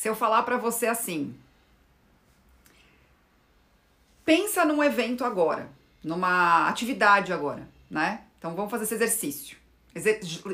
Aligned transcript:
se 0.00 0.08
eu 0.08 0.14
falar 0.14 0.44
para 0.44 0.56
você 0.56 0.86
assim, 0.86 1.36
pensa 4.24 4.64
num 4.64 4.82
evento 4.82 5.26
agora, 5.26 5.70
numa 6.02 6.66
atividade 6.70 7.34
agora, 7.34 7.68
né? 7.90 8.22
Então 8.38 8.54
vamos 8.54 8.70
fazer 8.70 8.84
esse 8.84 8.94
exercício. 8.94 9.58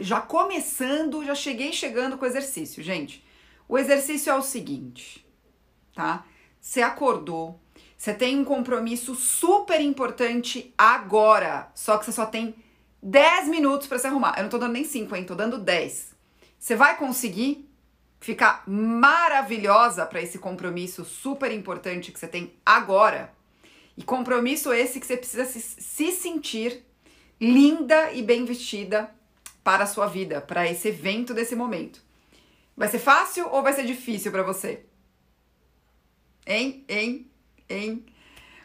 Já 0.00 0.20
começando, 0.20 1.24
já 1.24 1.36
cheguei 1.36 1.72
chegando 1.72 2.18
com 2.18 2.24
o 2.24 2.28
exercício, 2.28 2.82
gente. 2.82 3.24
O 3.68 3.78
exercício 3.78 4.32
é 4.32 4.34
o 4.34 4.42
seguinte, 4.42 5.24
tá? 5.94 6.24
Você 6.60 6.82
acordou, 6.82 7.60
você 7.96 8.12
tem 8.12 8.40
um 8.40 8.44
compromisso 8.44 9.14
super 9.14 9.80
importante 9.80 10.74
agora, 10.76 11.70
só 11.72 11.98
que 11.98 12.04
você 12.04 12.10
só 12.10 12.26
tem 12.26 12.52
10 13.00 13.46
minutos 13.46 13.86
para 13.86 14.00
se 14.00 14.08
arrumar. 14.08 14.34
Eu 14.38 14.42
não 14.42 14.50
tô 14.50 14.58
dando 14.58 14.72
nem 14.72 14.82
5, 14.82 15.14
hein? 15.14 15.22
Tô 15.22 15.36
dando 15.36 15.56
10. 15.56 16.16
Você 16.58 16.74
vai 16.74 16.96
conseguir 16.96 17.64
ficar 18.20 18.64
maravilhosa 18.66 20.06
para 20.06 20.22
esse 20.22 20.38
compromisso 20.38 21.04
super 21.04 21.52
importante 21.52 22.12
que 22.12 22.18
você 22.18 22.28
tem 22.28 22.54
agora? 22.64 23.32
E 23.96 24.02
compromisso 24.02 24.72
esse 24.72 25.00
que 25.00 25.06
você 25.06 25.16
precisa 25.16 25.44
se, 25.44 25.60
se 25.60 26.12
sentir 26.12 26.84
linda 27.40 28.12
e 28.12 28.22
bem 28.22 28.44
vestida 28.44 29.10
para 29.64 29.84
a 29.84 29.86
sua 29.86 30.06
vida, 30.06 30.40
para 30.40 30.70
esse 30.70 30.88
evento 30.88 31.34
desse 31.34 31.56
momento. 31.56 32.00
Vai 32.76 32.88
ser 32.88 32.98
fácil 32.98 33.48
ou 33.50 33.62
vai 33.62 33.72
ser 33.72 33.84
difícil 33.84 34.30
para 34.30 34.42
você? 34.42 34.84
Hein? 36.46 36.84
Hein? 36.88 37.30
Hein? 37.68 38.06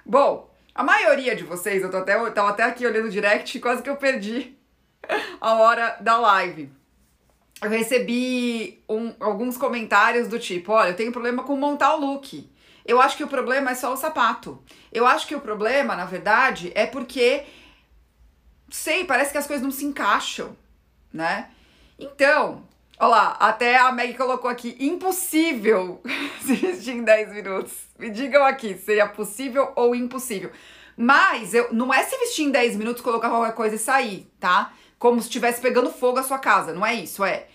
Bom, 0.05 0.54
a 0.76 0.84
maioria 0.84 1.36
de 1.36 1.44
vocês, 1.44 1.82
eu 1.82 1.90
tô 1.90 1.98
até, 1.98 2.18
tava 2.32 2.49
até 2.49 2.63
aqui 2.63 2.86
olhando 2.86 3.08
o 3.08 3.12
direct 3.12 3.60
quase 3.60 3.82
que 3.82 3.90
eu 3.90 3.98
perdi 3.98 4.55
a 5.40 5.55
hora 5.55 5.98
da 6.02 6.18
live. 6.18 6.71
Eu 7.62 7.70
recebi 7.70 8.84
um, 8.90 9.13
alguns 9.20 9.57
comentários 9.57 10.27
do 10.27 10.40
tipo: 10.40 10.71
olha, 10.71 10.90
eu 10.90 10.95
tenho 10.95 11.12
problema 11.12 11.43
com 11.43 11.55
montar 11.55 11.95
o 11.95 11.99
look. 11.99 12.49
Eu 12.85 12.99
acho 12.99 13.15
que 13.15 13.23
o 13.23 13.27
problema 13.27 13.71
é 13.71 13.76
só 13.76 13.93
o 13.93 13.98
sapato. 13.98 14.62
Eu 14.91 15.05
acho 15.05 15.27
que 15.27 15.35
o 15.35 15.41
problema, 15.41 15.95
na 15.95 16.05
verdade, 16.05 16.71
é 16.76 16.85
porque. 16.85 17.43
Sei, 18.70 19.03
parece 19.03 19.31
que 19.31 19.37
as 19.37 19.45
coisas 19.45 19.63
não 19.63 19.71
se 19.71 19.85
encaixam, 19.85 20.55
né? 21.13 21.49
Então, 21.99 22.63
Olha 23.01 23.09
lá, 23.09 23.37
até 23.40 23.77
a 23.77 23.91
Meg 23.91 24.13
colocou 24.13 24.48
aqui, 24.48 24.77
impossível 24.79 26.03
se 26.40 26.53
vestir 26.53 26.98
em 26.98 27.03
10 27.03 27.34
minutos. 27.34 27.73
Me 27.98 28.12
digam 28.12 28.43
aqui, 28.43 28.77
seria 28.77 29.07
possível 29.07 29.71
ou 29.75 29.96
impossível. 29.96 30.51
Mas 30.96 31.55
eu, 31.55 31.73
não 31.73 31.91
é 31.91 32.03
se 32.03 32.15
vestir 32.20 32.43
em 32.43 32.51
10 32.51 32.75
minutos, 32.75 33.01
colocar 33.01 33.27
qualquer 33.27 33.55
coisa 33.55 33.75
e 33.75 33.79
sair, 33.79 34.31
tá? 34.40 34.71
Como 34.99 35.20
se 35.20 35.29
estivesse 35.29 35.59
pegando 35.59 35.90
fogo 35.91 36.20
a 36.20 36.23
sua 36.23 36.37
casa, 36.37 36.73
não 36.73 36.85
é 36.85 36.93
isso, 36.93 37.23
é. 37.23 37.48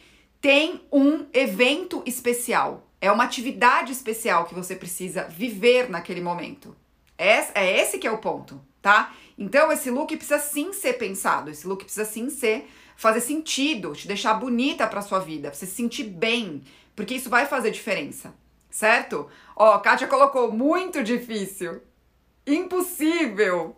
Tem 0.47 0.81
um 0.93 1.27
evento 1.33 2.05
especial, 2.07 2.89
é 3.01 3.11
uma 3.11 3.25
atividade 3.25 3.91
especial 3.91 4.45
que 4.45 4.55
você 4.55 4.77
precisa 4.77 5.25
viver 5.25 5.91
naquele 5.91 6.21
momento. 6.21 6.77
É, 7.19 7.49
é 7.53 7.81
esse 7.81 7.99
que 7.99 8.07
é 8.07 8.13
o 8.13 8.19
ponto, 8.19 8.61
tá? 8.81 9.13
Então 9.37 9.73
esse 9.73 9.91
look 9.91 10.17
precisa 10.17 10.39
sim 10.39 10.73
ser 10.73 10.93
pensado, 10.93 11.51
esse 11.51 11.67
look 11.67 11.83
precisa 11.83 12.05
sim 12.05 12.31
ser 12.31 12.71
fazer 12.95 13.23
sentido, 13.23 13.93
te 13.93 14.07
deixar 14.07 14.35
bonita 14.35 14.87
para 14.87 15.03
sua 15.03 15.19
vida, 15.19 15.49
pra 15.49 15.59
você 15.59 15.67
se 15.67 15.75
sentir 15.75 16.05
bem, 16.05 16.63
porque 16.95 17.17
isso 17.17 17.29
vai 17.29 17.47
fazer 17.47 17.73
diferença, 17.73 18.33
certo? 18.71 19.29
Ó, 19.57 19.77
Kátia 19.81 20.07
colocou 20.07 20.53
muito 20.53 21.03
difícil, 21.03 21.83
impossível. 22.47 23.77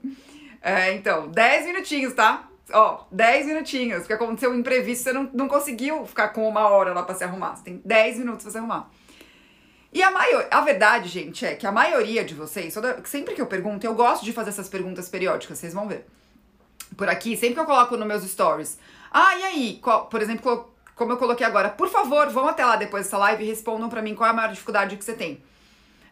É, 0.60 0.92
então, 0.92 1.28
10 1.28 1.64
minutinhos, 1.64 2.12
tá? 2.12 2.47
Ó, 2.72 3.04
10 3.10 3.46
minutinhos, 3.46 4.00
porque 4.00 4.12
aconteceu 4.12 4.50
um 4.50 4.54
imprevisto, 4.54 5.04
você 5.04 5.12
não, 5.12 5.30
não 5.32 5.48
conseguiu 5.48 6.04
ficar 6.06 6.28
com 6.28 6.46
uma 6.46 6.68
hora 6.68 6.92
lá 6.92 7.02
pra 7.02 7.14
se 7.14 7.24
arrumar, 7.24 7.56
você 7.56 7.64
tem 7.64 7.82
10 7.84 8.18
minutos 8.18 8.42
pra 8.42 8.52
se 8.52 8.58
arrumar. 8.58 8.90
E 9.92 10.02
a 10.02 10.10
maior, 10.10 10.46
a 10.50 10.60
verdade, 10.60 11.08
gente, 11.08 11.46
é 11.46 11.54
que 11.54 11.66
a 11.66 11.72
maioria 11.72 12.22
de 12.22 12.34
vocês, 12.34 12.74
toda, 12.74 13.02
sempre 13.04 13.34
que 13.34 13.40
eu 13.40 13.46
pergunto, 13.46 13.86
eu 13.86 13.94
gosto 13.94 14.24
de 14.24 14.32
fazer 14.32 14.50
essas 14.50 14.68
perguntas 14.68 15.08
periódicas, 15.08 15.58
vocês 15.58 15.72
vão 15.72 15.88
ver. 15.88 16.06
Por 16.96 17.08
aqui, 17.08 17.36
sempre 17.36 17.54
que 17.54 17.60
eu 17.60 17.64
coloco 17.64 17.96
nos 17.96 18.06
meus 18.06 18.22
stories, 18.24 18.78
ah, 19.10 19.34
e 19.36 19.42
aí? 19.44 19.78
Qual, 19.82 20.06
por 20.06 20.20
exemplo, 20.20 20.70
como 20.94 21.12
eu 21.12 21.16
coloquei 21.16 21.46
agora, 21.46 21.70
por 21.70 21.88
favor, 21.88 22.28
vão 22.28 22.48
até 22.48 22.64
lá 22.64 22.76
depois 22.76 23.04
dessa 23.04 23.16
live 23.18 23.44
e 23.44 23.46
respondam 23.46 23.88
para 23.88 24.02
mim 24.02 24.14
qual 24.14 24.26
é 24.26 24.30
a 24.30 24.34
maior 24.34 24.50
dificuldade 24.50 24.96
que 24.96 25.04
você 25.04 25.14
tem. 25.14 25.42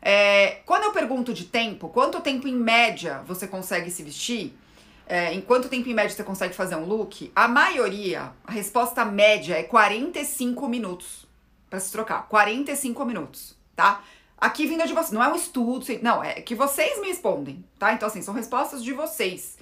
É, 0.01 0.61
quando 0.65 0.85
eu 0.85 0.93
pergunto 0.93 1.35
de 1.35 1.45
tempo, 1.45 1.89
quanto 1.89 2.21
tempo 2.21 2.47
em 2.47 2.55
média 2.55 3.23
você 3.27 3.47
consegue 3.47 3.91
se 3.91 4.03
vestir? 4.03 4.57
É, 5.07 5.33
em 5.33 5.41
quanto 5.41 5.69
tempo 5.69 5.89
em 5.89 5.95
média 5.95 6.15
você 6.15 6.25
consegue 6.25 6.55
fazer 6.55 6.75
um 6.75 6.85
look? 6.85 7.31
A 7.35 7.47
maioria, 7.47 8.33
a 8.45 8.51
resposta 8.51 9.05
média 9.05 9.55
é 9.55 9.63
45 9.63 10.69
minutos 10.69 11.27
para 11.71 11.79
se 11.79 11.93
trocar. 11.93 12.27
45 12.29 13.05
minutos, 13.05 13.57
tá? 13.77 14.03
Aqui 14.39 14.67
vindo 14.67 14.85
de 14.87 14.93
vocês, 14.93 15.13
não 15.13 15.23
é 15.23 15.29
um 15.29 15.37
estudo, 15.37 15.87
não, 16.03 16.23
é 16.23 16.35
que 16.41 16.55
vocês 16.55 17.01
me 17.01 17.07
respondem, 17.07 17.65
tá? 17.79 17.93
Então, 17.93 18.09
assim, 18.09 18.21
são 18.21 18.35
respostas 18.35 18.83
de 18.83 18.93
vocês, 18.93 19.57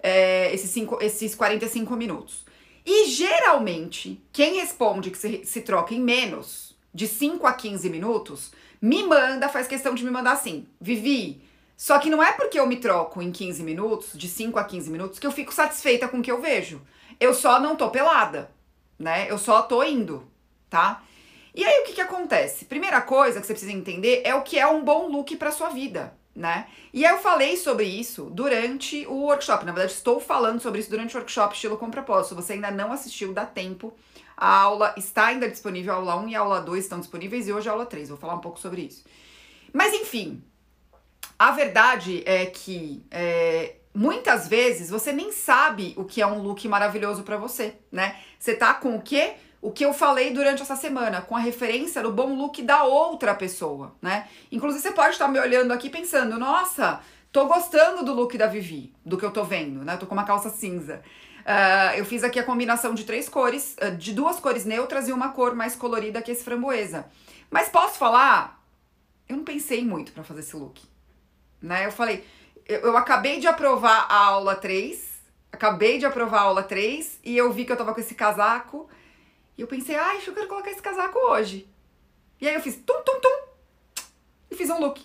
é, 0.00 0.52
esses, 0.54 0.70
cinco, 0.70 0.98
esses 1.02 1.34
45 1.34 1.94
minutos. 1.94 2.46
E 2.86 3.08
geralmente, 3.08 4.22
quem 4.32 4.60
responde 4.60 5.10
que 5.10 5.18
se, 5.18 5.44
se 5.44 5.60
troca 5.60 5.92
em 5.92 6.00
menos 6.00 6.74
de 6.94 7.06
5 7.06 7.46
a 7.46 7.52
15 7.52 7.90
minutos, 7.90 8.52
me 8.80 9.02
manda, 9.04 9.48
faz 9.48 9.66
questão 9.66 9.94
de 9.94 10.04
me 10.04 10.10
mandar 10.10 10.32
assim: 10.32 10.66
Vivi, 10.80 11.42
só 11.78 11.98
que 11.98 12.10
não 12.10 12.22
é 12.22 12.32
porque 12.32 12.60
eu 12.60 12.66
me 12.66 12.76
troco 12.76 13.22
em 13.22 13.32
15 13.32 13.62
minutos, 13.62 14.10
de 14.12 14.28
5 14.28 14.58
a 14.58 14.64
15 14.64 14.90
minutos, 14.90 15.18
que 15.18 15.26
eu 15.26 15.32
fico 15.32 15.54
satisfeita 15.54 16.08
com 16.08 16.18
o 16.18 16.22
que 16.22 16.30
eu 16.30 16.42
vejo. 16.42 16.82
Eu 17.18 17.32
só 17.32 17.58
não 17.58 17.76
tô 17.76 17.88
pelada, 17.88 18.50
né? 18.98 19.30
Eu 19.30 19.38
só 19.38 19.62
tô 19.62 19.82
indo, 19.84 20.28
tá? 20.68 21.02
E 21.54 21.64
aí 21.64 21.80
o 21.80 21.84
que 21.84 21.94
que 21.94 22.00
acontece? 22.00 22.64
Primeira 22.64 23.00
coisa 23.00 23.40
que 23.40 23.46
você 23.46 23.52
precisa 23.52 23.72
entender 23.72 24.22
é 24.24 24.34
o 24.34 24.42
que 24.42 24.58
é 24.58 24.66
um 24.66 24.84
bom 24.84 25.08
look 25.08 25.36
para 25.36 25.52
sua 25.52 25.70
vida 25.70 26.18
né? 26.38 26.68
E 26.94 27.04
eu 27.04 27.18
falei 27.18 27.56
sobre 27.56 27.84
isso 27.84 28.30
durante 28.30 29.04
o 29.06 29.24
workshop. 29.24 29.66
Na 29.66 29.72
verdade, 29.72 29.92
estou 29.92 30.20
falando 30.20 30.60
sobre 30.60 30.80
isso 30.80 30.88
durante 30.88 31.16
o 31.16 31.18
workshop 31.18 31.52
Estilo 31.52 31.76
com 31.76 31.90
Propósito. 31.90 32.36
Você 32.36 32.52
ainda 32.52 32.70
não 32.70 32.92
assistiu, 32.92 33.34
dá 33.34 33.44
tempo. 33.44 33.92
A 34.36 34.60
aula 34.60 34.94
está 34.96 35.26
ainda 35.26 35.50
disponível, 35.50 35.92
a 35.92 35.96
aula 35.96 36.16
1 36.16 36.28
e 36.28 36.36
a 36.36 36.40
aula 36.40 36.60
2 36.60 36.84
estão 36.84 37.00
disponíveis 37.00 37.48
e 37.48 37.52
hoje 37.52 37.68
a 37.68 37.72
aula 37.72 37.84
3. 37.84 38.08
Vou 38.08 38.16
falar 38.16 38.36
um 38.36 38.40
pouco 38.40 38.60
sobre 38.60 38.82
isso. 38.82 39.04
Mas 39.72 39.92
enfim, 39.92 40.40
a 41.38 41.50
verdade 41.52 42.22
é 42.26 42.46
que 42.46 43.04
é, 43.10 43.76
muitas 43.94 44.48
vezes 44.48 44.90
você 44.90 45.12
nem 45.12 45.32
sabe 45.32 45.94
o 45.96 46.04
que 46.04 46.20
é 46.20 46.26
um 46.26 46.42
look 46.42 46.66
maravilhoso 46.66 47.22
para 47.22 47.36
você, 47.36 47.74
né? 47.92 48.16
Você 48.38 48.54
tá 48.54 48.74
com 48.74 48.96
o 48.96 49.02
quê? 49.02 49.34
o 49.60 49.72
que 49.72 49.84
eu 49.84 49.92
falei 49.92 50.32
durante 50.32 50.62
essa 50.62 50.76
semana, 50.76 51.20
com 51.20 51.36
a 51.36 51.40
referência 51.40 52.02
do 52.02 52.12
bom 52.12 52.34
look 52.34 52.62
da 52.62 52.84
outra 52.84 53.34
pessoa, 53.34 53.94
né? 54.00 54.28
Inclusive, 54.52 54.82
você 54.82 54.92
pode 54.92 55.10
estar 55.10 55.28
me 55.28 55.38
olhando 55.38 55.72
aqui 55.72 55.90
pensando, 55.90 56.38
nossa, 56.38 57.00
tô 57.32 57.46
gostando 57.46 58.04
do 58.04 58.14
look 58.14 58.38
da 58.38 58.46
Vivi, 58.46 58.94
do 59.04 59.18
que 59.18 59.24
eu 59.24 59.32
tô 59.32 59.42
vendo, 59.44 59.84
né? 59.84 59.96
Tô 59.96 60.06
com 60.06 60.14
uma 60.14 60.24
calça 60.24 60.48
cinza. 60.48 61.02
Uh, 61.40 61.96
eu 61.96 62.04
fiz 62.04 62.22
aqui 62.22 62.38
a 62.38 62.44
combinação 62.44 62.94
de 62.94 63.04
três 63.04 63.28
cores, 63.28 63.76
uh, 63.82 63.96
de 63.96 64.12
duas 64.12 64.38
cores 64.38 64.64
neutras 64.64 65.08
e 65.08 65.12
uma 65.12 65.30
cor 65.30 65.56
mais 65.56 65.74
colorida 65.74 66.22
que 66.22 66.30
esse 66.30 66.44
framboesa. 66.44 67.06
Mas 67.50 67.68
posso 67.68 67.98
falar? 67.98 68.62
Eu 69.28 69.36
não 69.36 69.44
pensei 69.44 69.84
muito 69.84 70.12
para 70.12 70.22
fazer 70.22 70.40
esse 70.40 70.54
look, 70.54 70.80
né? 71.60 71.86
Eu 71.86 71.92
falei, 71.92 72.24
eu, 72.66 72.80
eu 72.80 72.96
acabei 72.96 73.40
de 73.40 73.46
aprovar 73.46 74.06
a 74.08 74.26
aula 74.26 74.54
3, 74.54 75.02
acabei 75.52 75.98
de 75.98 76.06
aprovar 76.06 76.38
a 76.38 76.42
aula 76.42 76.62
3 76.62 77.20
e 77.24 77.36
eu 77.36 77.52
vi 77.52 77.64
que 77.64 77.72
eu 77.72 77.76
tava 77.76 77.94
com 77.94 78.00
esse 78.00 78.14
casaco 78.14 78.88
e 79.56 79.60
eu 79.60 79.66
pensei, 79.66 79.96
ai, 79.96 80.20
eu 80.26 80.34
quero 80.34 80.48
colocar 80.48 80.70
esse 80.70 80.82
casaco 80.82 81.18
hoje. 81.18 81.68
E 82.40 82.48
aí 82.48 82.54
eu 82.54 82.60
fiz 82.60 82.76
tum, 82.76 83.02
tum, 83.02 83.20
tum 83.20 83.48
e 84.50 84.54
fiz 84.54 84.70
um 84.70 84.78
look. 84.78 85.04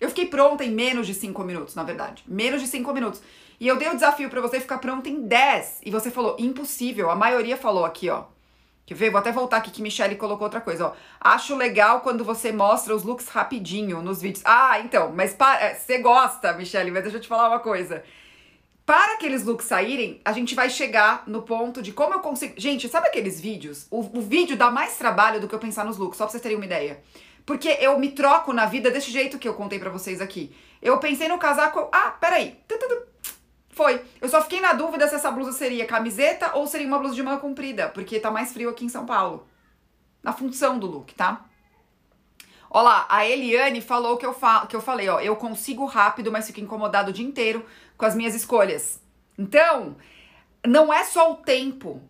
Eu 0.00 0.08
fiquei 0.08 0.26
pronta 0.26 0.64
em 0.64 0.70
menos 0.70 1.06
de 1.06 1.14
5 1.14 1.42
minutos, 1.44 1.74
na 1.74 1.82
verdade. 1.82 2.22
Menos 2.26 2.60
de 2.60 2.68
5 2.68 2.92
minutos. 2.92 3.22
E 3.58 3.66
eu 3.66 3.76
dei 3.76 3.88
o 3.88 3.94
desafio 3.94 4.28
para 4.28 4.40
você 4.40 4.60
ficar 4.60 4.78
pronta 4.78 5.08
em 5.08 5.22
10. 5.22 5.80
E 5.86 5.90
você 5.90 6.10
falou, 6.10 6.36
impossível. 6.38 7.10
A 7.10 7.16
maioria 7.16 7.56
falou 7.56 7.84
aqui, 7.84 8.10
ó. 8.10 8.24
Quer 8.86 8.94
ver? 8.94 9.10
Vou 9.10 9.18
até 9.18 9.32
voltar 9.32 9.56
aqui 9.56 9.70
que 9.70 9.80
Michelle 9.80 10.16
colocou 10.16 10.44
outra 10.44 10.60
coisa, 10.60 10.88
ó. 10.88 10.92
Acho 11.20 11.56
legal 11.56 12.00
quando 12.00 12.22
você 12.22 12.52
mostra 12.52 12.94
os 12.94 13.02
looks 13.02 13.28
rapidinho 13.28 14.02
nos 14.02 14.20
vídeos. 14.20 14.42
Ah, 14.44 14.78
então, 14.80 15.10
mas 15.14 15.32
para, 15.32 15.60
é, 15.62 15.74
você 15.74 15.98
gosta, 15.98 16.52
Michelle, 16.52 16.90
mas 16.90 17.02
deixa 17.02 17.16
eu 17.16 17.22
te 17.22 17.28
falar 17.28 17.48
uma 17.48 17.60
coisa. 17.60 18.04
Para 18.84 19.14
aqueles 19.14 19.42
looks 19.44 19.66
saírem, 19.66 20.20
a 20.22 20.32
gente 20.32 20.54
vai 20.54 20.68
chegar 20.68 21.24
no 21.26 21.40
ponto 21.40 21.80
de 21.80 21.92
como 21.92 22.12
eu 22.12 22.20
consigo. 22.20 22.52
Gente, 22.58 22.86
sabe 22.86 23.08
aqueles 23.08 23.40
vídeos? 23.40 23.86
O, 23.90 24.00
o 24.00 24.20
vídeo 24.20 24.56
dá 24.56 24.70
mais 24.70 24.98
trabalho 24.98 25.40
do 25.40 25.48
que 25.48 25.54
eu 25.54 25.58
pensar 25.58 25.86
nos 25.86 25.96
looks, 25.96 26.18
só 26.18 26.24
pra 26.24 26.32
vocês 26.32 26.42
terem 26.42 26.56
uma 26.56 26.66
ideia. 26.66 27.00
Porque 27.46 27.78
eu 27.80 27.98
me 27.98 28.10
troco 28.10 28.52
na 28.52 28.66
vida 28.66 28.90
desse 28.90 29.10
jeito 29.10 29.38
que 29.38 29.48
eu 29.48 29.54
contei 29.54 29.78
para 29.78 29.90
vocês 29.90 30.20
aqui. 30.20 30.54
Eu 30.82 30.98
pensei 30.98 31.28
no 31.28 31.38
casaco. 31.38 31.88
Ah, 31.90 32.10
peraí. 32.10 32.58
Foi. 33.74 34.04
Eu 34.20 34.28
só 34.28 34.40
fiquei 34.42 34.60
na 34.60 34.72
dúvida 34.72 35.08
se 35.08 35.14
essa 35.14 35.30
blusa 35.30 35.52
seria 35.52 35.86
camiseta 35.86 36.54
ou 36.54 36.66
seria 36.66 36.86
uma 36.86 36.98
blusa 36.98 37.14
de 37.14 37.22
manga 37.22 37.40
comprida, 37.40 37.88
porque 37.88 38.20
tá 38.20 38.30
mais 38.30 38.52
frio 38.52 38.70
aqui 38.70 38.84
em 38.84 38.88
São 38.88 39.04
Paulo. 39.04 39.46
Na 40.22 40.32
função 40.32 40.78
do 40.78 40.86
look, 40.86 41.12
tá? 41.14 41.44
Olha 42.70 42.82
lá, 42.82 43.06
a 43.08 43.26
Eliane 43.26 43.80
falou 43.80 44.16
que 44.16 44.26
eu, 44.26 44.32
fa 44.32 44.66
que 44.66 44.74
eu 44.74 44.80
falei, 44.80 45.08
ó, 45.08 45.20
eu 45.20 45.36
consigo 45.36 45.84
rápido, 45.84 46.32
mas 46.32 46.46
fico 46.46 46.60
incomodado 46.60 47.10
o 47.10 47.12
dia 47.12 47.26
inteiro 47.26 47.64
com 47.96 48.04
as 48.04 48.14
minhas 48.14 48.34
escolhas. 48.34 49.00
Então, 49.38 49.96
não 50.66 50.92
é 50.92 51.04
só 51.04 51.32
o 51.32 51.36
tempo 51.36 52.00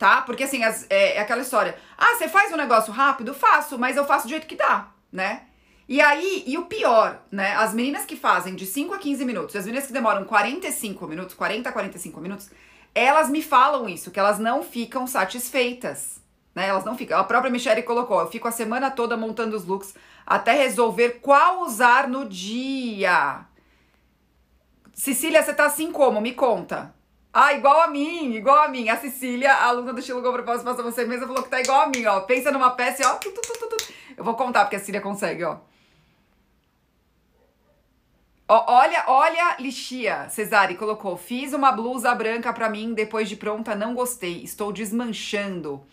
tá? 0.00 0.22
Porque 0.22 0.44
assim, 0.44 0.64
as, 0.64 0.86
é, 0.88 1.16
é 1.16 1.20
aquela 1.20 1.42
história. 1.42 1.78
Ah, 1.96 2.14
você 2.14 2.26
faz 2.26 2.50
um 2.50 2.56
negócio 2.56 2.90
rápido? 2.90 3.34
Faço, 3.34 3.78
mas 3.78 3.98
eu 3.98 4.06
faço 4.06 4.26
do 4.26 4.30
jeito 4.30 4.46
que 4.46 4.56
dá, 4.56 4.88
né? 5.12 5.42
E 5.90 6.00
aí, 6.00 6.44
e 6.46 6.56
o 6.56 6.66
pior, 6.66 7.20
né? 7.32 7.52
As 7.56 7.74
meninas 7.74 8.04
que 8.04 8.14
fazem 8.14 8.54
de 8.54 8.64
5 8.64 8.94
a 8.94 8.98
15 8.98 9.24
minutos, 9.24 9.56
as 9.56 9.64
meninas 9.64 9.88
que 9.88 9.92
demoram 9.92 10.24
45 10.24 11.04
minutos, 11.08 11.34
40 11.34 11.68
a 11.68 11.72
45 11.72 12.20
minutos, 12.20 12.48
elas 12.94 13.28
me 13.28 13.42
falam 13.42 13.88
isso, 13.88 14.12
que 14.12 14.20
elas 14.20 14.38
não 14.38 14.62
ficam 14.62 15.04
satisfeitas, 15.04 16.20
né? 16.54 16.68
Elas 16.68 16.84
não 16.84 16.96
ficam. 16.96 17.18
A 17.18 17.24
própria 17.24 17.50
Michelle 17.50 17.82
colocou, 17.82 18.20
eu 18.20 18.30
fico 18.30 18.46
a 18.46 18.52
semana 18.52 18.88
toda 18.88 19.16
montando 19.16 19.56
os 19.56 19.66
looks 19.66 19.96
até 20.24 20.52
resolver 20.52 21.18
qual 21.20 21.62
usar 21.62 22.06
no 22.06 22.24
dia. 22.24 23.44
Cecília, 24.94 25.42
você 25.42 25.52
tá 25.52 25.64
assim 25.64 25.90
como? 25.90 26.20
Me 26.20 26.34
conta. 26.34 26.94
Ah, 27.32 27.52
igual 27.52 27.80
a 27.80 27.88
mim, 27.88 28.32
igual 28.36 28.62
a 28.62 28.68
mim. 28.68 28.88
A 28.88 28.96
Cecília, 28.96 29.52
a 29.54 29.64
aluna 29.64 29.92
do 29.92 29.98
estilo 29.98 30.22
Go 30.22 30.32
Propósito 30.32 30.64
Passa 30.64 30.84
Você 30.84 31.04
Mesma, 31.04 31.26
falou 31.26 31.42
que 31.42 31.48
tá 31.48 31.60
igual 31.60 31.80
a 31.80 31.86
mim, 31.88 32.06
ó. 32.06 32.20
Pensa 32.20 32.52
numa 32.52 32.70
peça 32.70 33.02
ó. 33.12 33.18
Eu 34.16 34.22
vou 34.22 34.34
contar 34.34 34.66
porque 34.66 34.76
a 34.76 34.78
Cecília 34.78 35.00
consegue, 35.00 35.42
ó. 35.42 35.68
Olha, 38.52 39.04
olha, 39.06 39.56
Lixia, 39.60 40.28
Cesare 40.28 40.74
colocou. 40.74 41.16
Fiz 41.16 41.52
uma 41.52 41.70
blusa 41.70 42.12
branca 42.16 42.52
para 42.52 42.68
mim, 42.68 42.92
depois 42.94 43.28
de 43.28 43.36
pronta, 43.36 43.76
não 43.76 43.94
gostei. 43.94 44.42
Estou 44.42 44.72
desmanchando. 44.72 45.86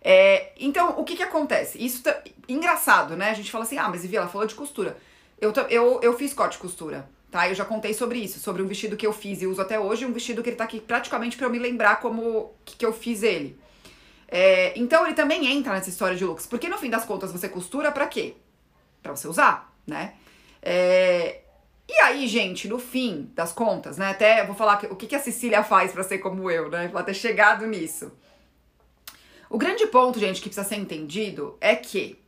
É, 0.00 0.52
então, 0.58 0.98
o 0.98 1.04
que 1.04 1.16
que 1.16 1.22
acontece? 1.22 1.76
Isso 1.84 2.02
tá 2.02 2.18
engraçado, 2.48 3.14
né? 3.14 3.28
A 3.28 3.34
gente 3.34 3.50
fala 3.50 3.64
assim, 3.64 3.76
ah, 3.76 3.90
mas 3.90 4.00
Vivi, 4.00 4.16
ela 4.16 4.26
falou 4.26 4.46
de 4.46 4.54
costura. 4.54 4.96
Eu, 5.38 5.52
eu, 5.68 6.00
eu 6.02 6.16
fiz 6.16 6.32
corte 6.32 6.56
costura, 6.56 7.06
tá? 7.30 7.46
Eu 7.46 7.54
já 7.54 7.66
contei 7.66 7.92
sobre 7.92 8.18
isso, 8.20 8.40
sobre 8.40 8.62
um 8.62 8.66
vestido 8.66 8.96
que 8.96 9.06
eu 9.06 9.12
fiz 9.12 9.42
e 9.42 9.46
uso 9.46 9.60
até 9.60 9.78
hoje, 9.78 10.06
um 10.06 10.12
vestido 10.12 10.42
que 10.42 10.48
ele 10.48 10.56
tá 10.56 10.64
aqui 10.64 10.80
praticamente 10.80 11.36
para 11.36 11.44
eu 11.44 11.50
me 11.50 11.58
lembrar 11.58 12.00
como 12.00 12.54
que, 12.64 12.74
que 12.78 12.86
eu 12.86 12.92
fiz 12.94 13.22
ele. 13.22 13.60
É, 14.26 14.72
então, 14.78 15.04
ele 15.04 15.14
também 15.14 15.46
entra 15.46 15.74
nessa 15.74 15.90
história 15.90 16.16
de 16.16 16.24
looks. 16.24 16.46
Porque 16.46 16.70
no 16.70 16.78
fim 16.78 16.88
das 16.88 17.04
contas, 17.04 17.30
você 17.30 17.50
costura 17.50 17.92
para 17.92 18.06
quê? 18.06 18.34
Para 19.02 19.14
você 19.14 19.28
usar, 19.28 19.76
né? 19.86 20.14
É, 20.62 21.42
e 21.88 22.00
aí, 22.00 22.28
gente, 22.28 22.68
no 22.68 22.78
fim 22.78 23.30
das 23.34 23.50
contas, 23.50 23.96
né? 23.96 24.10
Até 24.10 24.44
vou 24.44 24.54
falar 24.54 24.84
o 24.90 24.96
que, 24.96 25.06
que 25.06 25.16
a 25.16 25.20
Cecília 25.20 25.64
faz 25.64 25.92
para 25.92 26.02
ser 26.02 26.18
como 26.18 26.50
eu, 26.50 26.68
né? 26.68 26.88
Pra 26.88 27.02
ter 27.02 27.14
chegado 27.14 27.66
nisso. 27.66 28.12
O 29.48 29.56
grande 29.56 29.86
ponto, 29.86 30.18
gente, 30.18 30.42
que 30.42 30.50
precisa 30.50 30.68
ser 30.68 30.76
entendido 30.76 31.56
é 31.60 31.74
que 31.74 32.22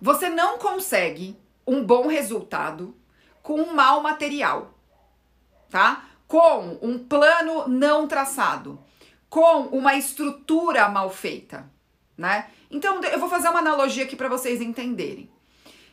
você 0.00 0.28
não 0.28 0.58
consegue 0.58 1.38
um 1.64 1.84
bom 1.84 2.08
resultado 2.08 2.96
com 3.40 3.60
um 3.60 3.72
mau 3.72 4.02
material, 4.02 4.74
tá? 5.70 6.08
Com 6.26 6.78
um 6.82 6.98
plano 6.98 7.68
não 7.68 8.08
traçado, 8.08 8.80
com 9.28 9.68
uma 9.68 9.94
estrutura 9.94 10.88
mal 10.88 11.08
feita, 11.10 11.70
né? 12.16 12.50
Então, 12.68 13.00
eu 13.04 13.20
vou 13.20 13.28
fazer 13.28 13.48
uma 13.48 13.60
analogia 13.60 14.02
aqui 14.02 14.16
para 14.16 14.28
vocês 14.28 14.60
entenderem. 14.60 15.30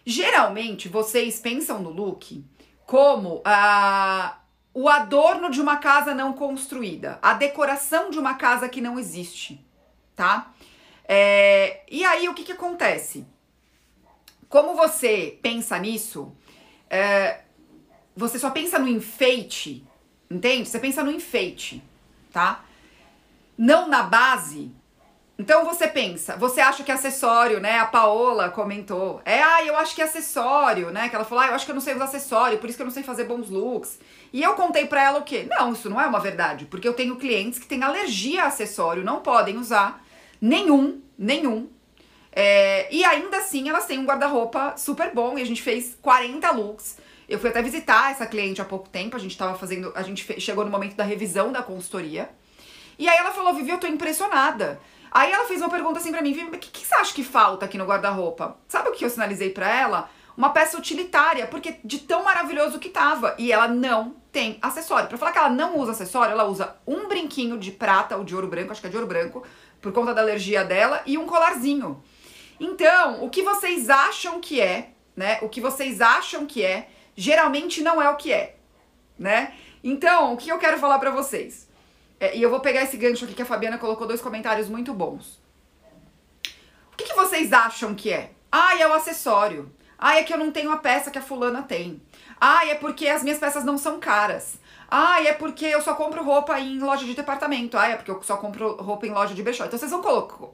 Geralmente, 0.09 0.87
vocês 0.87 1.37
pensam 1.37 1.81
no 1.81 1.89
look 1.89 2.41
como 2.85 3.41
ah, 3.43 4.39
o 4.73 4.87
adorno 4.87 5.49
de 5.49 5.59
uma 5.59 5.75
casa 5.75 6.15
não 6.15 6.31
construída, 6.31 7.19
a 7.21 7.33
decoração 7.33 8.09
de 8.09 8.17
uma 8.17 8.35
casa 8.35 8.69
que 8.69 8.79
não 8.79 8.97
existe, 8.97 9.61
tá? 10.15 10.53
É, 11.03 11.81
e 11.91 12.05
aí, 12.05 12.29
o 12.29 12.33
que, 12.33 12.45
que 12.45 12.53
acontece? 12.53 13.27
Como 14.47 14.75
você 14.75 15.37
pensa 15.41 15.77
nisso, 15.77 16.31
é, 16.89 17.41
você 18.15 18.39
só 18.39 18.49
pensa 18.49 18.79
no 18.79 18.87
enfeite, 18.87 19.85
entende? 20.31 20.69
Você 20.69 20.79
pensa 20.79 21.03
no 21.03 21.11
enfeite, 21.11 21.83
tá? 22.31 22.63
Não 23.57 23.89
na 23.89 24.03
base 24.03 24.71
então 25.39 25.63
você 25.65 25.87
pensa, 25.87 26.35
você 26.35 26.59
acha 26.59 26.83
que 26.83 26.91
é 26.91 26.95
acessório, 26.95 27.59
né? 27.59 27.77
A 27.77 27.85
Paola 27.85 28.49
comentou. 28.49 29.21
É, 29.23 29.43
ah, 29.43 29.63
eu 29.63 29.77
acho 29.77 29.93
que 29.93 30.01
é 30.01 30.05
acessório, 30.05 30.89
né? 30.89 31.09
Que 31.09 31.15
ela 31.15 31.23
falou, 31.23 31.43
ah, 31.43 31.47
eu 31.49 31.53
acho 31.53 31.63
que 31.63 31.71
eu 31.71 31.75
não 31.75 31.81
sei 31.81 31.93
usar 31.93 32.05
acessório, 32.05 32.57
por 32.57 32.67
isso 32.67 32.75
que 32.75 32.81
eu 32.81 32.87
não 32.87 32.93
sei 32.93 33.03
fazer 33.03 33.25
bons 33.25 33.47
looks. 33.47 33.99
E 34.33 34.41
eu 34.41 34.53
contei 34.55 34.87
pra 34.87 35.03
ela 35.03 35.19
o 35.19 35.23
quê? 35.23 35.45
Não, 35.47 35.73
isso 35.73 35.89
não 35.91 36.01
é 36.01 36.07
uma 36.07 36.19
verdade, 36.19 36.65
porque 36.65 36.87
eu 36.87 36.93
tenho 36.93 37.17
clientes 37.17 37.59
que 37.59 37.67
têm 37.67 37.83
alergia 37.83 38.43
a 38.43 38.47
acessório, 38.47 39.03
não 39.03 39.19
podem 39.19 39.57
usar 39.57 40.03
nenhum, 40.41 41.01
nenhum. 41.17 41.69
É, 42.31 42.87
e 42.93 43.05
ainda 43.05 43.37
assim 43.37 43.69
elas 43.69 43.85
têm 43.85 43.99
um 43.99 44.05
guarda-roupa 44.05 44.75
super 44.75 45.13
bom 45.13 45.37
e 45.37 45.41
a 45.41 45.45
gente 45.45 45.61
fez 45.61 45.95
40 46.01 46.49
looks. 46.51 46.97
Eu 47.29 47.37
fui 47.37 47.51
até 47.51 47.61
visitar 47.61 48.11
essa 48.11 48.25
cliente 48.25 48.61
há 48.61 48.65
pouco 48.65 48.89
tempo, 48.89 49.15
a 49.15 49.19
gente 49.19 49.37
tava 49.37 49.55
fazendo, 49.55 49.91
a 49.95 50.01
gente 50.01 50.39
chegou 50.41 50.65
no 50.65 50.71
momento 50.71 50.95
da 50.95 51.03
revisão 51.03 51.51
da 51.51 51.61
consultoria. 51.61 52.29
E 52.97 53.07
aí 53.07 53.17
ela 53.17 53.31
falou, 53.31 53.53
Vivi, 53.53 53.69
eu 53.69 53.77
tô 53.77 53.85
impressionada. 53.85 54.79
Aí 55.17 55.31
ela 55.31 55.47
fez 55.47 55.59
uma 55.61 55.69
pergunta 55.71 55.97
assim 55.97 56.11
pra 56.11 56.21
mim, 56.21 56.31
o 56.43 56.51
que, 56.59 56.69
que 56.69 56.85
você 56.85 56.93
acha 56.93 57.11
que 57.11 57.23
falta 57.23 57.65
aqui 57.65 57.75
no 57.75 57.85
guarda-roupa? 57.85 58.55
Sabe 58.67 58.89
o 58.89 58.91
que 58.91 59.03
eu 59.03 59.09
sinalizei 59.09 59.49
para 59.49 59.67
ela? 59.67 60.07
Uma 60.37 60.51
peça 60.51 60.77
utilitária, 60.77 61.47
porque 61.47 61.79
de 61.83 61.97
tão 61.97 62.23
maravilhoso 62.23 62.77
que 62.77 62.89
tava. 62.89 63.33
E 63.39 63.51
ela 63.51 63.67
não 63.67 64.15
tem 64.31 64.59
acessório. 64.61 65.09
Para 65.09 65.17
falar 65.17 65.31
que 65.31 65.39
ela 65.39 65.49
não 65.49 65.79
usa 65.79 65.93
acessório, 65.93 66.33
ela 66.33 66.45
usa 66.45 66.75
um 66.85 67.07
brinquinho 67.07 67.57
de 67.57 67.71
prata 67.71 68.15
ou 68.15 68.23
de 68.23 68.35
ouro 68.35 68.47
branco, 68.47 68.71
acho 68.71 68.79
que 68.79 68.85
é 68.85 68.91
de 68.91 68.95
ouro 68.95 69.07
branco, 69.07 69.43
por 69.81 69.91
conta 69.91 70.13
da 70.13 70.21
alergia 70.21 70.63
dela, 70.63 71.01
e 71.03 71.17
um 71.17 71.25
colarzinho. 71.25 71.99
Então, 72.59 73.23
o 73.25 73.29
que 73.31 73.41
vocês 73.41 73.89
acham 73.89 74.39
que 74.39 74.61
é, 74.61 74.91
né? 75.15 75.39
O 75.41 75.49
que 75.49 75.59
vocês 75.59 75.99
acham 75.99 76.45
que 76.45 76.63
é, 76.63 76.89
geralmente 77.15 77.81
não 77.81 77.99
é 77.99 78.07
o 78.07 78.17
que 78.17 78.31
é, 78.31 78.55
né? 79.17 79.55
Então, 79.83 80.35
o 80.35 80.37
que 80.37 80.51
eu 80.51 80.59
quero 80.59 80.77
falar 80.77 80.99
para 80.99 81.09
vocês? 81.09 81.66
É, 82.19 82.35
e 82.35 82.41
eu 82.41 82.49
vou 82.49 82.59
pegar 82.59 82.83
esse 82.83 82.97
gancho 82.97 83.25
aqui 83.25 83.33
que 83.33 83.41
a 83.41 83.45
Fabiana 83.45 83.77
colocou 83.77 84.07
dois 84.07 84.21
comentários 84.21 84.67
muito 84.67 84.93
bons. 84.93 85.39
O 86.91 86.97
que, 86.97 87.05
que 87.05 87.15
vocês 87.15 87.53
acham 87.53 87.93
que 87.93 88.11
é? 88.11 88.31
Ah, 88.51 88.75
é 88.77 88.87
o 88.87 88.93
acessório. 88.93 89.71
Ah, 89.99 90.17
é 90.17 90.23
que 90.23 90.33
eu 90.33 90.37
não 90.37 90.51
tenho 90.51 90.71
a 90.71 90.77
peça 90.77 91.11
que 91.11 91.17
a 91.17 91.21
fulana 91.21 91.63
tem. 91.63 92.01
Ah, 92.39 92.65
é 92.65 92.75
porque 92.75 93.07
as 93.07 93.23
minhas 93.23 93.39
peças 93.39 93.63
não 93.63 93.77
são 93.77 93.99
caras. 93.99 94.59
Ah, 94.89 95.21
é 95.23 95.33
porque 95.33 95.65
eu 95.65 95.81
só 95.81 95.95
compro 95.95 96.23
roupa 96.23 96.59
em 96.59 96.79
loja 96.79 97.05
de 97.05 97.13
departamento. 97.13 97.77
Ah, 97.77 97.89
é 97.89 97.95
porque 97.95 98.11
eu 98.11 98.21
só 98.23 98.37
compro 98.37 98.75
roupa 98.77 99.05
em 99.05 99.11
loja 99.11 99.33
de 99.33 99.43
brechó. 99.43 99.65
Então 99.65 99.77
vocês 99.77 99.91
vão 99.91 100.01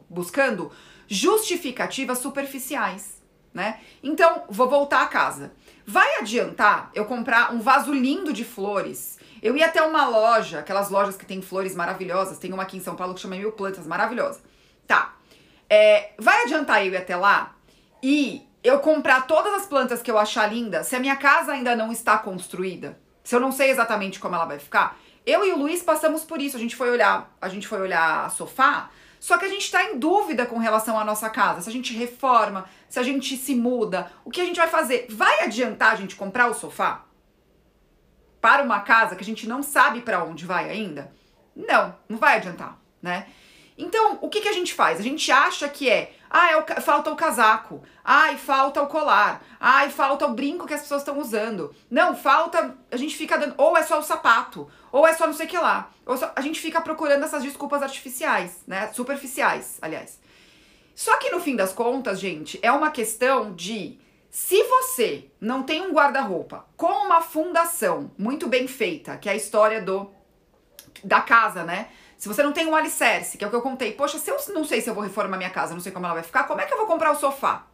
buscando 0.10 0.72
justificativas 1.08 2.20
superficiais, 2.20 3.22
né? 3.54 3.80
Então, 4.02 4.44
vou 4.50 4.70
voltar 4.70 5.02
a 5.02 5.08
casa. 5.08 5.54
Vai 5.86 6.20
adiantar 6.20 6.90
eu 6.96 7.06
comprar 7.06 7.54
um 7.54 7.60
vaso 7.60 7.94
lindo 7.94 8.32
de 8.32 8.46
flores 8.46 9.20
eu 9.44 9.58
ia 9.58 9.66
até 9.66 9.82
uma 9.82 10.08
loja, 10.08 10.60
aquelas 10.60 10.90
lojas 10.90 11.18
que 11.18 11.26
tem 11.26 11.42
flores 11.42 11.76
maravilhosas, 11.76 12.40
tem 12.40 12.54
uma 12.54 12.64
aqui 12.64 12.78
em 12.78 12.82
São 12.82 12.96
Paulo 12.96 13.14
que 13.14 13.20
chama 13.20 13.36
Mil 13.36 13.52
Plantas, 13.52 13.86
maravilhosa. 13.86 14.40
Tá. 14.88 15.16
É, 15.70 16.12
vai 16.18 16.44
adiantar 16.44 16.86
eu 16.86 16.94
ir 16.94 16.98
até 16.98 17.14
lá 17.14 17.54
e 18.02 18.48
eu 18.64 18.80
comprar 18.80 19.28
todas 19.28 19.54
as 19.54 19.66
plantas 19.66 20.02
que 20.02 20.10
eu 20.10 20.18
achar 20.18 20.48
linda, 20.48 20.82
se 20.82 20.96
a 20.96 21.00
minha 21.00 21.18
casa 21.18 21.52
ainda 21.52 21.76
não 21.76 21.92
está 21.92 22.18
construída, 22.18 22.98
se 23.22 23.36
eu 23.36 23.40
não 23.42 23.52
sei 23.52 23.70
exatamente 23.70 24.18
como 24.18 24.34
ela 24.34 24.46
vai 24.46 24.60
ficar, 24.60 24.98
eu 25.26 25.46
e 25.46 25.52
o 25.52 25.58
Luiz 25.58 25.84
passamos 25.84 26.24
por 26.24 26.42
isso. 26.42 26.56
A 26.56 26.60
gente 26.60 26.76
foi 26.76 26.90
olhar, 26.90 27.36
a 27.42 27.50
gente 27.50 27.68
foi 27.68 27.82
olhar 27.82 28.32
sofá, 28.32 28.90
só 29.20 29.38
que 29.38 29.44
a 29.44 29.50
gente 29.50 29.64
está 29.64 29.84
em 29.84 30.00
dúvida 30.00 30.46
com 30.46 30.58
relação 30.58 30.98
à 30.98 31.04
nossa 31.04 31.30
casa. 31.30 31.62
Se 31.62 31.70
a 31.70 31.74
gente 31.74 31.94
reforma, 31.94 32.66
se 32.88 32.98
a 32.98 33.04
gente 33.04 33.36
se 33.36 33.56
muda, 33.56 34.10
o 34.24 34.30
que 34.30 34.40
a 34.40 34.46
gente 34.46 34.58
vai 34.58 34.70
fazer? 34.70 35.08
Vai 35.10 35.42
adiantar 35.42 35.92
a 35.92 35.96
gente 35.96 36.16
comprar 36.16 36.50
o 36.50 36.54
sofá? 36.54 37.04
Para 38.44 38.62
uma 38.62 38.82
casa 38.82 39.16
que 39.16 39.22
a 39.22 39.26
gente 39.26 39.48
não 39.48 39.64
sabe 39.64 40.02
para 40.02 40.22
onde 40.22 40.46
vai 40.46 40.70
ainda, 40.70 41.10
não, 41.56 41.96
não 42.10 42.18
vai 42.18 42.36
adiantar, 42.36 42.78
né? 43.02 43.26
Então, 43.78 44.20
o 44.20 44.28
que, 44.28 44.42
que 44.42 44.50
a 44.50 44.54
gente 44.54 44.74
faz? 44.74 45.00
A 45.00 45.02
gente 45.02 45.32
acha 45.32 45.70
que 45.70 45.90
é, 45.90 46.14
ah, 46.30 46.52
é 46.52 46.58
o, 46.58 46.82
falta 46.82 47.10
o 47.10 47.16
casaco, 47.16 47.82
ai, 48.04 48.38
falta 48.38 48.82
o 48.82 48.88
colar, 48.88 49.42
ai, 49.62 49.90
falta 49.90 50.26
o 50.26 50.34
brinco 50.34 50.68
que 50.68 50.74
as 50.74 50.82
pessoas 50.82 51.04
estão 51.04 51.18
usando. 51.20 51.74
Não, 51.90 52.18
falta, 52.18 52.78
a 52.92 52.98
gente 52.98 53.16
fica 53.16 53.38
dando, 53.38 53.56
ou 53.58 53.78
é 53.78 53.84
só 53.84 53.98
o 53.98 54.04
sapato, 54.04 54.70
ou 54.92 55.08
é 55.08 55.14
só 55.14 55.26
não 55.26 55.34
sei 55.34 55.46
o 55.46 55.50
que 55.50 55.58
lá. 55.58 55.90
Ou 56.06 56.18
só, 56.18 56.34
a 56.36 56.42
gente 56.42 56.60
fica 56.60 56.82
procurando 56.82 57.24
essas 57.24 57.44
desculpas 57.44 57.82
artificiais, 57.82 58.62
né? 58.68 58.92
Superficiais, 58.92 59.78
aliás. 59.82 60.20
Só 60.94 61.16
que 61.16 61.32
no 61.32 61.40
fim 61.40 61.56
das 61.56 61.72
contas, 61.72 62.20
gente, 62.20 62.60
é 62.62 62.74
uma 62.74 62.92
questão 62.92 63.56
de 63.56 63.98
se 64.34 64.64
você 64.64 65.30
não 65.40 65.62
tem 65.62 65.80
um 65.80 65.94
guarda-roupa 65.94 66.66
com 66.76 66.88
uma 66.88 67.22
fundação 67.22 68.10
muito 68.18 68.48
bem 68.48 68.68
feita, 68.68 69.16
que 69.16 69.30
é 69.30 69.34
a 69.34 69.36
história 69.36 69.80
do 69.80 70.12
da 71.04 71.22
casa, 71.22 71.64
né? 71.64 71.90
Se 72.18 72.28
você 72.28 72.42
não 72.42 72.52
tem 72.52 72.66
um 72.66 72.76
alicerce, 72.76 73.38
que 73.38 73.44
é 73.44 73.48
o 73.48 73.52
que 73.52 73.56
eu 73.56 73.62
contei, 73.62 73.92
poxa, 73.92 74.18
se 74.18 74.32
eu 74.32 74.38
não 74.52 74.66
sei 74.66 74.82
se 74.82 74.90
eu 74.90 74.96
vou 74.96 75.04
reformar 75.04 75.38
minha 75.38 75.52
casa, 75.52 75.76
não 75.76 75.82
sei 75.82 75.92
como 75.92 76.08
ela 76.08 76.16
vai 76.16 76.24
ficar, 76.24 76.46
como 76.46 76.60
é 76.60 76.66
que 76.66 76.74
eu 76.74 76.80
vou 76.80 76.88
comprar 76.88 77.12
o 77.12 77.16
sofá? 77.16 77.68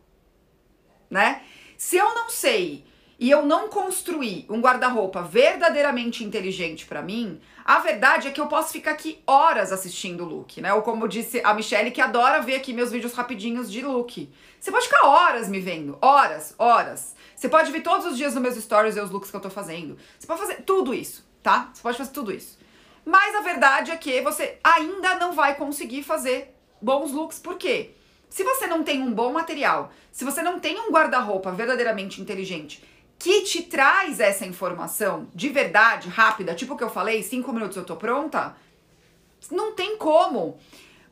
Né? 1.10 1.44
Se 1.78 1.96
eu 1.96 2.14
não 2.14 2.30
sei 2.30 2.86
e 3.20 3.30
eu 3.30 3.46
não 3.46 3.68
construir 3.68 4.46
um 4.50 4.62
guarda-roupa 4.62 5.22
verdadeiramente 5.22 6.24
inteligente 6.24 6.86
para 6.86 7.02
mim, 7.02 7.42
a 7.66 7.80
verdade 7.80 8.30
é 8.30 8.32
que 8.32 8.40
eu 8.40 8.48
posso 8.48 8.72
ficar 8.72 8.92
aqui 8.92 9.20
horas 9.28 9.74
assistindo 9.74 10.24
o 10.24 10.28
look, 10.28 10.62
né? 10.62 10.74
Ou 10.74 10.82
como 10.82 11.06
disse 11.06 11.42
a 11.44 11.54
Michelle, 11.54 11.92
que 11.92 12.00
adora 12.00 12.42
ver 12.42 12.56
aqui 12.56 12.72
meus 12.72 12.92
vídeos 12.92 13.14
rapidinhos 13.14 13.70
de 13.70 13.82
look. 13.82 14.32
Você 14.58 14.72
pode 14.72 14.86
ficar 14.88 15.06
horas 15.06 15.50
me 15.50 15.60
vendo, 15.60 15.98
horas, 16.02 16.56
horas. 16.58 17.14
Você 17.36 17.50
pode 17.50 17.70
ver 17.74 17.82
todos 17.82 18.06
os 18.06 18.18
dias 18.18 18.34
nos 18.34 18.42
meus 18.42 18.56
stories 18.56 18.96
os 18.96 19.12
looks 19.12 19.30
que 19.30 19.36
eu 19.36 19.42
tô 19.42 19.50
fazendo. 19.50 19.98
Você 20.18 20.26
pode 20.26 20.40
fazer 20.40 20.62
tudo 20.62 20.94
isso, 20.94 21.28
tá? 21.44 21.72
Você 21.74 21.82
pode 21.82 21.98
fazer 21.98 22.12
tudo 22.12 22.32
isso. 22.32 22.58
Mas 23.04 23.36
a 23.36 23.42
verdade 23.42 23.92
é 23.92 23.98
que 23.98 24.22
você 24.22 24.58
ainda 24.64 25.16
não 25.16 25.34
vai 25.34 25.56
conseguir 25.56 26.04
fazer 26.04 26.56
bons 26.82 27.12
looks. 27.12 27.38
Por 27.38 27.58
quê? 27.58 27.92
Se 28.30 28.44
você 28.44 28.68
não 28.68 28.84
tem 28.84 29.02
um 29.02 29.12
bom 29.12 29.34
material, 29.34 29.92
se 30.12 30.24
você 30.24 30.42
não 30.42 30.60
tem 30.60 30.80
um 30.80 30.92
guarda-roupa 30.92 31.52
verdadeiramente 31.52 32.22
inteligente 32.22 32.82
que 33.20 33.42
te 33.42 33.64
traz 33.64 34.22
essa 34.22 34.46
informação 34.46 35.28
de 35.36 35.50
verdade, 35.50 36.08
rápida, 36.08 36.56
tipo 36.56 36.74
o 36.74 36.78
que 36.78 36.84
eu 36.84 36.90
falei, 36.90 37.22
cinco 37.22 37.52
minutos 37.52 37.76
eu 37.76 37.84
tô 37.84 37.98
pronta, 37.98 38.56
não 39.52 39.74
tem 39.74 39.98
como. 39.98 40.58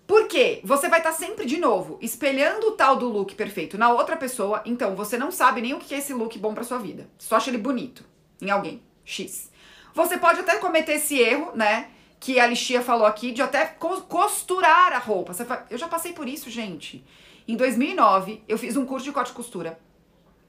Por 0.07 0.25
quê? 0.29 0.61
Você 0.63 0.87
vai 0.87 1.01
estar 1.01 1.11
tá 1.11 1.17
sempre 1.17 1.45
de 1.45 1.57
novo 1.57 1.99
espelhando 2.01 2.67
o 2.67 2.71
tal 2.71 2.95
do 2.95 3.09
look 3.09 3.35
perfeito 3.35 3.77
na 3.77 3.91
outra 3.91 4.15
pessoa, 4.15 4.61
então 4.65 4.95
você 4.95 5.17
não 5.17 5.31
sabe 5.31 5.59
nem 5.59 5.73
o 5.73 5.79
que 5.79 5.93
é 5.93 5.97
esse 5.97 6.13
look 6.13 6.39
bom 6.39 6.53
para 6.53 6.63
sua 6.63 6.77
vida. 6.77 7.09
Só 7.17 7.35
acha 7.35 7.49
ele 7.49 7.57
bonito 7.57 8.05
em 8.41 8.49
alguém. 8.49 8.81
X. 9.03 9.51
Você 9.93 10.17
pode 10.17 10.39
até 10.39 10.57
cometer 10.57 10.93
esse 10.93 11.17
erro, 11.17 11.51
né? 11.55 11.89
Que 12.19 12.39
a 12.39 12.47
Lixia 12.47 12.81
falou 12.81 13.05
aqui, 13.05 13.31
de 13.31 13.41
até 13.41 13.65
costurar 13.65 14.93
a 14.93 14.97
roupa. 14.97 15.33
Eu 15.69 15.77
já 15.77 15.87
passei 15.87 16.13
por 16.13 16.27
isso, 16.27 16.49
gente. 16.49 17.05
Em 17.47 17.55
2009, 17.55 18.43
eu 18.47 18.57
fiz 18.57 18.75
um 18.75 18.85
curso 18.85 19.05
de 19.05 19.11
corte 19.11 19.31
e 19.31 19.33
costura. 19.33 19.79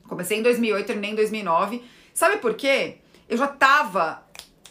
Comecei 0.09 0.39
em 0.39 0.43
2008, 0.43 0.87
terminei 0.87 1.13
em 1.13 1.15
2009. 1.15 1.85
Sabe 2.15 2.39
por 2.39 2.55
quê? 2.55 2.97
Eu 3.29 3.37
já 3.37 3.47
tava 3.47 4.23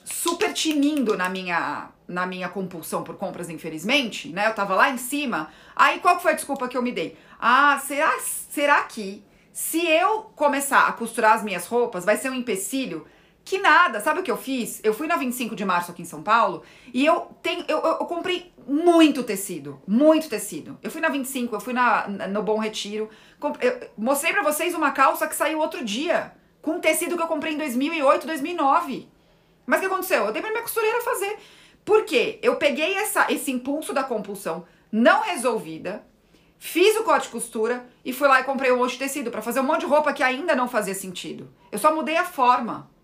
super 0.04 0.52
tinindo 0.54 1.16
na 1.16 1.30
minha 1.30 1.90
na 2.08 2.26
minha 2.26 2.48
compulsão 2.48 3.04
por 3.04 3.16
compras, 3.16 3.50
infelizmente, 3.50 4.30
né? 4.30 4.48
Eu 4.48 4.56
tava 4.56 4.74
lá 4.76 4.90
em 4.90 4.98
cima. 4.98 5.50
Aí 5.76 6.00
qual 6.00 6.20
foi 6.20 6.32
a 6.32 6.36
desculpa 6.36 6.68
que 6.68 6.78
eu 6.78 6.82
me 6.82 6.92
dei? 6.92 7.18
Ah, 7.38 7.82
será, 7.86 8.18
será 8.50 8.82
que 8.84 9.24
se 9.52 9.86
eu 9.86 10.32
começar 10.36 10.88
a 10.88 10.94
costurar 10.94 11.34
as 11.34 11.44
minhas 11.44 11.68
roupas 11.68 12.06
vai 12.06 12.16
ser 12.16 12.30
um 12.30 12.34
empecilho? 12.34 13.06
Que 13.48 13.60
nada, 13.60 14.02
sabe 14.02 14.20
o 14.20 14.24
que 14.24 14.30
eu 14.30 14.36
fiz? 14.36 14.82
Eu 14.84 14.94
fui 14.94 15.08
na 15.08 15.16
25 15.16 15.56
de 15.56 15.64
março 15.64 15.90
aqui 15.90 16.02
em 16.02 16.06
São 16.06 16.22
Paulo 16.22 16.64
e 16.94 17.06
eu 17.06 17.32
tenho 17.42 17.64
eu, 17.70 17.78
eu, 17.78 17.92
eu 17.92 18.06
comprei 18.06 18.52
muito 18.68 19.24
tecido, 19.24 19.82
muito 19.88 20.28
tecido. 20.28 20.78
Eu 20.84 20.92
fui 20.92 21.00
na 21.00 21.08
25, 21.08 21.56
eu 21.56 21.62
fui 21.62 21.72
na, 21.72 22.10
no 22.10 22.44
Bom 22.44 22.60
Retiro, 22.60 23.10
eu 23.62 23.90
mostrei 23.98 24.34
para 24.34 24.44
vocês 24.44 24.76
uma 24.76 24.92
calça 24.92 25.26
que 25.26 25.34
saiu 25.34 25.60
outro 25.60 25.86
dia, 25.86 26.34
com 26.62 26.78
tecido 26.82 27.16
que 27.16 27.24
eu 27.24 27.28
comprei 27.28 27.54
em 27.54 27.58
2008, 27.58 28.28
2009. 28.28 29.08
Mas 29.66 29.78
o 29.78 29.80
que 29.80 29.86
aconteceu? 29.86 30.26
Eu 30.26 30.34
dei 30.34 30.42
pra 30.42 30.52
minha 30.52 30.64
costureira 30.64 31.00
fazer. 31.00 31.38
Por 31.86 32.04
quê? 32.04 32.40
Eu 32.42 32.58
peguei 32.58 32.96
essa, 32.96 33.32
esse 33.32 33.50
impulso 33.50 33.94
da 33.94 34.04
compulsão 34.04 34.66
não 34.92 35.22
resolvida, 35.22 36.06
fiz 36.60 36.98
o 36.98 37.04
corte 37.06 37.28
de 37.28 37.32
costura 37.32 37.88
e 38.04 38.12
fui 38.12 38.28
lá 38.28 38.42
e 38.42 38.44
comprei 38.44 38.74
um 38.74 38.80
monte 38.80 38.92
de 38.92 39.00
tecido 39.00 39.32
para 39.32 39.42
fazer 39.42 39.62
um 39.62 39.64
monte 39.64 39.80
de 39.80 39.86
roupa 39.86 40.12
que 40.12 40.22
ainda 40.22 40.54
não 40.54 40.68
fazia 40.68 40.94
sentido. 40.94 41.50
Eu 41.72 41.80
só 41.80 41.96
mudei 41.96 42.18
a 42.18 42.26
forma. 42.26 42.97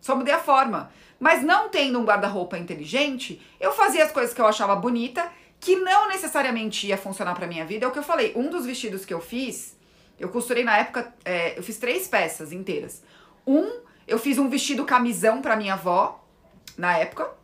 Só 0.00 0.14
mudei 0.14 0.34
a 0.34 0.38
forma. 0.38 0.90
Mas 1.18 1.42
não 1.42 1.68
tendo 1.68 1.98
um 1.98 2.04
guarda-roupa 2.04 2.58
inteligente, 2.58 3.40
eu 3.58 3.72
fazia 3.72 4.04
as 4.04 4.12
coisas 4.12 4.34
que 4.34 4.40
eu 4.40 4.46
achava 4.46 4.76
bonita, 4.76 5.30
que 5.58 5.76
não 5.76 6.08
necessariamente 6.08 6.86
ia 6.86 6.96
funcionar 6.96 7.34
para 7.34 7.46
minha 7.46 7.64
vida. 7.64 7.86
É 7.86 7.88
o 7.88 7.92
que 7.92 7.98
eu 7.98 8.02
falei. 8.02 8.32
Um 8.36 8.50
dos 8.50 8.66
vestidos 8.66 9.04
que 9.04 9.14
eu 9.14 9.20
fiz, 9.20 9.76
eu 10.18 10.28
costurei 10.28 10.64
na 10.64 10.76
época, 10.76 11.14
é, 11.24 11.58
eu 11.58 11.62
fiz 11.62 11.78
três 11.78 12.06
peças 12.06 12.52
inteiras. 12.52 13.02
Um, 13.46 13.80
eu 14.06 14.18
fiz 14.18 14.38
um 14.38 14.48
vestido 14.48 14.84
camisão 14.84 15.40
para 15.40 15.56
minha 15.56 15.74
avó 15.74 16.22
na 16.76 16.98
época 16.98 17.36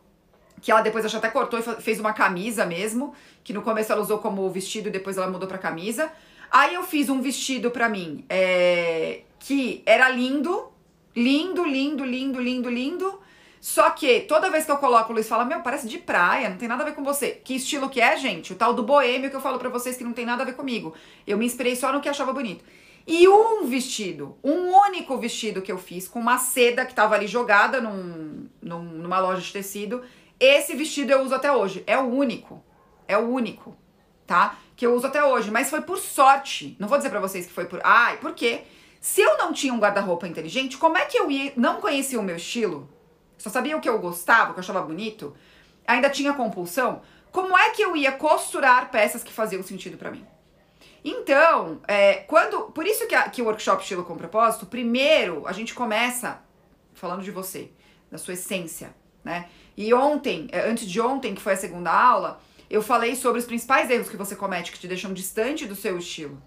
que 0.63 0.71
ela 0.71 0.81
depois 0.81 1.05
acho 1.05 1.17
até 1.17 1.29
cortou 1.29 1.59
e 1.59 1.81
fez 1.81 1.99
uma 1.99 2.13
camisa 2.13 2.65
mesmo, 2.65 3.13
que 3.43 3.51
no 3.51 3.61
começo 3.61 3.91
ela 3.91 4.01
usou 4.01 4.19
como 4.19 4.49
vestido 4.49 4.87
e 4.87 4.91
depois 4.91 5.17
ela 5.17 5.29
mudou 5.29 5.47
pra 5.47 5.57
camisa. 5.57 6.09
Aí 6.49 6.73
eu 6.73 6.83
fiz 6.83 7.09
um 7.09 7.21
vestido 7.21 7.69
pra 7.69 7.89
mim 7.89 8.23
é, 8.29 9.23
que 9.39 9.83
era 9.85 10.07
lindo, 10.07 10.71
lindo, 11.15 11.63
lindo, 11.63 12.03
lindo, 12.05 12.41
lindo, 12.41 12.69
lindo. 12.69 13.19
Só 13.59 13.89
que 13.91 14.21
toda 14.21 14.49
vez 14.49 14.65
que 14.65 14.71
eu 14.71 14.77
coloco, 14.77 15.11
o 15.11 15.13
Luiz 15.13 15.27
fala: 15.27 15.45
Meu, 15.45 15.61
parece 15.61 15.87
de 15.87 15.97
praia, 15.97 16.49
não 16.49 16.57
tem 16.57 16.67
nada 16.67 16.83
a 16.83 16.85
ver 16.85 16.95
com 16.95 17.03
você. 17.03 17.31
Que 17.31 17.55
estilo 17.55 17.89
que 17.89 18.01
é, 18.01 18.17
gente? 18.17 18.53
O 18.53 18.55
tal 18.55 18.73
do 18.73 18.83
boêmio 18.83 19.29
que 19.29 19.35
eu 19.35 19.41
falo 19.41 19.57
pra 19.57 19.69
vocês 19.69 19.95
que 19.95 20.03
não 20.03 20.13
tem 20.13 20.25
nada 20.25 20.43
a 20.43 20.45
ver 20.45 20.55
comigo. 20.55 20.93
Eu 21.25 21.37
me 21.37 21.45
inspirei 21.45 21.75
só 21.75 21.91
no 21.91 22.01
que 22.01 22.09
achava 22.09 22.33
bonito. 22.33 22.63
E 23.05 23.27
um 23.27 23.65
vestido, 23.65 24.37
um 24.43 24.73
único 24.87 25.17
vestido 25.17 25.61
que 25.61 25.71
eu 25.71 25.77
fiz, 25.77 26.07
com 26.07 26.19
uma 26.19 26.37
seda 26.37 26.85
que 26.85 26.93
tava 26.93 27.15
ali 27.15 27.27
jogada 27.27 27.81
num, 27.81 28.47
num, 28.61 28.83
numa 28.83 29.19
loja 29.19 29.41
de 29.41 29.51
tecido 29.51 30.01
esse 30.43 30.75
vestido 30.75 31.11
eu 31.11 31.21
uso 31.21 31.33
até 31.33 31.51
hoje. 31.51 31.83
É 31.87 31.97
o 31.97 32.03
único. 32.03 32.61
É 33.07 33.17
o 33.17 33.29
único, 33.29 33.75
tá? 34.27 34.57
Que 34.75 34.85
eu 34.85 34.93
uso 34.93 35.07
até 35.07 35.23
hoje. 35.23 35.49
Mas 35.49 35.69
foi 35.69 35.81
por 35.81 35.97
sorte. 35.97 36.75
Não 36.79 36.87
vou 36.87 36.97
dizer 36.97 37.09
pra 37.09 37.21
vocês 37.21 37.45
que 37.45 37.53
foi 37.53 37.63
por. 37.63 37.79
Ai, 37.83 38.17
por 38.17 38.33
quê? 38.33 38.63
Se 39.03 39.19
eu 39.19 39.37
não 39.37 39.51
tinha 39.51 39.73
um 39.73 39.79
guarda-roupa 39.79 40.29
inteligente, 40.29 40.77
como 40.77 40.97
é 40.97 41.03
que 41.03 41.19
eu 41.19 41.29
ia. 41.29 41.51
Não 41.57 41.81
conhecia 41.81 42.17
o 42.17 42.23
meu 42.23 42.37
estilo? 42.37 42.89
Só 43.37 43.49
sabia 43.49 43.75
o 43.75 43.81
que 43.81 43.89
eu 43.89 43.99
gostava, 43.99 44.51
o 44.51 44.53
que 44.53 44.59
eu 44.61 44.63
achava 44.63 44.81
bonito? 44.81 45.35
Ainda 45.85 46.09
tinha 46.09 46.31
compulsão? 46.31 47.01
Como 47.29 47.57
é 47.57 47.71
que 47.71 47.81
eu 47.81 47.97
ia 47.97 48.13
costurar 48.13 48.89
peças 48.89 49.21
que 49.21 49.33
faziam 49.33 49.61
sentido 49.61 49.97
para 49.97 50.09
mim? 50.09 50.25
Então, 51.03 51.81
é, 51.85 52.13
quando. 52.13 52.71
Por 52.71 52.87
isso 52.87 53.05
que, 53.05 53.13
a, 53.13 53.29
que 53.29 53.41
o 53.41 53.45
workshop 53.45 53.81
Estilo 53.81 54.05
com 54.05 54.15
Propósito, 54.15 54.65
primeiro 54.65 55.45
a 55.45 55.51
gente 55.51 55.73
começa 55.73 56.41
falando 56.93 57.23
de 57.23 57.31
você, 57.31 57.71
da 58.09 58.17
sua 58.17 58.35
essência, 58.35 58.95
né? 59.21 59.49
E 59.75 59.93
ontem, 59.93 60.47
é, 60.49 60.61
antes 60.61 60.89
de 60.89 61.01
ontem, 61.01 61.35
que 61.35 61.41
foi 61.41 61.53
a 61.53 61.57
segunda 61.57 61.91
aula, 61.91 62.39
eu 62.69 62.81
falei 62.81 63.17
sobre 63.17 63.39
os 63.39 63.45
principais 63.45 63.89
erros 63.89 64.07
que 64.07 64.15
você 64.15 64.33
comete 64.33 64.71
que 64.71 64.79
te 64.79 64.87
deixam 64.87 65.11
distante 65.11 65.65
do 65.65 65.75
seu 65.75 65.97
estilo. 65.97 66.41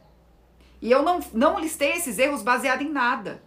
E 0.81 0.91
eu 0.91 1.03
não, 1.03 1.21
não 1.33 1.59
listei 1.59 1.93
esses 1.93 2.19
erros 2.19 2.43
baseado 2.43 2.83
em 2.83 2.91
nada, 2.91 3.43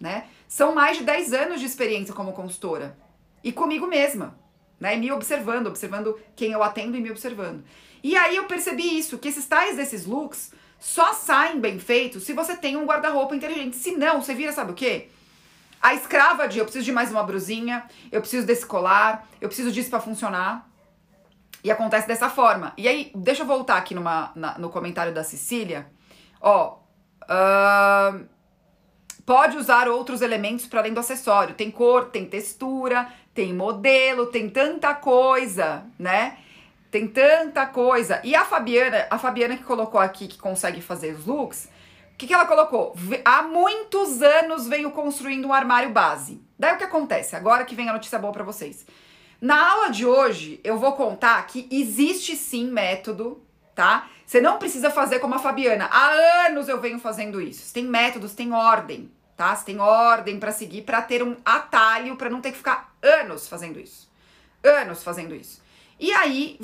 né? 0.00 0.26
São 0.48 0.74
mais 0.74 0.98
de 0.98 1.04
10 1.04 1.32
anos 1.32 1.60
de 1.60 1.66
experiência 1.66 2.14
como 2.14 2.32
consultora. 2.32 2.96
E 3.42 3.52
comigo 3.52 3.86
mesma, 3.86 4.38
né? 4.78 4.96
E 4.96 4.98
me 4.98 5.12
observando, 5.12 5.68
observando 5.68 6.18
quem 6.36 6.52
eu 6.52 6.62
atendo 6.62 6.96
e 6.96 7.00
me 7.00 7.10
observando. 7.10 7.64
E 8.02 8.16
aí 8.16 8.36
eu 8.36 8.44
percebi 8.44 8.98
isso, 8.98 9.18
que 9.18 9.28
esses 9.28 9.46
tais 9.46 9.76
desses 9.76 10.04
looks 10.04 10.52
só 10.78 11.12
saem 11.12 11.60
bem 11.60 11.78
feitos 11.78 12.24
se 12.24 12.32
você 12.32 12.56
tem 12.56 12.76
um 12.76 12.84
guarda-roupa 12.84 13.36
inteligente. 13.36 13.76
Se 13.76 13.92
não, 13.92 14.20
você 14.20 14.34
vira, 14.34 14.52
sabe 14.52 14.72
o 14.72 14.74
quê? 14.74 15.08
A 15.80 15.94
escrava 15.94 16.48
de 16.48 16.58
eu 16.58 16.64
preciso 16.64 16.84
de 16.84 16.92
mais 16.92 17.10
uma 17.10 17.22
brusinha, 17.22 17.84
eu 18.10 18.20
preciso 18.20 18.46
desse 18.46 18.66
colar, 18.66 19.26
eu 19.40 19.48
preciso 19.48 19.70
disso 19.70 19.90
para 19.90 20.00
funcionar. 20.00 20.68
E 21.64 21.70
acontece 21.70 22.08
dessa 22.08 22.28
forma. 22.28 22.72
E 22.76 22.88
aí, 22.88 23.12
deixa 23.14 23.42
eu 23.42 23.46
voltar 23.46 23.76
aqui 23.76 23.94
numa, 23.94 24.32
na, 24.34 24.58
no 24.58 24.68
comentário 24.68 25.14
da 25.14 25.22
Cecília. 25.22 25.86
Ó, 26.42 26.78
uh, 27.22 28.26
pode 29.24 29.56
usar 29.56 29.88
outros 29.88 30.20
elementos 30.20 30.66
para 30.66 30.80
além 30.80 30.92
do 30.92 30.98
acessório. 30.98 31.54
Tem 31.54 31.70
cor, 31.70 32.06
tem 32.06 32.26
textura, 32.26 33.06
tem 33.32 33.54
modelo, 33.54 34.26
tem 34.26 34.50
tanta 34.50 34.92
coisa, 34.92 35.84
né? 35.96 36.38
Tem 36.90 37.06
tanta 37.06 37.64
coisa. 37.64 38.20
E 38.24 38.34
a 38.34 38.44
Fabiana, 38.44 39.06
a 39.08 39.18
Fabiana 39.18 39.56
que 39.56 39.62
colocou 39.62 40.00
aqui 40.00 40.26
que 40.26 40.36
consegue 40.36 40.82
fazer 40.82 41.14
os 41.14 41.24
looks, 41.24 41.70
o 42.12 42.16
que, 42.18 42.26
que 42.26 42.34
ela 42.34 42.44
colocou? 42.44 42.94
Há 43.24 43.42
muitos 43.42 44.20
anos 44.20 44.66
venho 44.68 44.90
construindo 44.90 45.46
um 45.46 45.52
armário 45.52 45.90
base. 45.90 46.42
Daí 46.58 46.74
o 46.74 46.78
que 46.78 46.84
acontece? 46.84 47.34
Agora 47.34 47.64
que 47.64 47.74
vem 47.74 47.88
a 47.88 47.92
notícia 47.92 48.18
boa 48.18 48.32
para 48.32 48.44
vocês. 48.44 48.84
Na 49.40 49.72
aula 49.72 49.88
de 49.90 50.06
hoje, 50.06 50.60
eu 50.62 50.78
vou 50.78 50.92
contar 50.92 51.44
que 51.46 51.66
existe 51.70 52.36
sim 52.36 52.70
método, 52.70 53.42
tá? 53.74 54.08
Você 54.32 54.40
não 54.40 54.56
precisa 54.56 54.90
fazer 54.90 55.18
como 55.18 55.34
a 55.34 55.38
Fabiana. 55.38 55.90
Há 55.92 56.46
anos 56.46 56.66
eu 56.66 56.80
venho 56.80 56.98
fazendo 56.98 57.38
isso. 57.38 57.70
Tem 57.70 57.84
métodos, 57.84 58.32
tem 58.32 58.50
ordem, 58.50 59.12
tá? 59.36 59.54
Você 59.54 59.66
tem 59.66 59.78
ordem 59.78 60.40
para 60.40 60.50
seguir, 60.50 60.84
para 60.84 61.02
ter 61.02 61.22
um 61.22 61.36
atalho, 61.44 62.16
para 62.16 62.30
não 62.30 62.40
ter 62.40 62.52
que 62.52 62.56
ficar 62.56 62.94
anos 63.02 63.46
fazendo 63.46 63.78
isso. 63.78 64.10
Anos 64.64 65.04
fazendo 65.04 65.34
isso. 65.34 65.60
E 66.00 66.10
aí, 66.14 66.58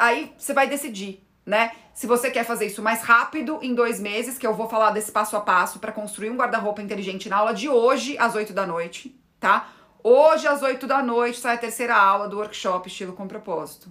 aí 0.00 0.32
você 0.38 0.54
vai 0.54 0.66
decidir 0.66 1.22
né? 1.44 1.72
Se 1.92 2.06
você 2.06 2.30
quer 2.30 2.44
fazer 2.44 2.66
isso 2.66 2.82
mais 2.82 3.02
rápido, 3.02 3.58
em 3.62 3.74
dois 3.74 4.00
meses, 4.00 4.38
que 4.38 4.46
eu 4.46 4.54
vou 4.54 4.68
falar 4.68 4.90
desse 4.90 5.12
passo 5.12 5.36
a 5.36 5.40
passo 5.40 5.78
para 5.78 5.92
construir 5.92 6.30
um 6.30 6.36
guarda-roupa 6.36 6.80
inteligente 6.80 7.28
na 7.28 7.36
aula 7.36 7.52
de 7.52 7.68
hoje, 7.68 8.16
às 8.18 8.34
8 8.34 8.52
da 8.52 8.66
noite, 8.66 9.18
tá? 9.40 9.68
Hoje, 10.02 10.46
às 10.46 10.62
8 10.62 10.86
da 10.86 11.02
noite, 11.02 11.38
sai 11.38 11.54
a 11.54 11.58
terceira 11.58 11.96
aula 11.96 12.28
do 12.28 12.36
workshop 12.36 12.88
Estilo 12.88 13.14
com 13.14 13.26
Propósito. 13.26 13.90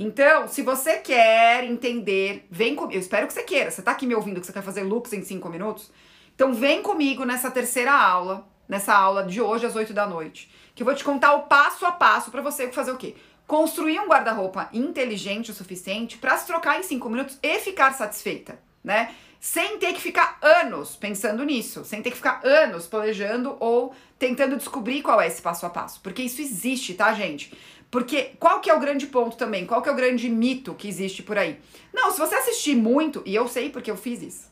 Então, 0.00 0.46
se 0.46 0.62
você 0.62 0.98
quer 0.98 1.64
entender, 1.64 2.46
vem 2.48 2.76
comigo. 2.76 2.94
Eu 2.94 3.00
espero 3.00 3.26
que 3.26 3.32
você 3.32 3.42
queira. 3.42 3.68
Você 3.68 3.82
tá 3.82 3.90
aqui 3.90 4.06
me 4.06 4.14
ouvindo 4.14 4.40
que 4.40 4.46
você 4.46 4.52
quer 4.52 4.62
fazer 4.62 4.84
looks 4.84 5.12
em 5.12 5.24
5 5.24 5.48
minutos? 5.48 5.90
Então, 6.34 6.54
vem 6.54 6.82
comigo 6.82 7.24
nessa 7.24 7.50
terceira 7.50 7.92
aula, 7.92 8.46
nessa 8.68 8.94
aula 8.94 9.24
de 9.24 9.40
hoje 9.40 9.66
às 9.66 9.74
8 9.74 9.92
da 9.92 10.06
noite, 10.06 10.48
que 10.72 10.82
eu 10.82 10.86
vou 10.86 10.94
te 10.94 11.02
contar 11.02 11.34
o 11.34 11.42
passo 11.42 11.84
a 11.84 11.90
passo 11.90 12.30
para 12.30 12.40
você 12.40 12.70
fazer 12.70 12.92
o 12.92 12.96
quê? 12.96 13.16
construir 13.48 13.98
um 13.98 14.06
guarda-roupa 14.06 14.68
inteligente 14.74 15.50
o 15.50 15.54
suficiente 15.54 16.18
para 16.18 16.36
se 16.36 16.46
trocar 16.46 16.78
em 16.78 16.82
cinco 16.82 17.08
minutos 17.08 17.38
e 17.42 17.58
ficar 17.58 17.94
satisfeita, 17.94 18.60
né? 18.84 19.14
Sem 19.40 19.78
ter 19.78 19.94
que 19.94 20.00
ficar 20.00 20.36
anos 20.42 20.96
pensando 20.96 21.42
nisso, 21.44 21.82
sem 21.82 22.02
ter 22.02 22.10
que 22.10 22.16
ficar 22.16 22.44
anos 22.44 22.86
planejando 22.86 23.56
ou 23.58 23.94
tentando 24.18 24.56
descobrir 24.56 25.00
qual 25.00 25.18
é 25.18 25.26
esse 25.26 25.40
passo 25.40 25.64
a 25.64 25.70
passo, 25.70 26.00
porque 26.02 26.22
isso 26.22 26.42
existe, 26.42 26.92
tá, 26.92 27.14
gente? 27.14 27.56
Porque 27.90 28.34
qual 28.38 28.60
que 28.60 28.68
é 28.68 28.74
o 28.74 28.80
grande 28.80 29.06
ponto 29.06 29.36
também? 29.36 29.66
Qual 29.66 29.80
que 29.80 29.88
é 29.88 29.92
o 29.92 29.96
grande 29.96 30.28
mito 30.28 30.74
que 30.74 30.88
existe 30.88 31.22
por 31.22 31.38
aí? 31.38 31.58
Não, 31.92 32.10
se 32.10 32.18
você 32.18 32.34
assistir 32.34 32.76
muito, 32.76 33.22
e 33.24 33.34
eu 33.34 33.48
sei 33.48 33.70
porque 33.70 33.90
eu 33.90 33.96
fiz 33.96 34.22
isso. 34.22 34.48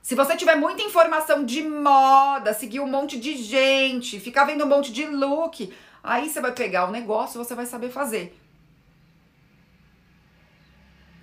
Se 0.00 0.14
você 0.14 0.36
tiver 0.36 0.54
muita 0.54 0.82
informação 0.82 1.44
de 1.44 1.62
moda, 1.62 2.54
seguir 2.54 2.80
um 2.80 2.86
monte 2.86 3.18
de 3.18 3.36
gente, 3.36 4.18
ficar 4.18 4.44
vendo 4.44 4.64
um 4.64 4.68
monte 4.68 4.90
de 4.92 5.04
look, 5.04 5.70
aí 6.02 6.30
você 6.30 6.40
vai 6.40 6.52
pegar 6.52 6.88
o 6.88 6.90
negócio 6.90 7.38
e 7.38 7.44
você 7.44 7.54
vai 7.54 7.66
saber 7.66 7.90
fazer. 7.90 8.34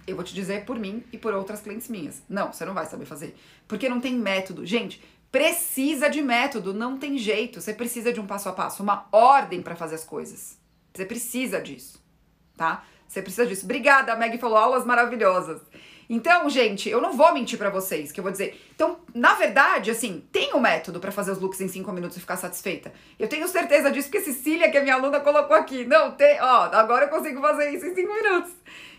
Eu 0.06 0.16
vou 0.16 0.24
te 0.24 0.36
dizer 0.36 0.66
por 0.66 0.78
mim 0.78 1.04
e 1.12 1.18
por 1.18 1.34
outras 1.34 1.62
clientes 1.62 1.88
minhas. 1.88 2.22
Não, 2.30 2.54
você 2.54 2.64
não 2.64 2.76
vai 2.76 2.86
saber 2.86 3.06
fazer. 3.06 3.36
Porque 3.68 3.90
não 3.90 4.00
tem 4.00 4.14
método. 4.14 4.64
Gente, 4.64 5.02
precisa 5.36 6.10
de 6.10 6.22
método, 6.22 6.74
não 6.74 6.98
tem 6.98 7.18
jeito. 7.18 7.60
Você 7.60 7.74
precisa 7.74 8.14
de 8.14 8.22
um 8.22 8.26
passo 8.26 8.48
a 8.48 8.54
passo, 8.54 8.82
uma 8.82 9.06
ordem 9.12 9.62
para 9.62 9.76
fazer 9.76 9.96
as 9.96 10.06
coisas. 10.06 10.58
Você 10.94 11.06
precisa 11.06 11.60
disso, 11.60 12.02
tá? 12.56 12.86
Você 13.06 13.22
precisa 13.22 13.46
disso. 13.46 13.66
Obrigada, 13.66 14.14
a 14.14 14.16
Meg 14.16 14.38
falou 14.38 14.58
aulas 14.58 14.86
maravilhosas. 14.86 15.62
Então, 16.10 16.50
gente, 16.50 16.90
eu 16.90 17.02
não 17.02 17.14
vou 17.14 17.34
mentir 17.34 17.58
para 17.58 17.70
vocês, 17.70 18.12
que 18.12 18.20
eu 18.20 18.24
vou 18.24 18.32
dizer. 18.32 18.62
Então, 18.74 19.00
na 19.14 19.34
verdade, 19.34 19.90
assim, 19.90 20.24
tem 20.32 20.54
um 20.54 20.60
método 20.60 21.00
para 21.00 21.12
fazer 21.12 21.32
os 21.32 21.40
looks 21.40 21.60
em 21.62 21.68
5 21.68 21.92
minutos 21.92 22.18
e 22.18 22.20
ficar 22.20 22.38
satisfeita. 22.38 22.94
Eu 23.18 23.28
tenho 23.28 23.48
certeza 23.48 23.92
disso, 23.92 24.10
porque 24.10 24.24
Cecília, 24.24 24.70
que 24.70 24.78
é 24.78 24.82
minha 24.82 24.96
aluna, 24.96 25.20
colocou 25.20 25.56
aqui. 25.56 25.86
Não, 25.86 26.12
tem, 26.12 26.40
ó, 26.42 26.70
agora 26.72 27.06
eu 27.06 27.10
consigo 27.10 27.42
fazer 27.42 27.72
isso 27.72 27.86
em 27.86 27.96
5 27.96 28.14
minutos. 28.14 28.52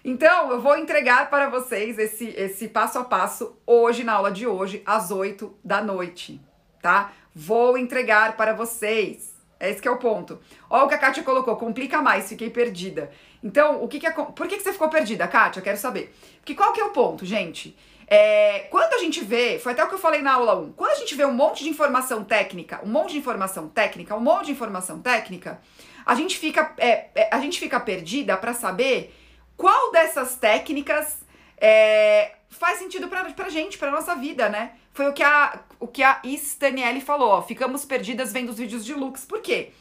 Então, 0.05 0.51
eu 0.51 0.61
vou 0.61 0.77
entregar 0.77 1.31
para 1.31 1.49
vocês 1.49 1.99
esse, 1.99 2.29
esse 2.37 2.69
passo 2.69 2.99
a 2.99 3.05
passo 3.05 3.57
hoje, 3.67 4.05
na 4.05 4.15
aula 4.15 4.31
de 4.31 4.47
hoje, 4.47 4.83
às 4.85 5.11
8 5.11 5.57
da 5.65 5.83
noite, 5.83 6.41
tá? 6.81 7.13
Vou 7.35 7.77
entregar 7.77 8.37
para 8.37 8.53
vocês. 8.53 9.36
Esse 9.59 9.81
que 9.81 9.89
é 9.89 9.91
o 9.91 9.97
ponto. 9.97 10.39
Olha 10.69 10.85
o 10.85 10.89
que 10.89 10.95
a 10.95 10.99
Kátia 10.99 11.23
colocou, 11.23 11.57
complica 11.57 12.03
mais, 12.03 12.29
fiquei 12.29 12.51
perdida. 12.51 13.11
Então, 13.43 13.83
o 13.83 13.89
que 13.89 13.99
que 13.99 14.07
é, 14.07 14.11
por 14.11 14.47
que, 14.47 14.57
que 14.57 14.63
você 14.63 14.73
ficou 14.73 14.89
perdida, 14.89 15.27
Kátia? 15.27 15.63
Quero 15.63 15.79
saber. 15.79 16.15
Porque 16.39 16.55
qual 16.55 16.73
que 16.73 16.81
é 16.81 16.85
o 16.85 16.91
ponto, 16.91 17.25
gente? 17.25 17.77
É, 18.07 18.61
quando 18.71 18.95
a 18.95 18.99
gente 18.99 19.25
vê, 19.25 19.59
foi 19.59 19.73
até 19.73 19.83
o 19.83 19.89
que 19.89 19.95
eu 19.95 19.99
falei 19.99 20.23
na 20.23 20.35
aula 20.35 20.57
1, 20.57 20.73
quando 20.73 20.93
a 20.93 20.97
gente 20.97 21.15
vê 21.15 21.25
um 21.25 21.33
monte 21.33 21.65
de 21.65 21.71
informação 21.71 22.23
técnica, 22.23 22.81
um 22.85 22.89
monte 22.89 23.13
de 23.13 23.19
informação 23.19 23.69
técnica, 23.69 24.15
um 24.15 24.21
monte 24.21 24.47
de 24.47 24.53
informação 24.53 25.01
técnica, 25.01 25.61
a 26.05 26.15
gente 26.15 26.39
fica, 26.39 26.73
é, 26.79 27.09
é, 27.15 27.29
a 27.33 27.41
gente 27.41 27.59
fica 27.59 27.81
perdida 27.81 28.37
para 28.37 28.55
saber 28.55 29.13
qual 29.57 29.91
dessas 29.91 30.37
técnicas 30.37 31.27
é, 31.59 32.37
faz 32.49 32.79
sentido 32.79 33.09
pra, 33.09 33.25
pra 33.25 33.49
gente, 33.49 33.77
pra 33.77 33.91
nossa 33.91 34.15
vida, 34.15 34.49
né? 34.49 34.73
Foi 34.93 35.09
o 35.09 35.13
que 35.13 35.23
a, 35.23 35.59
o 35.79 35.87
que 35.87 36.03
a 36.03 36.21
Staniele 36.25 37.01
falou, 37.01 37.29
ó. 37.29 37.43
Ficamos 37.43 37.85
perdidas 37.85 38.33
vendo 38.33 38.51
os 38.51 38.59
vídeos 38.59 38.85
de 38.85 38.95
looks. 38.95 39.25
Por 39.25 39.41
quê? 39.41 39.73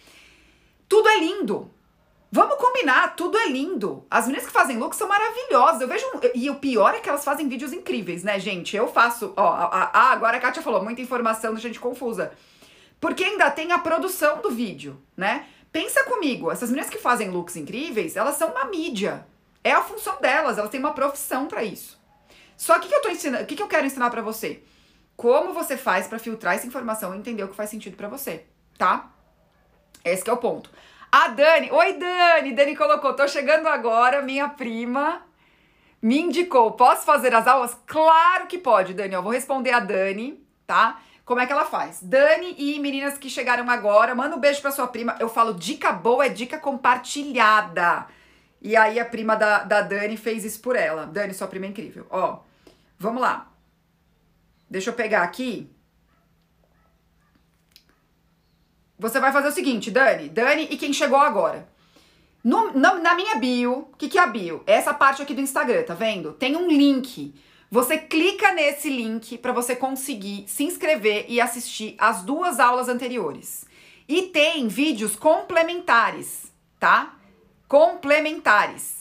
Tudo 0.88 1.10
é 1.10 1.18
lindo. 1.18 1.72
Vamos 2.32 2.58
combinar, 2.58 3.16
tudo 3.16 3.38
é 3.38 3.48
lindo. 3.48 4.06
As 4.12 4.26
meninas 4.26 4.46
que 4.46 4.52
fazem 4.52 4.78
looks 4.78 4.98
são 4.98 5.08
maravilhosas. 5.08 5.82
Eu 5.82 5.88
vejo. 5.88 6.06
E 6.34 6.50
o 6.50 6.56
pior 6.56 6.94
é 6.94 7.00
que 7.00 7.08
elas 7.08 7.24
fazem 7.24 7.48
vídeos 7.48 7.72
incríveis, 7.72 8.24
né, 8.24 8.40
gente? 8.40 8.76
Eu 8.76 8.88
faço. 8.88 9.34
Ó, 9.38 9.48
a, 9.48 9.90
a, 9.94 10.12
agora 10.12 10.38
a 10.38 10.40
Kátia 10.40 10.62
falou, 10.62 10.84
muita 10.84 11.02
informação, 11.02 11.56
gente 11.58 11.80
confusa. 11.80 12.34
Porque 13.00 13.24
ainda 13.24 13.50
tem 13.52 13.72
a 13.72 13.80
produção 13.80 14.42
do 14.42 14.50
vídeo, 14.50 15.02
né? 15.16 15.48
Pensa 15.72 16.04
comigo, 16.06 16.52
essas 16.52 16.70
meninas 16.70 16.90
que 16.90 16.98
fazem 16.98 17.30
looks 17.30 17.56
incríveis, 17.56 18.16
elas 18.16 18.36
são 18.36 18.50
uma 18.50 18.66
mídia. 18.66 19.26
É 19.64 19.72
a 19.72 19.82
função 19.82 20.20
delas, 20.22 20.58
elas 20.58 20.70
têm 20.70 20.80
uma 20.80 20.94
profissão 20.94 21.48
para 21.48 21.64
isso. 21.64 22.00
Só 22.58 22.80
que 22.80 22.88
que 22.88 22.96
eu 22.96 23.02
tô 23.02 23.10
ensinando, 23.10 23.44
o 23.44 23.46
que, 23.46 23.56
que 23.56 23.64
eu 23.64 23.68
quero 23.68 23.86
ensinar 23.86 24.10
para 24.10 24.22
você? 24.22 24.64
Como 25.16 25.54
você 25.54 25.78
faz 25.78 26.08
para 26.08 26.20
filtrar 26.20 26.56
essa 26.56 26.68
informação 26.68 27.14
e 27.14 27.18
entender 27.18 27.44
o 27.44 27.48
que 27.48 27.56
faz 27.56 27.70
sentido 27.70 27.96
para 27.96 28.08
você, 28.08 28.46
tá? 28.78 29.12
Esse 30.04 30.30
é 30.30 30.34
o 30.34 30.38
ponto. 30.38 30.70
A 31.12 31.30
Dani, 31.30 31.72
oi 31.72 31.94
Dani, 31.94 32.54
Dani 32.54 32.76
colocou, 32.76 33.14
tô 33.14 33.28
chegando 33.28 33.68
agora, 33.68 34.22
minha 34.22 34.50
prima 34.50 35.22
me 36.02 36.20
indicou, 36.20 36.72
posso 36.74 37.06
fazer 37.06 37.34
as 37.34 37.48
aulas? 37.48 37.76
Claro 37.88 38.46
que 38.46 38.58
pode, 38.58 38.94
Dani, 38.94 39.16
eu 39.16 39.24
vou 39.24 39.32
responder 39.32 39.72
a 39.72 39.80
Dani, 39.80 40.40
tá? 40.68 41.00
Como 41.26 41.40
é 41.42 41.48
que 41.48 41.52
ela 41.52 41.66
faz? 41.66 42.00
Dani 42.04 42.54
e 42.60 42.80
meninas 42.80 43.18
que 43.18 43.30
chegaram 43.30 43.68
agora, 43.72 44.14
manda 44.14 44.36
um 44.36 44.40
beijo 44.40 44.62
pra 44.62 44.72
sua 44.72 44.88
prima. 44.88 45.16
Eu 45.20 45.28
falo, 45.28 45.56
dica 45.56 45.92
boa 45.92 46.26
é 46.26 46.30
dica 46.30 46.60
compartilhada. 46.60 48.06
E 48.62 48.76
aí 48.76 49.00
a 49.00 49.06
prima 49.06 49.36
da, 49.36 49.64
da 49.64 49.82
Dani 49.82 50.18
fez 50.18 50.46
isso 50.46 50.60
por 50.62 50.76
ela. 50.76 51.08
Dani, 51.08 51.34
sua 51.34 51.48
prima 51.48 51.66
é 51.66 51.70
incrível. 51.70 52.06
Ó, 52.12 52.40
vamos 53.00 53.22
lá. 53.22 53.52
Deixa 54.70 54.90
eu 54.90 54.94
pegar 54.94 55.24
aqui. 55.24 55.70
Você 58.98 59.20
vai 59.20 59.32
fazer 59.32 59.50
o 59.50 59.52
seguinte, 59.52 59.92
Dani. 59.92 60.30
Dani 60.30 60.68
e 60.72 60.78
quem 60.78 60.94
chegou 60.94 61.20
agora. 61.20 61.68
No, 62.44 62.72
na, 62.78 63.16
minha 63.16 63.36
bio, 63.36 63.88
o 63.92 63.96
que, 63.98 64.08
que 64.08 64.18
é 64.18 64.22
a 64.22 64.28
bio? 64.28 64.64
É 64.68 64.74
essa 64.74 64.94
parte 64.94 65.22
aqui 65.22 65.34
do 65.34 65.42
Instagram, 65.42 65.84
tá 65.84 65.94
vendo? 65.94 66.34
Tem 66.34 66.56
um 66.56 66.68
link. 66.68 67.34
Você 67.72 67.98
clica 67.98 68.52
nesse 68.54 68.90
link 68.90 69.38
para 69.40 69.52
você 69.52 69.76
conseguir 69.76 70.46
se 70.48 70.64
inscrever 70.64 71.26
e 71.28 71.42
assistir 71.42 71.96
as 71.98 72.24
duas 72.24 72.60
aulas 72.60 72.88
anteriores. 72.88 73.66
E 74.08 74.24
tem 74.24 74.68
vídeos 74.68 75.16
complementares, 75.16 76.54
tá? 76.80 77.16
complementares. 77.68 78.95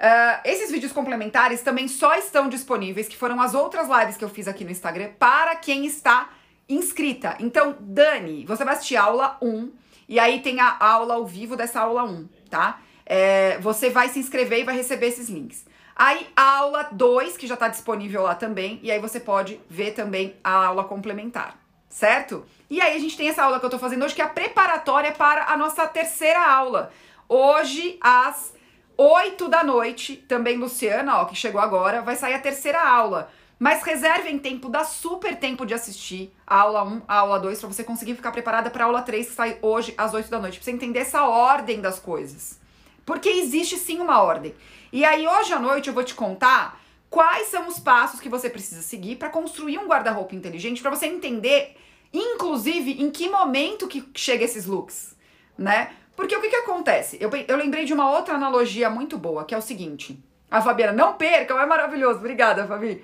Uh, 0.00 0.40
esses 0.46 0.70
vídeos 0.70 0.92
complementares 0.92 1.60
também 1.60 1.86
só 1.86 2.14
estão 2.14 2.48
disponíveis, 2.48 3.06
que 3.06 3.18
foram 3.18 3.38
as 3.38 3.52
outras 3.52 3.86
lives 3.86 4.16
que 4.16 4.24
eu 4.24 4.30
fiz 4.30 4.48
aqui 4.48 4.64
no 4.64 4.70
Instagram, 4.70 5.10
para 5.18 5.54
quem 5.56 5.84
está 5.84 6.30
inscrita. 6.66 7.36
Então, 7.38 7.76
Dani, 7.78 8.46
você 8.46 8.64
vai 8.64 8.72
assistir 8.72 8.96
aula 8.96 9.36
1 9.42 9.70
e 10.08 10.18
aí 10.18 10.40
tem 10.40 10.58
a 10.58 10.74
aula 10.80 11.14
ao 11.14 11.26
vivo 11.26 11.54
dessa 11.54 11.80
aula 11.80 12.02
1, 12.04 12.26
tá? 12.48 12.80
É, 13.04 13.58
você 13.58 13.90
vai 13.90 14.08
se 14.08 14.18
inscrever 14.18 14.60
e 14.60 14.64
vai 14.64 14.74
receber 14.74 15.08
esses 15.08 15.28
links. 15.28 15.66
Aí, 15.94 16.26
a 16.34 16.58
aula 16.60 16.88
2, 16.92 17.36
que 17.36 17.46
já 17.46 17.54
está 17.54 17.68
disponível 17.68 18.22
lá 18.22 18.34
também, 18.34 18.80
e 18.82 18.90
aí 18.90 18.98
você 18.98 19.20
pode 19.20 19.60
ver 19.68 19.90
também 19.90 20.34
a 20.42 20.64
aula 20.64 20.84
complementar, 20.84 21.58
certo? 21.90 22.46
E 22.70 22.80
aí 22.80 22.96
a 22.96 22.98
gente 22.98 23.18
tem 23.18 23.28
essa 23.28 23.42
aula 23.42 23.60
que 23.60 23.66
eu 23.66 23.70
tô 23.70 23.78
fazendo 23.78 24.02
hoje, 24.02 24.14
que 24.14 24.22
é 24.22 24.24
a 24.24 24.28
preparatória 24.28 25.12
para 25.12 25.52
a 25.52 25.58
nossa 25.58 25.86
terceira 25.86 26.42
aula. 26.42 26.90
Hoje, 27.28 27.98
às 28.00 28.54
8 29.02 29.48
da 29.48 29.64
noite, 29.64 30.14
também 30.14 30.58
Luciana, 30.58 31.20
ó, 31.20 31.24
que 31.24 31.34
chegou 31.34 31.58
agora, 31.58 32.02
vai 32.02 32.16
sair 32.16 32.34
a 32.34 32.38
terceira 32.38 32.86
aula. 32.86 33.32
Mas 33.58 33.82
reservem 33.82 34.38
tempo, 34.38 34.68
dá 34.68 34.84
super 34.84 35.38
tempo 35.38 35.64
de 35.64 35.72
assistir 35.72 36.30
a 36.46 36.60
aula 36.60 36.84
1, 36.84 37.02
a 37.08 37.14
aula 37.20 37.40
2, 37.40 37.60
para 37.60 37.68
você 37.68 37.82
conseguir 37.82 38.14
ficar 38.14 38.30
preparada 38.30 38.68
para 38.68 38.84
aula 38.84 39.00
3, 39.00 39.26
que 39.26 39.32
sai 39.34 39.58
hoje 39.62 39.94
às 39.96 40.12
8 40.12 40.28
da 40.28 40.38
noite, 40.38 40.58
pra 40.58 40.64
você 40.64 40.72
entender 40.72 40.98
essa 40.98 41.24
ordem 41.24 41.80
das 41.80 41.98
coisas. 41.98 42.60
Porque 43.06 43.30
existe 43.30 43.78
sim 43.78 44.00
uma 44.00 44.20
ordem. 44.20 44.54
E 44.92 45.02
aí, 45.02 45.26
hoje 45.26 45.54
à 45.54 45.58
noite, 45.58 45.88
eu 45.88 45.94
vou 45.94 46.04
te 46.04 46.14
contar 46.14 46.78
quais 47.08 47.48
são 47.48 47.68
os 47.68 47.78
passos 47.78 48.20
que 48.20 48.28
você 48.28 48.50
precisa 48.50 48.82
seguir 48.82 49.16
para 49.16 49.30
construir 49.30 49.78
um 49.78 49.88
guarda-roupa 49.88 50.34
inteligente, 50.34 50.82
para 50.82 50.90
você 50.90 51.06
entender, 51.06 51.74
inclusive, 52.12 53.02
em 53.02 53.10
que 53.10 53.30
momento 53.30 53.88
que 53.88 54.06
chega 54.14 54.44
esses 54.44 54.66
looks, 54.66 55.16
né? 55.56 55.90
Porque 56.20 56.36
o 56.36 56.40
que, 56.42 56.50
que 56.50 56.56
acontece? 56.56 57.16
Eu, 57.18 57.30
eu 57.48 57.56
lembrei 57.56 57.86
de 57.86 57.94
uma 57.94 58.10
outra 58.10 58.34
analogia 58.34 58.90
muito 58.90 59.16
boa, 59.16 59.42
que 59.42 59.54
é 59.54 59.58
o 59.58 59.62
seguinte. 59.62 60.22
A 60.50 60.60
Fabiana, 60.60 60.92
não 60.92 61.14
percam, 61.14 61.58
é 61.58 61.64
maravilhoso. 61.64 62.18
Obrigada, 62.18 62.66
Fabi. 62.66 63.02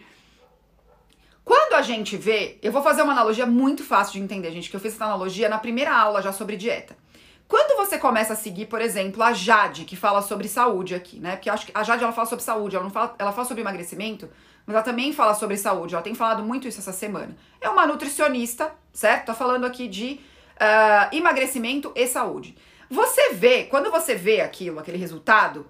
Quando 1.42 1.72
a 1.76 1.80
gente 1.80 2.14
vê, 2.14 2.58
eu 2.62 2.70
vou 2.70 2.82
fazer 2.82 3.00
uma 3.00 3.14
analogia 3.14 3.46
muito 3.46 3.82
fácil 3.82 4.12
de 4.12 4.20
entender, 4.20 4.50
gente, 4.50 4.68
que 4.68 4.76
eu 4.76 4.80
fiz 4.80 4.92
essa 4.92 5.06
analogia 5.06 5.48
na 5.48 5.56
primeira 5.56 5.96
aula 5.96 6.20
já 6.20 6.30
sobre 6.30 6.58
dieta. 6.58 6.94
Quando 7.48 7.78
você 7.78 7.96
começa 7.96 8.34
a 8.34 8.36
seguir, 8.36 8.66
por 8.66 8.82
exemplo, 8.82 9.22
a 9.22 9.32
Jade, 9.32 9.86
que 9.86 9.96
fala 9.96 10.20
sobre 10.20 10.46
saúde 10.46 10.94
aqui, 10.94 11.18
né? 11.18 11.36
Porque 11.36 11.48
eu 11.48 11.54
acho 11.54 11.64
que 11.64 11.72
a 11.74 11.82
Jade 11.82 12.04
ela 12.04 12.12
fala 12.12 12.28
sobre 12.28 12.44
saúde, 12.44 12.76
ela 12.76 12.84
não 12.84 12.90
fala, 12.90 13.14
ela 13.18 13.32
fala 13.32 13.48
sobre 13.48 13.62
emagrecimento, 13.62 14.28
mas 14.66 14.74
ela 14.74 14.84
também 14.84 15.10
fala 15.14 15.32
sobre 15.32 15.56
saúde. 15.56 15.94
Ela 15.94 16.04
tem 16.04 16.14
falado 16.14 16.42
muito 16.42 16.68
isso 16.68 16.80
essa 16.80 16.92
semana. 16.92 17.34
É 17.62 17.68
uma 17.70 17.86
nutricionista, 17.86 18.74
certo? 18.92 19.24
Tá 19.24 19.34
falando 19.34 19.64
aqui 19.64 19.88
de 19.88 20.20
uh, 20.60 21.16
emagrecimento 21.16 21.90
e 21.94 22.06
saúde. 22.06 22.54
Você 22.90 23.32
vê, 23.32 23.64
quando 23.64 23.90
você 23.90 24.14
vê 24.14 24.40
aquilo, 24.40 24.78
aquele 24.78 24.98
resultado, 24.98 25.66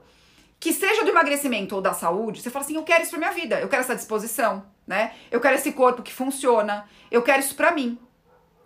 que 0.58 0.72
seja 0.72 1.04
do 1.04 1.10
emagrecimento 1.10 1.74
ou 1.74 1.80
da 1.80 1.92
saúde, 1.92 2.42
você 2.42 2.50
fala 2.50 2.64
assim: 2.64 2.76
eu 2.76 2.82
quero 2.82 3.02
isso 3.02 3.10
pra 3.10 3.18
minha 3.18 3.32
vida, 3.32 3.60
eu 3.60 3.68
quero 3.68 3.82
essa 3.82 3.96
disposição, 3.96 4.64
né? 4.86 5.14
Eu 5.30 5.40
quero 5.40 5.56
esse 5.56 5.72
corpo 5.72 6.02
que 6.02 6.12
funciona, 6.12 6.88
eu 7.10 7.22
quero 7.22 7.40
isso 7.40 7.54
pra 7.54 7.72
mim. 7.72 7.98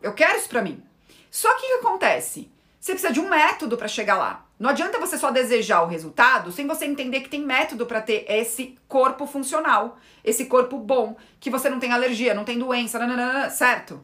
Eu 0.02 0.14
quero 0.14 0.38
isso 0.38 0.48
pra 0.48 0.62
mim. 0.62 0.82
Só 1.30 1.52
que 1.54 1.66
o 1.66 1.68
que 1.80 1.86
acontece? 1.86 2.50
Você 2.80 2.92
precisa 2.92 3.12
de 3.12 3.20
um 3.20 3.28
método 3.28 3.76
para 3.76 3.86
chegar 3.86 4.16
lá. 4.16 4.46
Não 4.58 4.70
adianta 4.70 4.98
você 4.98 5.18
só 5.18 5.30
desejar 5.30 5.82
o 5.82 5.86
resultado 5.86 6.50
sem 6.50 6.66
você 6.66 6.86
entender 6.86 7.20
que 7.20 7.28
tem 7.28 7.42
método 7.42 7.86
para 7.86 8.00
ter 8.00 8.24
esse 8.28 8.78
corpo 8.88 9.26
funcional, 9.26 9.98
esse 10.24 10.46
corpo 10.46 10.78
bom, 10.78 11.16
que 11.38 11.50
você 11.50 11.68
não 11.68 11.78
tem 11.78 11.92
alergia, 11.92 12.34
não 12.34 12.44
tem 12.44 12.58
doença, 12.58 12.98
nananana, 12.98 13.50
certo? 13.50 14.02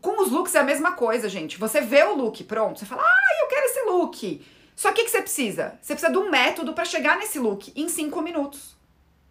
Com 0.00 0.22
os 0.22 0.30
looks 0.30 0.54
é 0.54 0.58
a 0.58 0.64
mesma 0.64 0.92
coisa, 0.92 1.28
gente. 1.28 1.58
Você 1.58 1.80
vê 1.80 2.02
o 2.02 2.14
look, 2.14 2.44
pronto, 2.44 2.78
você 2.78 2.86
fala, 2.86 3.02
ah, 3.02 3.42
eu 3.42 3.48
quero 3.48 3.66
esse 3.66 3.82
look. 3.82 4.46
Só 4.74 4.92
que 4.92 5.02
o 5.02 5.04
que 5.04 5.10
você 5.10 5.22
precisa? 5.22 5.78
Você 5.80 5.94
precisa 5.94 6.12
de 6.12 6.18
um 6.18 6.30
método 6.30 6.72
para 6.72 6.84
chegar 6.84 7.16
nesse 7.16 7.38
look 7.38 7.72
em 7.74 7.88
cinco 7.88 8.22
minutos, 8.22 8.76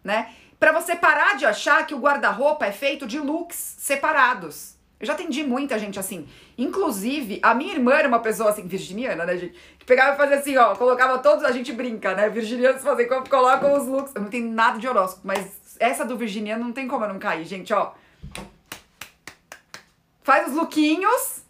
né? 0.04 0.30
Para 0.60 0.72
você 0.72 0.96
parar 0.96 1.36
de 1.36 1.46
achar 1.46 1.86
que 1.86 1.94
o 1.94 1.98
guarda-roupa 1.98 2.66
é 2.66 2.72
feito 2.72 3.06
de 3.06 3.18
looks 3.18 3.76
separados. 3.78 4.76
Eu 5.00 5.06
já 5.06 5.12
atendi 5.12 5.44
muita 5.44 5.78
gente 5.78 5.98
assim. 5.98 6.26
Inclusive, 6.56 7.38
a 7.42 7.54
minha 7.54 7.72
irmã 7.72 7.94
era 7.94 8.08
uma 8.08 8.18
pessoa 8.18 8.50
assim, 8.50 8.66
virginiana, 8.66 9.24
né, 9.24 9.36
gente? 9.36 9.56
Que 9.78 9.86
pegava 9.86 10.14
e 10.14 10.16
fazia 10.16 10.36
assim, 10.36 10.56
ó, 10.56 10.74
colocava 10.74 11.18
todos, 11.18 11.44
a 11.44 11.52
gente 11.52 11.72
brinca, 11.72 12.14
né? 12.14 12.28
Virginianos 12.28 12.82
fazem 12.82 13.06
colocam 13.06 13.74
os 13.74 13.86
looks. 13.86 14.12
Eu 14.14 14.22
não 14.22 14.28
tenho 14.28 14.50
nada 14.50 14.78
de 14.78 14.88
horóscopo, 14.88 15.26
mas 15.26 15.76
essa 15.78 16.04
do 16.04 16.16
virginiano 16.16 16.64
não 16.64 16.72
tem 16.72 16.88
como 16.88 17.04
eu 17.04 17.08
não 17.08 17.18
cair, 17.20 17.44
gente, 17.44 17.72
ó. 17.72 17.92
Faz 20.28 20.46
os 20.46 20.54
lookinhos 20.54 21.42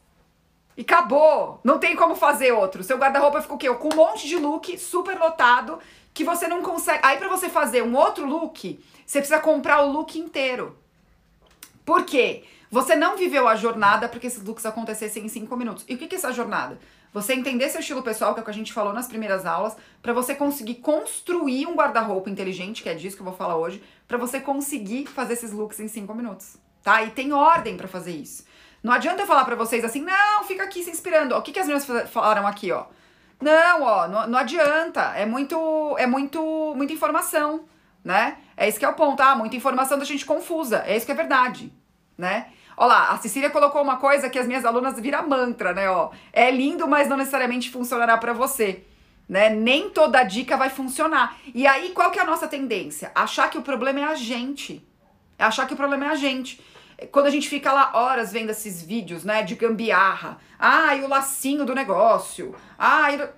e 0.77 0.83
acabou. 0.83 1.61
Não 1.65 1.81
tem 1.81 1.97
como 1.97 2.15
fazer 2.15 2.53
outro. 2.53 2.85
Seu 2.85 2.97
guarda-roupa 2.97 3.43
fica 3.43 3.55
o 3.55 3.59
quê? 3.59 3.75
Com 3.75 3.93
um 3.93 3.97
monte 3.97 4.29
de 4.29 4.37
look 4.37 4.79
super 4.79 5.19
lotado 5.19 5.81
que 6.15 6.23
você 6.23 6.47
não 6.47 6.63
consegue. 6.63 7.01
Aí 7.03 7.17
para 7.17 7.27
você 7.27 7.49
fazer 7.49 7.83
um 7.83 7.97
outro 7.97 8.25
look, 8.25 8.79
você 9.05 9.19
precisa 9.19 9.41
comprar 9.41 9.81
o 9.83 9.91
look 9.91 10.17
inteiro. 10.17 10.79
Por 11.85 12.05
quê? 12.05 12.45
Você 12.71 12.95
não 12.95 13.17
viveu 13.17 13.49
a 13.49 13.57
jornada 13.57 14.09
para 14.09 14.21
que 14.21 14.29
esses 14.29 14.45
looks 14.45 14.65
acontecessem 14.65 15.25
em 15.25 15.29
cinco 15.29 15.57
minutos. 15.57 15.85
E 15.89 15.97
o 15.97 15.99
que 15.99 16.15
é 16.15 16.17
essa 16.17 16.33
jornada? 16.33 16.79
Você 17.13 17.35
entender 17.35 17.69
seu 17.71 17.81
estilo 17.81 18.05
pessoal, 18.05 18.33
que 18.33 18.39
é 18.39 18.43
o 18.43 18.45
que 18.45 18.51
a 18.53 18.55
gente 18.55 18.73
falou 18.73 18.93
nas 18.93 19.09
primeiras 19.09 19.45
aulas, 19.45 19.77
para 20.01 20.13
você 20.13 20.37
conseguir 20.37 20.77
construir 20.77 21.67
um 21.67 21.75
guarda-roupa 21.75 22.31
inteligente, 22.31 22.85
que 22.85 22.89
é 22.89 22.95
disso 22.95 23.17
que 23.17 23.23
eu 23.23 23.27
vou 23.27 23.35
falar 23.35 23.57
hoje, 23.57 23.83
para 24.07 24.19
você 24.19 24.39
conseguir 24.39 25.07
fazer 25.07 25.33
esses 25.33 25.51
looks 25.51 25.81
em 25.81 25.89
cinco 25.89 26.15
minutos, 26.15 26.59
tá? 26.81 27.03
E 27.03 27.11
tem 27.11 27.33
ordem 27.33 27.77
para 27.77 27.89
fazer 27.89 28.13
isso. 28.13 28.47
Não 28.83 28.93
adianta 28.93 29.23
eu 29.23 29.27
falar 29.27 29.45
para 29.45 29.57
vocês 29.57 29.85
assim, 29.85 30.01
não, 30.01 30.45
fica 30.45 30.65
aqui 30.65 30.83
se 30.83 30.91
inspirando. 30.91 31.35
O 31.35 31.43
que, 31.43 31.53
que 31.53 31.59
as 31.59 31.67
meninas 31.67 32.11
falaram 32.11 32.47
aqui, 32.47 32.71
ó? 32.71 32.85
Não, 33.41 33.83
ó, 33.83 34.09
não, 34.09 34.27
não 34.27 34.39
adianta. 34.39 35.13
É 35.17 35.25
muito, 35.25 35.97
é 35.99 36.07
muito, 36.07 36.75
muita 36.77 36.93
informação, 36.93 37.65
né? 38.05 38.39
É 38.57 38.69
isso 38.69 38.79
que 38.79 38.85
é 38.85 38.89
o 38.89 38.95
ponto. 38.95 39.21
Ah, 39.21 39.35
muita 39.35 39.57
informação 39.57 39.99
da 39.99 40.05
gente 40.05 40.25
confusa. 40.25 40.85
É 40.87 40.97
isso 40.97 41.07
que 41.07 41.13
é 41.13 41.15
verdade, 41.15 41.73
né? 42.17 42.49
Olha 42.77 42.89
lá, 42.89 43.11
a 43.11 43.19
Cecília 43.19 43.51
colocou 43.51 43.83
uma 43.83 43.97
coisa 43.97 44.31
que 44.31 44.39
as 44.39 44.47
minhas 44.47 44.65
alunas 44.65 44.99
vira 45.01 45.21
mantra, 45.21 45.73
né? 45.73 45.91
Ó, 45.91 46.11
é 46.33 46.49
lindo, 46.51 46.87
mas 46.87 47.09
não 47.09 47.17
necessariamente 47.17 47.71
funcionará 47.71 48.17
para 48.17 48.33
você. 48.33 48.85
Né? 49.29 49.51
Nem 49.51 49.91
toda 49.91 50.23
dica 50.23 50.57
vai 50.57 50.71
funcionar. 50.71 51.37
E 51.53 51.67
aí, 51.67 51.91
qual 51.91 52.11
que 52.11 52.19
é 52.19 52.23
a 52.23 52.25
nossa 52.25 52.47
tendência? 52.47 53.11
Achar 53.15 53.51
que 53.51 53.59
o 53.59 53.63
problema 53.63 54.01
é 54.01 54.05
a 54.05 54.15
gente. 54.15 54.87
É 55.39 55.45
achar 55.45 55.67
que 55.67 55.75
o 55.75 55.77
problema 55.77 56.07
é 56.07 56.09
a 56.11 56.15
gente. 56.15 56.61
Quando 57.13 57.27
a 57.27 57.31
gente 57.31 57.49
fica 57.49 57.73
lá 57.73 57.93
horas 57.95 58.33
vendo 58.33 58.51
esses 58.51 58.83
vídeos, 58.83 59.25
né, 59.25 59.43
de 59.43 59.55
gambiarra. 59.55 60.39
Ah, 60.59 60.95
e 60.97 61.03
o 61.03 61.09
lacinho 61.09 61.65
do 61.65 61.75
negócio. 61.75 62.55
Ah, 62.79 63.13
e... 63.13 63.29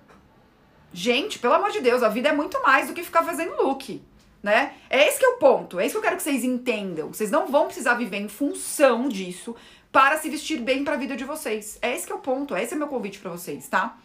Gente, 0.93 1.39
pelo 1.39 1.53
amor 1.53 1.71
de 1.71 1.79
Deus, 1.79 2.03
a 2.03 2.09
vida 2.09 2.29
é 2.29 2.33
muito 2.33 2.61
mais 2.63 2.87
do 2.87 2.93
que 2.93 3.03
ficar 3.03 3.23
fazendo 3.23 3.55
look 3.61 4.01
né? 4.41 4.73
É 4.89 5.07
esse 5.07 5.19
que 5.19 5.25
é 5.25 5.29
o 5.29 5.37
ponto, 5.37 5.79
é 5.79 5.85
isso 5.85 5.93
que 5.93 5.97
eu 5.97 6.01
quero 6.01 6.17
que 6.17 6.23
vocês 6.23 6.43
entendam. 6.43 7.13
Vocês 7.13 7.29
não 7.29 7.47
vão 7.47 7.65
precisar 7.65 7.93
viver 7.93 8.17
em 8.17 8.27
função 8.27 9.07
disso 9.07 9.55
para 9.91 10.17
se 10.17 10.29
vestir 10.29 10.59
bem 10.59 10.83
para 10.83 10.95
a 10.95 10.97
vida 10.97 11.15
de 11.15 11.23
vocês. 11.23 11.77
É 11.81 11.93
esse 11.95 12.07
que 12.07 12.13
é 12.13 12.15
o 12.15 12.19
ponto, 12.19 12.55
esse 12.55 12.73
é 12.73 12.77
meu 12.77 12.87
convite 12.87 13.19
para 13.19 13.31
vocês, 13.31 13.67
tá? 13.67 13.97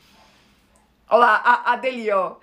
Olha 1.08 1.20
lá, 1.20 1.36
a, 1.36 1.72
a 1.72 1.76
Deli, 1.76 2.10
ó. 2.10 2.36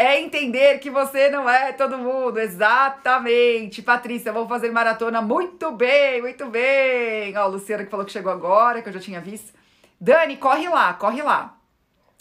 É 0.00 0.20
entender 0.20 0.78
que 0.78 0.90
você 0.90 1.28
não 1.28 1.50
é 1.50 1.72
todo 1.72 1.98
mundo, 1.98 2.38
exatamente. 2.38 3.82
Patrícia, 3.82 4.32
vou 4.32 4.46
fazer 4.46 4.70
maratona 4.70 5.20
muito 5.20 5.72
bem, 5.72 6.22
muito 6.22 6.46
bem. 6.46 7.36
Ó, 7.36 7.48
Luciana 7.48 7.82
que 7.82 7.90
falou 7.90 8.06
que 8.06 8.12
chegou 8.12 8.30
agora, 8.30 8.80
que 8.80 8.88
eu 8.88 8.92
já 8.92 9.00
tinha 9.00 9.20
visto. 9.20 9.52
Dani, 10.00 10.36
corre 10.36 10.68
lá, 10.68 10.94
corre 10.94 11.20
lá. 11.20 11.58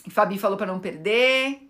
Fabi 0.10 0.40
falou 0.40 0.58
para 0.58 0.66
não 0.66 0.80
perder. 0.80 1.70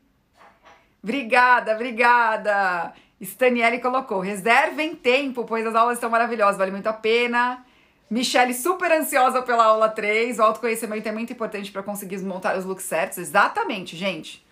Obrigada, 1.03 1.73
obrigada. 1.73 2.93
Staniele 3.19 3.79
colocou: 3.79 4.21
reservem 4.21 4.95
tempo, 4.95 5.43
pois 5.43 5.67
as 5.67 5.75
aulas 5.75 5.97
estão 5.97 6.09
maravilhosas, 6.09 6.57
vale 6.57 6.71
muito 6.71 6.87
a 6.87 6.93
pena. 6.93 7.65
Michelle, 8.09 8.53
super 8.53 8.93
ansiosa 8.93 9.41
pela 9.41 9.65
aula 9.65 9.89
3. 9.89 10.39
O 10.39 10.43
autoconhecimento 10.43 11.09
é 11.09 11.11
muito 11.11 11.33
importante 11.33 11.69
para 11.69 11.83
conseguir 11.83 12.19
montar 12.19 12.57
os 12.57 12.63
looks 12.63 12.85
certos. 12.85 13.17
Exatamente, 13.17 13.97
gente. 13.97 14.46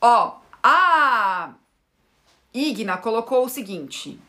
Ó, 0.00 0.36
a 0.62 1.54
Igna 2.54 2.96
colocou 2.96 3.44
o 3.44 3.48
seguinte. 3.48 4.20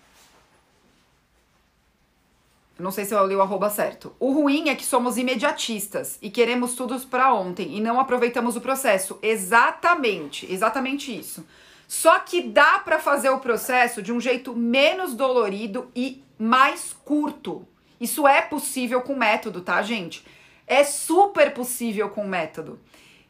Não 2.80 2.92
sei 2.92 3.04
se 3.04 3.14
eu 3.14 3.28
li 3.28 3.36
o 3.36 3.42
arroba 3.42 3.70
certo. 3.70 4.16
O 4.20 4.32
ruim 4.32 4.70
é 4.70 4.76
que 4.76 4.86
somos 4.86 5.18
imediatistas 5.18 6.18
e 6.22 6.30
queremos 6.30 6.76
tudo 6.76 6.98
para 7.08 7.34
ontem 7.34 7.76
e 7.76 7.82
não 7.82 8.00
aproveitamos 8.00 8.56
o 8.56 8.62
processo. 8.62 9.20
Exatamente, 9.22 10.52
exatamente 10.52 11.18
isso. 11.18 11.46
Só 11.88 12.20
que 12.20 12.42
dá 12.42 12.80
para 12.80 12.98
fazer 12.98 13.30
o 13.32 13.40
processo 13.40 14.02
de 14.02 14.14
um 14.14 14.22
jeito 14.22 14.56
menos 14.56 15.14
dolorido 15.14 15.92
e 15.94 16.24
mais 16.38 16.94
curto. 17.04 17.68
Isso 18.00 18.26
é 18.26 18.42
possível 18.42 19.02
com 19.02 19.16
método, 19.16 19.60
tá, 19.60 19.82
gente? 19.82 20.24
É 20.66 20.84
super 20.86 21.54
possível 21.54 22.10
com 22.10 22.26
método. 22.26 22.80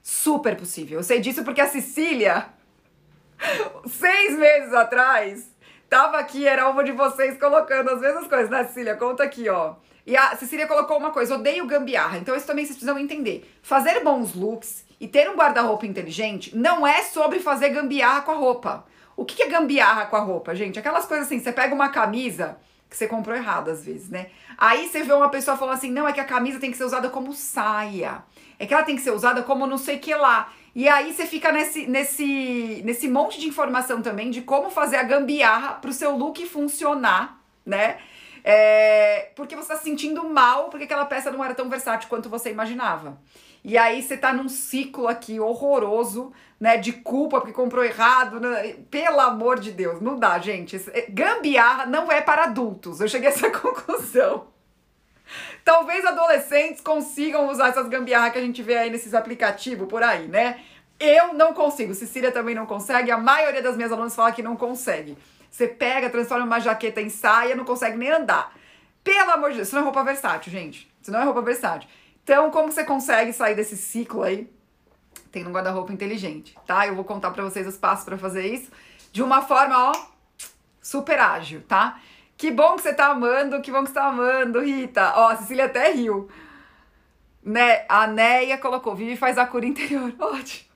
Super 0.09 0.55
possível. 0.55 0.97
Eu 0.97 1.03
sei 1.03 1.19
disso 1.19 1.43
porque 1.43 1.61
a 1.61 1.67
Cecília, 1.67 2.47
seis 3.87 4.35
meses 4.39 4.73
atrás, 4.73 5.55
tava 5.87 6.17
aqui, 6.17 6.47
era 6.47 6.67
uma 6.67 6.83
de 6.83 6.91
vocês 6.91 7.37
colocando 7.39 7.91
as 7.91 8.01
mesmas 8.01 8.27
coisas, 8.27 8.49
né, 8.49 8.63
Cecília? 8.63 8.95
Conta 8.95 9.21
aqui, 9.21 9.47
ó. 9.47 9.75
E 10.07 10.17
a 10.17 10.35
Cecília 10.35 10.65
colocou 10.65 10.97
uma 10.97 11.11
coisa, 11.11 11.35
odeio 11.35 11.67
gambiarra. 11.67 12.17
Então 12.17 12.35
isso 12.35 12.47
também 12.47 12.65
vocês 12.65 12.75
precisam 12.75 12.97
entender. 12.97 13.47
Fazer 13.61 13.99
bons 13.99 14.33
looks 14.33 14.83
e 14.99 15.07
ter 15.07 15.29
um 15.29 15.35
guarda-roupa 15.35 15.85
inteligente 15.85 16.57
não 16.57 16.87
é 16.87 17.03
sobre 17.03 17.39
fazer 17.39 17.69
gambiarra 17.69 18.21
com 18.21 18.31
a 18.31 18.35
roupa. 18.35 18.85
O 19.15 19.23
que 19.23 19.43
é 19.43 19.47
gambiarra 19.47 20.07
com 20.07 20.15
a 20.15 20.21
roupa, 20.21 20.55
gente? 20.55 20.79
Aquelas 20.79 21.05
coisas 21.05 21.27
assim, 21.27 21.39
você 21.39 21.51
pega 21.51 21.75
uma 21.75 21.89
camisa 21.89 22.57
que 22.89 22.97
você 22.97 23.07
comprou 23.07 23.35
errado 23.35 23.69
às 23.69 23.85
vezes, 23.85 24.09
né? 24.09 24.27
Aí 24.57 24.87
você 24.87 25.03
vê 25.03 25.13
uma 25.13 25.29
pessoa 25.29 25.55
falando 25.55 25.75
assim: 25.75 25.91
não, 25.91 26.07
é 26.07 26.13
que 26.13 26.19
a 26.19 26.25
camisa 26.25 26.59
tem 26.59 26.71
que 26.71 26.77
ser 26.77 26.85
usada 26.85 27.09
como 27.09 27.33
saia. 27.33 28.23
É 28.57 28.65
que 28.65 28.73
ela 28.73 28.83
tem 28.83 28.95
que 28.95 29.01
ser 29.01 29.11
usada 29.11 29.43
como 29.43 29.67
não 29.67 29.77
sei 29.77 29.99
que 29.99 30.13
lá. 30.13 30.51
E 30.75 30.87
aí 30.87 31.13
você 31.13 31.25
fica 31.25 31.51
nesse, 31.51 31.87
nesse, 31.87 32.81
nesse 32.83 33.07
monte 33.07 33.39
de 33.39 33.47
informação 33.47 34.01
também 34.01 34.29
de 34.29 34.41
como 34.41 34.69
fazer 34.69 34.97
a 34.97 35.03
gambiarra 35.03 35.73
para 35.73 35.89
o 35.89 35.93
seu 35.93 36.15
look 36.15 36.45
funcionar, 36.45 37.39
né? 37.65 37.97
É, 38.43 39.31
porque 39.35 39.55
você 39.55 39.63
está 39.63 39.75
se 39.75 39.83
sentindo 39.83 40.23
mal 40.29 40.69
porque 40.69 40.85
aquela 40.85 41.05
peça 41.05 41.29
não 41.29 41.43
era 41.43 41.53
tão 41.53 41.69
versátil 41.69 42.09
quanto 42.09 42.29
você 42.29 42.49
imaginava. 42.49 43.17
E 43.69 43.77
aí 43.77 44.01
você 44.01 44.17
tá 44.17 44.33
num 44.33 44.49
ciclo 44.49 45.07
aqui 45.07 45.39
horroroso, 45.39 46.33
né, 46.59 46.75
de 46.75 46.91
culpa 46.91 47.39
porque 47.39 47.53
comprou 47.53 47.85
errado. 47.85 48.39
Né? 48.39 48.77
Pelo 48.89 49.19
amor 49.19 49.59
de 49.59 49.71
Deus, 49.71 50.01
não 50.01 50.17
dá, 50.17 50.39
gente. 50.39 50.75
É, 50.91 51.05
gambiarra 51.07 51.85
não 51.85 52.11
é 52.11 52.19
para 52.19 52.45
adultos. 52.45 52.99
Eu 52.99 53.07
cheguei 53.07 53.29
a 53.29 53.31
essa 53.31 53.47
conclusão. 53.53 54.47
Talvez 55.63 56.03
adolescentes 56.03 56.81
consigam 56.81 57.47
usar 57.47 57.67
essas 57.67 57.87
gambiarras 57.87 58.33
que 58.33 58.39
a 58.39 58.41
gente 58.41 58.63
vê 58.63 58.75
aí 58.75 58.89
nesses 58.89 59.13
aplicativos 59.13 59.87
por 59.87 60.01
aí, 60.01 60.27
né? 60.27 60.61
Eu 60.99 61.35
não 61.35 61.53
consigo, 61.53 61.93
Cecília 61.93 62.31
também 62.31 62.55
não 62.55 62.65
consegue, 62.65 63.11
a 63.11 63.19
maioria 63.19 63.61
das 63.61 63.77
minhas 63.77 63.91
alunas 63.91 64.15
fala 64.15 64.31
que 64.31 64.41
não 64.41 64.55
consegue. 64.55 65.15
Você 65.51 65.67
pega, 65.67 66.09
transforma 66.09 66.43
uma 66.43 66.59
jaqueta 66.59 67.01
em 67.01 67.09
saia, 67.09 67.55
não 67.55 67.65
consegue 67.65 67.97
nem 67.97 68.09
andar. 68.09 68.51
Pelo 69.03 69.29
amor 69.29 69.51
de 69.51 69.57
Deus, 69.57 69.67
isso 69.67 69.75
não 69.75 69.83
é 69.83 69.85
roupa 69.85 70.03
versátil, 70.03 70.51
gente. 70.51 70.91
Isso 70.99 71.11
não 71.11 71.21
é 71.21 71.23
roupa 71.23 71.43
versátil. 71.43 71.87
Então, 72.29 72.51
como 72.51 72.71
você 72.71 72.83
consegue 72.83 73.33
sair 73.33 73.55
desse 73.55 73.75
ciclo 73.75 74.21
aí? 74.21 74.47
Tem 75.31 75.47
um 75.47 75.51
guarda-roupa 75.51 75.91
inteligente, 75.91 76.55
tá? 76.67 76.85
Eu 76.85 76.93
vou 76.93 77.03
contar 77.03 77.31
para 77.31 77.43
vocês 77.43 77.65
os 77.65 77.75
passos 77.75 78.05
para 78.05 78.19
fazer 78.19 78.45
isso 78.45 78.69
de 79.11 79.23
uma 79.23 79.41
forma, 79.41 79.75
ó, 79.75 79.91
super 80.79 81.19
ágil, 81.19 81.63
tá? 81.67 81.99
Que 82.37 82.51
bom 82.51 82.75
que 82.75 82.83
você 82.83 82.93
tá 82.93 83.07
amando, 83.07 83.59
que 83.61 83.71
bom 83.71 83.81
que 83.81 83.87
você 83.87 83.95
tá 83.95 84.05
amando, 84.05 84.59
Rita. 84.61 85.11
Ó, 85.15 85.29
a 85.29 85.37
Cecília 85.37 85.65
até 85.65 85.91
riu. 85.91 86.29
Né? 87.43 87.83
A 87.89 88.05
Neia 88.05 88.59
colocou, 88.59 88.93
vive 88.93 89.15
faz 89.15 89.39
a 89.39 89.47
cura 89.47 89.65
interior. 89.65 90.13
Ótimo. 90.21 90.68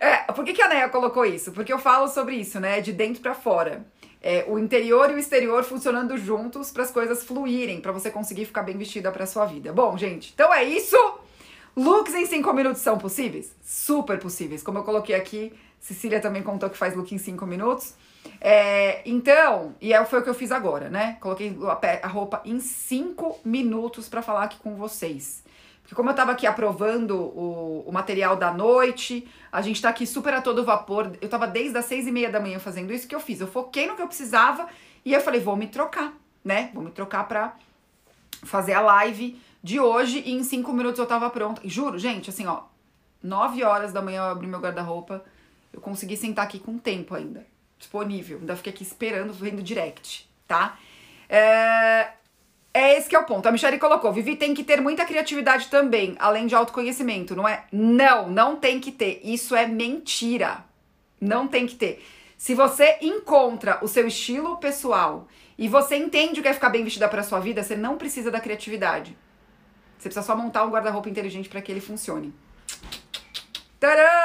É, 0.00 0.32
por 0.32 0.44
que, 0.44 0.52
que 0.52 0.62
a 0.62 0.68
Neia 0.68 0.88
colocou 0.88 1.24
isso? 1.24 1.52
Porque 1.52 1.72
eu 1.72 1.78
falo 1.78 2.08
sobre 2.08 2.36
isso, 2.36 2.58
né? 2.58 2.80
De 2.80 2.92
dentro 2.92 3.20
para 3.20 3.34
fora 3.34 3.84
é, 4.26 4.44
o 4.48 4.58
interior 4.58 5.08
e 5.10 5.14
o 5.14 5.18
exterior 5.18 5.62
funcionando 5.62 6.18
juntos 6.18 6.72
para 6.72 6.82
as 6.82 6.90
coisas 6.90 7.22
fluírem, 7.22 7.80
para 7.80 7.92
você 7.92 8.10
conseguir 8.10 8.44
ficar 8.44 8.62
bem 8.62 8.76
vestida 8.76 9.12
para 9.12 9.24
sua 9.24 9.46
vida. 9.46 9.72
Bom, 9.72 9.96
gente, 9.96 10.32
então 10.34 10.52
é 10.52 10.64
isso. 10.64 10.96
Looks 11.76 12.12
em 12.12 12.26
5 12.26 12.52
minutos 12.52 12.82
são 12.82 12.98
possíveis? 12.98 13.54
Super 13.62 14.18
possíveis. 14.18 14.64
Como 14.64 14.78
eu 14.78 14.82
coloquei 14.82 15.14
aqui, 15.14 15.52
Cecília 15.78 16.20
também 16.20 16.42
contou 16.42 16.68
que 16.68 16.76
faz 16.76 16.96
look 16.96 17.14
em 17.14 17.18
5 17.18 17.46
minutos. 17.46 17.94
É, 18.40 19.00
então, 19.08 19.76
e 19.80 19.92
é, 19.92 20.04
foi 20.04 20.18
o 20.18 20.22
que 20.24 20.30
eu 20.30 20.34
fiz 20.34 20.50
agora, 20.50 20.88
né? 20.88 21.18
Coloquei 21.20 21.56
a 22.02 22.08
roupa 22.08 22.42
em 22.44 22.58
5 22.58 23.40
minutos 23.44 24.08
para 24.08 24.22
falar 24.22 24.42
aqui 24.42 24.58
com 24.58 24.74
vocês. 24.74 25.44
Porque 25.86 25.94
como 25.94 26.10
eu 26.10 26.14
tava 26.14 26.32
aqui 26.32 26.48
aprovando 26.48 27.16
o, 27.16 27.84
o 27.86 27.92
material 27.92 28.34
da 28.34 28.52
noite, 28.52 29.24
a 29.52 29.62
gente 29.62 29.80
tá 29.80 29.88
aqui 29.88 30.04
super 30.04 30.34
a 30.34 30.42
todo 30.42 30.64
vapor. 30.64 31.12
Eu 31.20 31.28
tava 31.28 31.46
desde 31.46 31.78
as 31.78 31.84
seis 31.84 32.08
e 32.08 32.10
meia 32.10 32.28
da 32.28 32.40
manhã 32.40 32.58
fazendo 32.58 32.92
isso 32.92 33.06
que 33.06 33.14
eu 33.14 33.20
fiz. 33.20 33.40
Eu 33.40 33.46
foquei 33.46 33.86
no 33.86 33.94
que 33.94 34.02
eu 34.02 34.08
precisava 34.08 34.68
e 35.04 35.14
eu 35.14 35.20
falei, 35.20 35.40
vou 35.40 35.54
me 35.54 35.68
trocar, 35.68 36.12
né? 36.44 36.72
Vou 36.74 36.82
me 36.82 36.90
trocar 36.90 37.28
pra 37.28 37.54
fazer 38.42 38.72
a 38.72 38.80
live 38.80 39.40
de 39.62 39.78
hoje 39.78 40.24
e 40.26 40.32
em 40.32 40.42
cinco 40.42 40.72
minutos 40.72 40.98
eu 40.98 41.06
tava 41.06 41.30
pronta. 41.30 41.62
Juro, 41.64 42.00
gente, 42.00 42.30
assim, 42.30 42.48
ó, 42.48 42.62
nove 43.22 43.62
horas 43.62 43.92
da 43.92 44.02
manhã 44.02 44.22
eu 44.22 44.30
abri 44.32 44.48
meu 44.48 44.58
guarda-roupa, 44.58 45.24
eu 45.72 45.80
consegui 45.80 46.16
sentar 46.16 46.44
aqui 46.44 46.58
com 46.58 46.78
tempo 46.78 47.14
ainda, 47.14 47.46
disponível. 47.78 48.38
Ainda 48.40 48.56
fiquei 48.56 48.72
aqui 48.72 48.82
esperando, 48.82 49.32
vendo 49.32 49.62
direct, 49.62 50.28
tá? 50.48 50.76
É, 51.28 52.10
é 52.76 52.98
esse 52.98 53.08
que 53.08 53.16
é 53.16 53.18
o 53.18 53.24
ponto. 53.24 53.46
A 53.46 53.52
Michelle 53.52 53.78
colocou: 53.78 54.12
Vivi 54.12 54.36
tem 54.36 54.52
que 54.52 54.62
ter 54.62 54.80
muita 54.80 55.06
criatividade 55.06 55.68
também, 55.68 56.14
além 56.18 56.46
de 56.46 56.54
autoconhecimento, 56.54 57.34
não 57.34 57.48
é? 57.48 57.64
Não, 57.72 58.28
não 58.28 58.56
tem 58.56 58.78
que 58.78 58.92
ter. 58.92 59.20
Isso 59.24 59.56
é 59.56 59.66
mentira. 59.66 60.64
Não 61.20 61.48
tem 61.48 61.66
que 61.66 61.74
ter. 61.74 62.04
Se 62.36 62.54
você 62.54 62.98
encontra 63.00 63.78
o 63.82 63.88
seu 63.88 64.06
estilo 64.06 64.58
pessoal 64.58 65.26
e 65.56 65.68
você 65.68 65.96
entende 65.96 66.38
o 66.38 66.42
que 66.42 66.48
é 66.48 66.52
ficar 66.52 66.68
bem 66.68 66.84
vestida 66.84 67.08
para 67.08 67.22
sua 67.22 67.40
vida, 67.40 67.62
você 67.62 67.74
não 67.74 67.96
precisa 67.96 68.30
da 68.30 68.40
criatividade. 68.40 69.16
Você 69.96 70.10
precisa 70.10 70.26
só 70.26 70.36
montar 70.36 70.64
um 70.64 70.70
guarda-roupa 70.70 71.08
inteligente 71.08 71.48
para 71.48 71.62
que 71.62 71.72
ele 71.72 71.80
funcione. 71.80 72.34
Tcharam! 73.80 74.15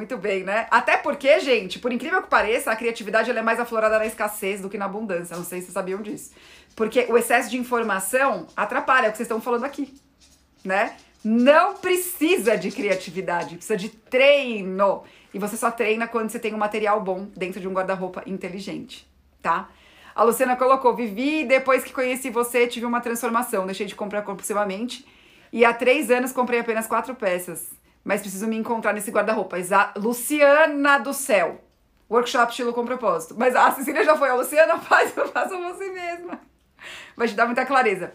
Muito 0.00 0.16
bem, 0.16 0.44
né? 0.44 0.66
Até 0.70 0.96
porque, 0.96 1.40
gente, 1.40 1.78
por 1.78 1.92
incrível 1.92 2.22
que 2.22 2.30
pareça, 2.30 2.72
a 2.72 2.74
criatividade 2.74 3.30
é 3.30 3.42
mais 3.42 3.60
aflorada 3.60 3.98
na 3.98 4.06
escassez 4.06 4.58
do 4.62 4.70
que 4.70 4.78
na 4.78 4.86
abundância. 4.86 5.36
Não 5.36 5.44
sei 5.44 5.58
se 5.58 5.66
vocês 5.66 5.74
sabiam 5.74 6.00
disso. 6.00 6.30
Porque 6.74 7.04
o 7.10 7.18
excesso 7.18 7.50
de 7.50 7.58
informação 7.58 8.46
atrapalha 8.56 9.10
o 9.10 9.12
que 9.12 9.18
vocês 9.18 9.26
estão 9.26 9.42
falando 9.42 9.64
aqui, 9.64 9.92
né? 10.64 10.96
Não 11.22 11.74
precisa 11.74 12.56
de 12.56 12.70
criatividade, 12.70 13.56
precisa 13.56 13.76
de 13.76 13.90
treino. 13.90 15.04
E 15.34 15.38
você 15.38 15.54
só 15.54 15.70
treina 15.70 16.08
quando 16.08 16.30
você 16.30 16.38
tem 16.38 16.54
um 16.54 16.58
material 16.58 16.98
bom 17.02 17.28
dentro 17.36 17.60
de 17.60 17.68
um 17.68 17.72
guarda-roupa 17.74 18.22
inteligente, 18.24 19.06
tá? 19.42 19.68
A 20.14 20.24
Luciana 20.24 20.56
colocou: 20.56 20.96
Vivi, 20.96 21.44
depois 21.44 21.84
que 21.84 21.92
conheci 21.92 22.30
você, 22.30 22.66
tive 22.66 22.86
uma 22.86 23.02
transformação. 23.02 23.66
Deixei 23.66 23.84
de 23.84 23.94
comprar 23.94 24.22
compulsivamente. 24.22 25.06
E 25.52 25.62
há 25.62 25.74
três 25.74 26.10
anos 26.10 26.32
comprei 26.32 26.60
apenas 26.60 26.86
quatro 26.86 27.14
peças. 27.14 27.78
Mas 28.04 28.20
preciso 28.20 28.46
me 28.46 28.56
encontrar 28.56 28.92
nesse 28.92 29.10
guarda-roupa. 29.10 29.56
Luciana 29.96 30.98
do 30.98 31.12
céu. 31.12 31.62
Workshop 32.10 32.50
estilo 32.50 32.72
com 32.72 32.84
propósito. 32.84 33.34
Mas 33.38 33.54
a 33.54 33.70
Cecília 33.72 34.04
já 34.04 34.16
foi. 34.16 34.28
A 34.30 34.34
Luciana 34.34 34.78
faz, 34.78 35.12
faça 35.32 35.56
você 35.56 35.90
mesma. 35.90 36.40
Vai 37.16 37.28
te 37.28 37.34
dar 37.34 37.46
muita 37.46 37.64
clareza. 37.66 38.12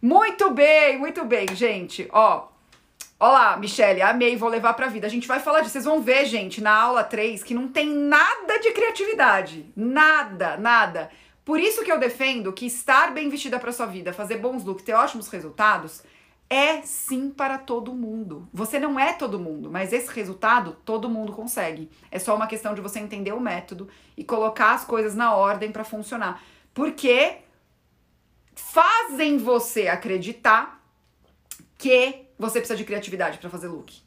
Muito 0.00 0.50
bem, 0.50 0.98
muito 0.98 1.24
bem, 1.24 1.46
gente. 1.54 2.08
Ó, 2.12 2.48
Olá, 3.22 3.56
Michelle, 3.56 4.02
amei, 4.02 4.36
vou 4.36 4.48
levar 4.48 4.74
pra 4.74 4.88
vida. 4.88 5.06
A 5.06 5.10
gente 5.10 5.28
vai 5.28 5.38
falar 5.38 5.60
disso. 5.60 5.74
Vocês 5.74 5.84
vão 5.84 6.02
ver, 6.02 6.24
gente, 6.24 6.60
na 6.60 6.74
aula 6.74 7.04
3, 7.04 7.44
que 7.44 7.54
não 7.54 7.68
tem 7.68 7.86
nada 7.88 8.58
de 8.58 8.72
criatividade. 8.72 9.72
Nada, 9.76 10.56
nada. 10.56 11.08
Por 11.44 11.60
isso 11.60 11.84
que 11.84 11.92
eu 11.92 12.00
defendo 12.00 12.52
que 12.52 12.66
estar 12.66 13.12
bem 13.12 13.28
vestida 13.28 13.60
para 13.60 13.70
sua 13.70 13.86
vida, 13.86 14.12
fazer 14.12 14.38
bons 14.38 14.64
looks, 14.64 14.84
ter 14.84 14.94
ótimos 14.94 15.28
resultados, 15.28 16.02
é 16.52 16.82
sim 16.82 17.30
para 17.30 17.56
todo 17.56 17.94
mundo. 17.94 18.46
Você 18.52 18.78
não 18.78 19.00
é 19.00 19.14
todo 19.14 19.38
mundo, 19.38 19.70
mas 19.70 19.90
esse 19.90 20.12
resultado 20.12 20.76
todo 20.84 21.08
mundo 21.08 21.32
consegue. 21.32 21.90
É 22.10 22.18
só 22.18 22.36
uma 22.36 22.46
questão 22.46 22.74
de 22.74 22.82
você 22.82 22.98
entender 22.98 23.32
o 23.32 23.40
método 23.40 23.88
e 24.14 24.22
colocar 24.22 24.74
as 24.74 24.84
coisas 24.84 25.14
na 25.14 25.34
ordem 25.34 25.72
para 25.72 25.82
funcionar. 25.82 26.42
Porque 26.74 27.38
fazem 28.54 29.38
você 29.38 29.88
acreditar 29.88 30.78
que 31.78 32.26
você 32.38 32.58
precisa 32.58 32.76
de 32.76 32.84
criatividade 32.84 33.38
para 33.38 33.48
fazer 33.48 33.68
look. 33.68 34.02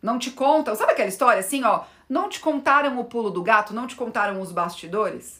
Não 0.00 0.20
te 0.20 0.30
contam, 0.30 0.76
sabe 0.76 0.92
aquela 0.92 1.08
história 1.08 1.40
assim, 1.40 1.64
ó? 1.64 1.82
Não 2.08 2.28
te 2.28 2.38
contaram 2.38 3.00
o 3.00 3.04
pulo 3.04 3.28
do 3.28 3.42
gato, 3.42 3.74
não 3.74 3.88
te 3.88 3.96
contaram 3.96 4.40
os 4.40 4.52
bastidores? 4.52 5.39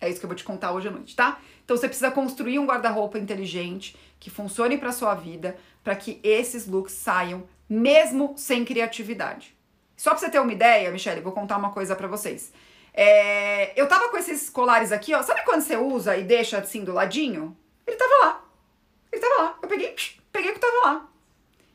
É 0.00 0.08
isso 0.08 0.18
que 0.20 0.26
eu 0.26 0.28
vou 0.28 0.36
te 0.36 0.44
contar 0.44 0.72
hoje 0.72 0.88
à 0.88 0.90
noite, 0.90 1.16
tá? 1.16 1.38
Então 1.64 1.76
você 1.76 1.88
precisa 1.88 2.10
construir 2.10 2.58
um 2.58 2.66
guarda-roupa 2.66 3.18
inteligente 3.18 3.96
que 4.20 4.30
funcione 4.30 4.78
para 4.78 4.92
sua 4.92 5.14
vida, 5.14 5.56
para 5.82 5.96
que 5.96 6.20
esses 6.22 6.66
looks 6.66 6.92
saiam 6.92 7.44
mesmo 7.68 8.34
sem 8.36 8.64
criatividade. 8.64 9.56
Só 9.96 10.10
pra 10.10 10.18
você 10.18 10.30
ter 10.30 10.38
uma 10.38 10.52
ideia, 10.52 10.90
Michelle, 10.90 11.20
vou 11.20 11.32
contar 11.32 11.56
uma 11.56 11.70
coisa 11.70 11.96
para 11.96 12.06
vocês. 12.06 12.52
É, 12.92 13.78
eu 13.80 13.88
tava 13.88 14.08
com 14.08 14.16
esses 14.16 14.48
colares 14.48 14.92
aqui, 14.92 15.14
ó. 15.14 15.22
Sabe 15.22 15.44
quando 15.44 15.62
você 15.62 15.76
usa 15.76 16.16
e 16.16 16.22
deixa 16.22 16.58
assim 16.58 16.84
do 16.84 16.92
ladinho? 16.92 17.56
Ele 17.86 17.96
tava 17.96 18.14
lá. 18.24 18.44
Ele 19.10 19.20
tava 19.20 19.42
lá. 19.42 19.58
Eu 19.62 19.68
peguei, 19.68 19.94
peguei 20.32 20.50
o 20.50 20.54
que 20.54 20.60
tava 20.60 20.86
lá. 20.86 21.08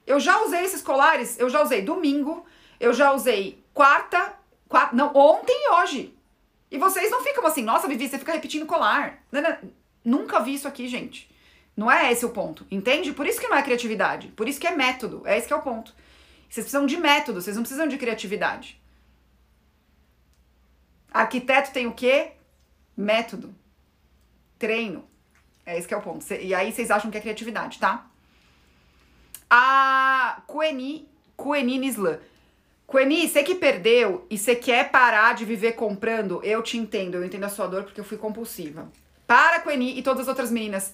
Eu 0.05 0.19
já 0.19 0.41
usei 0.41 0.63
esses 0.63 0.81
colares, 0.81 1.39
eu 1.39 1.49
já 1.49 1.61
usei 1.61 1.81
domingo, 1.81 2.45
eu 2.79 2.93
já 2.93 3.13
usei 3.13 3.63
quarta, 3.73 4.33
quarta 4.67 4.95
não, 4.95 5.15
ontem 5.15 5.53
e 5.53 5.71
hoje. 5.71 6.17
E 6.71 6.77
vocês 6.77 7.11
não 7.11 7.21
ficam 7.21 7.45
assim, 7.45 7.61
nossa, 7.61 7.87
Vivi, 7.87 8.07
você 8.07 8.17
fica 8.17 8.31
repetindo 8.31 8.65
colar. 8.65 9.21
Nunca 10.03 10.39
vi 10.39 10.53
isso 10.53 10.67
aqui, 10.67 10.87
gente. 10.87 11.29
Não 11.75 11.91
é 11.91 12.11
esse 12.11 12.25
o 12.25 12.29
ponto, 12.29 12.65
entende? 12.71 13.11
Por 13.11 13.27
isso 13.27 13.39
que 13.39 13.47
não 13.47 13.57
é 13.57 13.61
criatividade, 13.61 14.29
por 14.29 14.47
isso 14.47 14.59
que 14.59 14.67
é 14.67 14.71
método, 14.71 15.21
é 15.25 15.37
esse 15.37 15.47
que 15.47 15.53
é 15.53 15.55
o 15.55 15.61
ponto. 15.61 15.93
Vocês 16.49 16.65
precisam 16.65 16.85
de 16.85 16.97
método, 16.97 17.41
vocês 17.41 17.55
não 17.55 17.63
precisam 17.63 17.87
de 17.87 17.97
criatividade. 17.97 18.81
Arquiteto 21.11 21.71
tem 21.71 21.87
o 21.87 21.93
quê? 21.93 22.33
Método. 22.95 23.55
Treino. 24.59 25.07
É 25.65 25.77
esse 25.77 25.87
que 25.87 25.93
é 25.93 25.97
o 25.97 26.01
ponto. 26.01 26.25
E 26.33 26.53
aí 26.53 26.71
vocês 26.71 26.91
acham 26.91 27.09
que 27.09 27.17
é 27.17 27.21
criatividade, 27.21 27.79
tá? 27.79 28.09
A 29.49 30.41
Queni, 30.47 31.07
Queni 31.37 31.77
Nislan. 31.77 32.19
Queni, 32.91 33.25
você 33.25 33.41
que 33.41 33.55
perdeu 33.55 34.27
e 34.29 34.37
você 34.37 34.53
quer 34.53 34.91
parar 34.91 35.33
de 35.33 35.45
viver 35.45 35.71
comprando, 35.71 36.41
eu 36.43 36.61
te 36.61 36.77
entendo, 36.77 37.15
eu 37.15 37.23
entendo 37.23 37.45
a 37.45 37.49
sua 37.49 37.65
dor 37.65 37.83
porque 37.83 38.01
eu 38.01 38.03
fui 38.03 38.17
compulsiva. 38.17 38.91
Para, 39.25 39.61
Queni 39.61 39.97
e 39.97 40.03
todas 40.03 40.23
as 40.23 40.27
outras 40.27 40.51
meninas. 40.51 40.93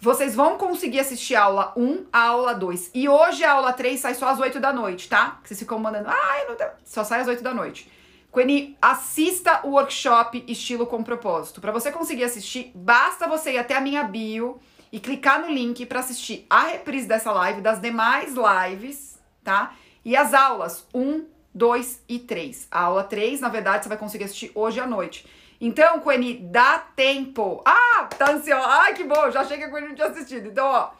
Vocês 0.00 0.34
vão 0.34 0.56
conseguir 0.56 1.00
assistir 1.00 1.34
a 1.34 1.42
aula 1.42 1.74
1 1.76 2.06
a 2.10 2.20
aula 2.22 2.54
2. 2.54 2.90
E 2.94 3.06
hoje 3.06 3.44
a 3.44 3.52
aula 3.52 3.74
3 3.74 4.00
sai 4.00 4.14
só 4.14 4.28
às 4.28 4.40
8 4.40 4.58
da 4.58 4.72
noite, 4.72 5.10
tá? 5.10 5.38
Vocês 5.44 5.60
ficam 5.60 5.78
mandando, 5.78 6.08
ah, 6.08 6.44
não 6.48 6.56
só 6.84 7.04
sai 7.04 7.20
às 7.20 7.28
8 7.28 7.42
da 7.42 7.52
noite. 7.52 7.90
Queni, 8.32 8.76
assista 8.80 9.60
o 9.62 9.72
workshop 9.72 10.42
Estilo 10.48 10.86
com 10.86 11.02
Propósito. 11.02 11.60
Para 11.60 11.72
você 11.72 11.92
conseguir 11.92 12.24
assistir, 12.24 12.72
basta 12.74 13.28
você 13.28 13.52
ir 13.52 13.58
até 13.58 13.76
a 13.76 13.80
minha 13.80 14.04
bio 14.04 14.58
e 14.90 14.98
clicar 14.98 15.40
no 15.40 15.48
link 15.50 15.84
para 15.84 16.00
assistir 16.00 16.46
a 16.48 16.64
reprise 16.64 17.06
dessa 17.06 17.30
live, 17.30 17.60
das 17.60 17.80
demais 17.80 18.34
lives, 18.34 19.18
tá? 19.44 19.74
E 20.06 20.16
as 20.16 20.32
aulas 20.32 20.86
1, 20.94 21.26
2 21.52 22.02
e 22.08 22.20
3. 22.20 22.68
A 22.70 22.82
aula 22.82 23.02
3, 23.02 23.40
na 23.40 23.48
verdade, 23.48 23.82
você 23.82 23.88
vai 23.88 23.98
conseguir 23.98 24.22
assistir 24.22 24.52
hoje 24.54 24.78
à 24.78 24.86
noite. 24.86 25.26
Então, 25.60 25.98
Queni, 25.98 26.38
dá 26.38 26.78
tempo. 26.78 27.60
Ah, 27.64 28.04
tá 28.16 28.30
ansiosa. 28.30 28.68
Ai, 28.68 28.94
que 28.94 29.02
bom, 29.02 29.28
já 29.32 29.40
achei 29.40 29.58
que 29.58 29.64
a 29.64 29.70
Queni 29.70 29.88
não 29.88 29.94
tinha 29.96 30.06
assistido. 30.06 30.46
Então, 30.46 30.64
ó, 30.64 30.90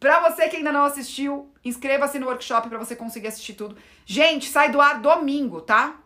pra 0.00 0.18
você 0.30 0.48
que 0.48 0.56
ainda 0.56 0.72
não 0.72 0.86
assistiu, 0.86 1.52
inscreva-se 1.62 2.18
no 2.18 2.26
workshop 2.26 2.70
para 2.70 2.78
você 2.78 2.96
conseguir 2.96 3.28
assistir 3.28 3.52
tudo. 3.52 3.76
Gente, 4.06 4.48
sai 4.48 4.70
do 4.70 4.80
ar 4.80 4.98
domingo, 4.98 5.60
tá? 5.60 5.96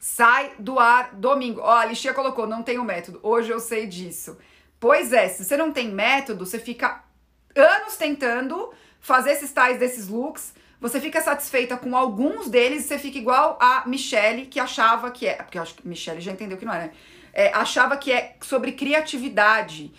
sai 0.00 0.54
do 0.58 0.78
ar 0.78 1.14
domingo. 1.14 1.60
Ó, 1.60 1.70
a 1.70 1.84
Lixia 1.84 2.14
colocou, 2.14 2.46
não 2.46 2.62
tenho 2.62 2.82
método. 2.82 3.20
Hoje 3.22 3.50
eu 3.50 3.60
sei 3.60 3.86
disso. 3.86 4.38
Pois 4.80 5.12
é, 5.12 5.28
se 5.28 5.44
você 5.44 5.58
não 5.58 5.70
tem 5.70 5.90
método, 5.90 6.46
você 6.46 6.58
fica 6.58 7.04
anos 7.54 7.96
tentando 7.96 8.72
fazer 8.98 9.32
esses 9.32 9.52
tais 9.52 9.78
desses 9.78 10.08
looks. 10.08 10.54
Você 10.80 10.98
fica 10.98 11.20
satisfeita 11.20 11.76
com 11.76 11.94
alguns 11.94 12.48
deles 12.48 12.84
e 12.84 12.88
você 12.88 12.98
fica 12.98 13.18
igual 13.18 13.58
a 13.60 13.86
Michelle, 13.86 14.46
que 14.46 14.58
achava 14.58 15.10
que 15.10 15.26
é. 15.26 15.34
Porque 15.34 15.58
eu 15.58 15.62
acho 15.62 15.74
que 15.74 15.86
Michelle 15.86 16.20
já 16.20 16.32
entendeu 16.32 16.56
que 16.56 16.64
não 16.64 16.72
é, 16.72 16.78
né? 16.78 16.90
É, 17.32 17.52
achava 17.52 17.96
que 17.96 18.10
é 18.10 18.36
sobre 18.40 18.72
criatividade. 18.72 19.92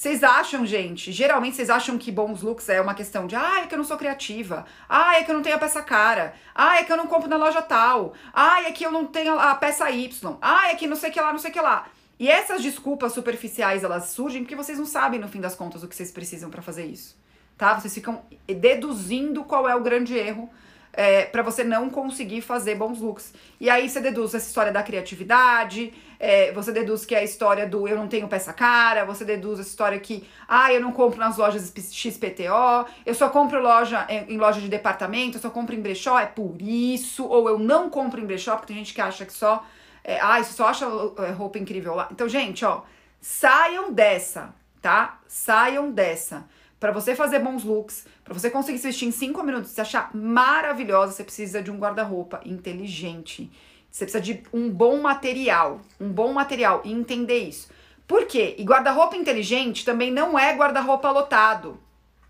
Vocês 0.00 0.24
acham, 0.24 0.64
gente? 0.64 1.12
Geralmente 1.12 1.56
vocês 1.56 1.68
acham 1.68 1.98
que 1.98 2.10
bons 2.10 2.40
looks 2.42 2.68
é 2.70 2.80
uma 2.80 2.94
questão 2.94 3.26
de 3.26 3.36
ah, 3.36 3.60
é 3.62 3.66
que 3.66 3.74
eu 3.74 3.76
não 3.76 3.84
sou 3.84 3.98
criativa. 3.98 4.64
Ah, 4.88 5.16
é 5.16 5.24
que 5.24 5.30
eu 5.30 5.34
não 5.34 5.42
tenho 5.42 5.56
a 5.56 5.58
peça 5.58 5.82
cara. 5.82 6.32
Ah, 6.54 6.78
é 6.78 6.84
que 6.84 6.92
eu 6.92 6.96
não 6.96 7.06
compro 7.06 7.28
na 7.28 7.36
loja 7.36 7.60
tal. 7.60 8.14
Ah, 8.32 8.62
é 8.62 8.72
que 8.72 8.86
eu 8.86 8.90
não 8.90 9.04
tenho 9.06 9.38
a 9.38 9.54
peça 9.56 9.90
Y. 9.90 10.38
Ah, 10.40 10.70
é 10.70 10.74
que 10.74 10.86
não 10.86 10.96
sei 10.96 11.10
que 11.10 11.20
lá, 11.20 11.32
não 11.32 11.38
sei 11.38 11.50
que 11.50 11.60
lá. 11.60 11.86
E 12.18 12.30
essas 12.30 12.62
desculpas 12.62 13.12
superficiais, 13.12 13.82
elas 13.82 14.04
surgem 14.10 14.42
porque 14.42 14.56
vocês 14.56 14.78
não 14.78 14.86
sabem, 14.86 15.20
no 15.20 15.28
fim 15.28 15.40
das 15.40 15.54
contas, 15.54 15.82
o 15.82 15.88
que 15.88 15.94
vocês 15.94 16.10
precisam 16.10 16.48
para 16.48 16.62
fazer 16.62 16.86
isso. 16.86 17.18
Tá? 17.60 17.78
Vocês 17.78 17.92
ficam 17.92 18.22
deduzindo 18.48 19.44
qual 19.44 19.68
é 19.68 19.76
o 19.76 19.82
grande 19.82 20.16
erro 20.16 20.48
é, 20.94 21.26
para 21.26 21.42
você 21.42 21.62
não 21.62 21.90
conseguir 21.90 22.40
fazer 22.40 22.74
bons 22.74 23.00
looks. 23.00 23.34
E 23.60 23.68
aí 23.68 23.86
você 23.86 24.00
deduz 24.00 24.34
essa 24.34 24.46
história 24.46 24.72
da 24.72 24.82
criatividade, 24.82 25.92
é, 26.18 26.52
você 26.52 26.72
deduz 26.72 27.04
que 27.04 27.14
é 27.14 27.18
a 27.18 27.22
história 27.22 27.66
do 27.66 27.86
eu 27.86 27.98
não 27.98 28.08
tenho 28.08 28.26
peça 28.28 28.50
cara, 28.54 29.04
você 29.04 29.26
deduz 29.26 29.60
essa 29.60 29.68
história 29.68 30.00
que, 30.00 30.26
ah, 30.48 30.72
eu 30.72 30.80
não 30.80 30.90
compro 30.90 31.20
nas 31.20 31.36
lojas 31.36 31.70
XPTO, 31.92 32.88
eu 33.04 33.14
só 33.14 33.28
compro 33.28 33.60
loja 33.60 34.06
em, 34.08 34.32
em 34.32 34.38
loja 34.38 34.58
de 34.58 34.68
departamento, 34.70 35.36
eu 35.36 35.42
só 35.42 35.50
compro 35.50 35.74
em 35.74 35.82
brechó, 35.82 36.18
é 36.18 36.24
por 36.24 36.56
isso, 36.62 37.26
ou 37.26 37.46
eu 37.46 37.58
não 37.58 37.90
compro 37.90 38.22
em 38.22 38.24
brechó, 38.24 38.56
porque 38.56 38.72
tem 38.72 38.82
gente 38.82 38.94
que 38.94 39.02
acha 39.02 39.26
que 39.26 39.34
só, 39.34 39.66
é, 40.02 40.18
ah, 40.18 40.40
isso 40.40 40.54
só 40.54 40.68
acha 40.68 40.86
é, 41.18 41.30
roupa 41.32 41.58
incrível 41.58 41.94
lá. 41.94 42.08
Então, 42.10 42.26
gente, 42.26 42.64
ó, 42.64 42.80
saiam 43.20 43.92
dessa, 43.92 44.54
tá? 44.80 45.20
Saiam 45.28 45.90
dessa. 45.90 46.48
Para 46.80 46.92
você 46.92 47.14
fazer 47.14 47.40
bons 47.40 47.62
looks, 47.62 48.06
para 48.24 48.32
você 48.32 48.48
conseguir 48.48 48.78
se 48.78 48.86
vestir 48.86 49.06
em 49.06 49.10
5 49.10 49.42
minutos 49.42 49.70
se 49.70 49.82
achar 49.82 50.10
maravilhosa, 50.14 51.12
você 51.12 51.22
precisa 51.22 51.62
de 51.62 51.70
um 51.70 51.76
guarda-roupa 51.76 52.40
inteligente. 52.42 53.52
Você 53.90 54.06
precisa 54.06 54.22
de 54.22 54.42
um 54.50 54.70
bom 54.70 54.98
material, 54.98 55.82
um 56.00 56.08
bom 56.08 56.32
material 56.32 56.80
e 56.82 56.90
entender 56.90 57.40
isso. 57.40 57.68
Por 58.08 58.24
quê? 58.24 58.54
E 58.56 58.64
guarda-roupa 58.64 59.14
inteligente 59.14 59.84
também 59.84 60.10
não 60.10 60.38
é 60.38 60.56
guarda-roupa 60.56 61.10
lotado. 61.10 61.78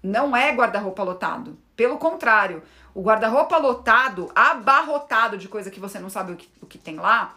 Não 0.03 0.37
é 0.37 0.53
guarda-roupa 0.53 1.05
lotado. 1.05 1.57
Pelo 1.77 1.97
contrário, 1.97 2.61
o 2.93 3.03
guarda-roupa 3.03 3.57
lotado, 3.57 4.33
abarrotado 4.35 5.39
de 5.39 5.47
coisa 5.47 5.71
que 5.71 5.79
você 5.79 6.01
não 6.01 6.11
sabe 6.11 6.33
o 6.33 6.37
que, 6.37 6.49
o 6.61 6.67
que 6.67 6.77
tem 6.77 6.97
lá, 6.97 7.37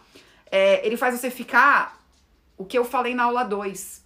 é, 0.50 0.84
ele 0.84 0.96
faz 0.96 1.18
você 1.18 1.30
ficar 1.30 1.96
o 2.58 2.64
que 2.64 2.76
eu 2.76 2.84
falei 2.84 3.14
na 3.14 3.24
aula 3.24 3.44
2 3.44 4.03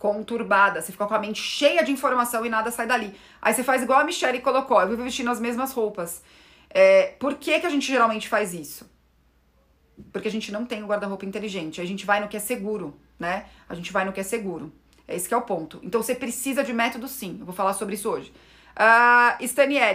conturbada, 0.00 0.82
você 0.82 0.90
fica 0.90 1.06
com 1.06 1.14
a 1.14 1.18
mente 1.20 1.40
cheia 1.40 1.84
de 1.84 1.92
informação 1.92 2.44
e 2.44 2.48
nada 2.48 2.72
sai 2.72 2.88
dali. 2.88 3.14
Aí 3.40 3.54
você 3.54 3.62
faz 3.62 3.82
igual 3.82 4.00
a 4.00 4.04
Michelle 4.04 4.40
colocou, 4.40 4.80
eu 4.80 4.88
vivo 4.88 5.04
vestindo 5.04 5.30
as 5.30 5.38
mesmas 5.38 5.72
roupas. 5.72 6.22
É, 6.68 7.14
por 7.20 7.34
que, 7.36 7.60
que 7.60 7.66
a 7.66 7.70
gente 7.70 7.86
geralmente 7.86 8.28
faz 8.28 8.52
isso? 8.52 8.90
porque 10.12 10.28
a 10.28 10.30
gente 10.30 10.50
não 10.50 10.64
tem 10.64 10.82
o 10.82 10.86
guarda-roupa 10.86 11.26
inteligente. 11.26 11.80
A 11.80 11.84
gente 11.84 12.06
vai 12.06 12.20
no 12.20 12.28
que 12.28 12.36
é 12.36 12.40
seguro, 12.40 12.98
né? 13.18 13.46
A 13.68 13.74
gente 13.74 13.92
vai 13.92 14.04
no 14.04 14.12
que 14.12 14.20
é 14.20 14.22
seguro. 14.22 14.72
É 15.06 15.14
esse 15.14 15.28
que 15.28 15.34
é 15.34 15.36
o 15.36 15.42
ponto. 15.42 15.78
Então 15.82 16.02
você 16.02 16.14
precisa 16.14 16.62
de 16.62 16.72
método 16.72 17.08
sim. 17.08 17.36
Eu 17.40 17.46
vou 17.46 17.54
falar 17.54 17.74
sobre 17.74 17.94
isso 17.94 18.08
hoje. 18.08 18.32
Uh, 18.70 19.44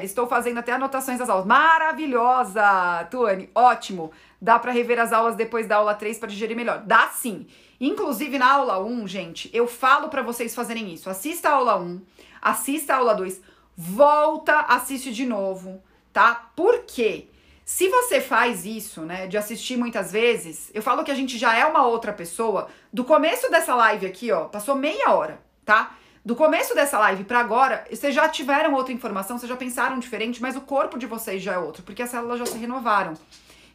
estou 0.03 0.27
fazendo 0.27 0.59
até 0.59 0.73
anotações 0.73 1.17
das 1.17 1.29
aulas. 1.29 1.45
Maravilhosa, 1.45 3.07
Tuane, 3.09 3.49
ótimo. 3.55 4.11
Dá 4.41 4.59
para 4.59 4.71
rever 4.71 4.99
as 4.99 5.11
aulas 5.11 5.35
depois 5.35 5.67
da 5.67 5.77
aula 5.77 5.95
3 5.95 6.19
para 6.19 6.29
digerir 6.29 6.55
melhor. 6.55 6.83
Dá 6.85 7.07
sim. 7.07 7.47
Inclusive 7.79 8.37
na 8.37 8.51
aula 8.51 8.79
1, 8.79 9.07
gente, 9.07 9.49
eu 9.53 9.67
falo 9.67 10.09
para 10.09 10.21
vocês 10.21 10.55
fazerem 10.55 10.93
isso. 10.93 11.09
Assista 11.09 11.49
a 11.49 11.53
aula 11.53 11.77
1, 11.77 12.01
assista 12.41 12.93
a 12.93 12.97
aula 12.97 13.13
2, 13.13 13.41
volta, 13.75 14.59
assiste 14.61 15.11
de 15.11 15.25
novo, 15.25 15.81
tá? 16.13 16.51
Por 16.55 16.83
quê? 16.83 17.27
Se 17.65 17.89
você 17.89 18.21
faz 18.21 18.63
isso, 18.63 19.01
né, 19.01 19.25
de 19.25 19.37
assistir 19.37 19.75
muitas 19.75 20.11
vezes, 20.11 20.69
eu 20.73 20.83
falo 20.83 21.03
que 21.03 21.09
a 21.09 21.15
gente 21.15 21.37
já 21.37 21.57
é 21.57 21.65
uma 21.65 21.85
outra 21.85 22.13
pessoa. 22.13 22.67
Do 22.93 23.03
começo 23.03 23.49
dessa 23.49 23.73
live 23.73 24.05
aqui, 24.05 24.31
ó, 24.31 24.45
passou 24.45 24.75
meia 24.75 25.11
hora, 25.11 25.41
tá? 25.65 25.95
Do 26.23 26.35
começo 26.35 26.73
dessa 26.75 26.97
live 26.99 27.23
para 27.23 27.39
agora, 27.39 27.85
vocês 27.89 28.13
já 28.13 28.29
tiveram 28.29 28.73
outra 28.73 28.93
informação, 28.93 29.37
vocês 29.37 29.49
já 29.49 29.57
pensaram 29.57 29.99
diferente, 29.99 30.41
mas 30.41 30.55
o 30.55 30.61
corpo 30.61 30.97
de 30.97 31.07
vocês 31.07 31.41
já 31.41 31.53
é 31.53 31.57
outro, 31.57 31.83
porque 31.83 32.03
as 32.03 32.09
células 32.09 32.39
já 32.39 32.45
se 32.45 32.57
renovaram. 32.57 33.15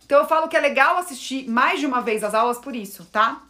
Então 0.04 0.18
eu 0.18 0.26
falo 0.26 0.48
que 0.48 0.56
é 0.56 0.60
legal 0.60 0.96
assistir 0.96 1.48
mais 1.48 1.78
de 1.78 1.86
uma 1.86 2.00
vez 2.00 2.24
as 2.24 2.34
aulas 2.34 2.58
por 2.58 2.74
isso, 2.74 3.04
tá? 3.06 3.42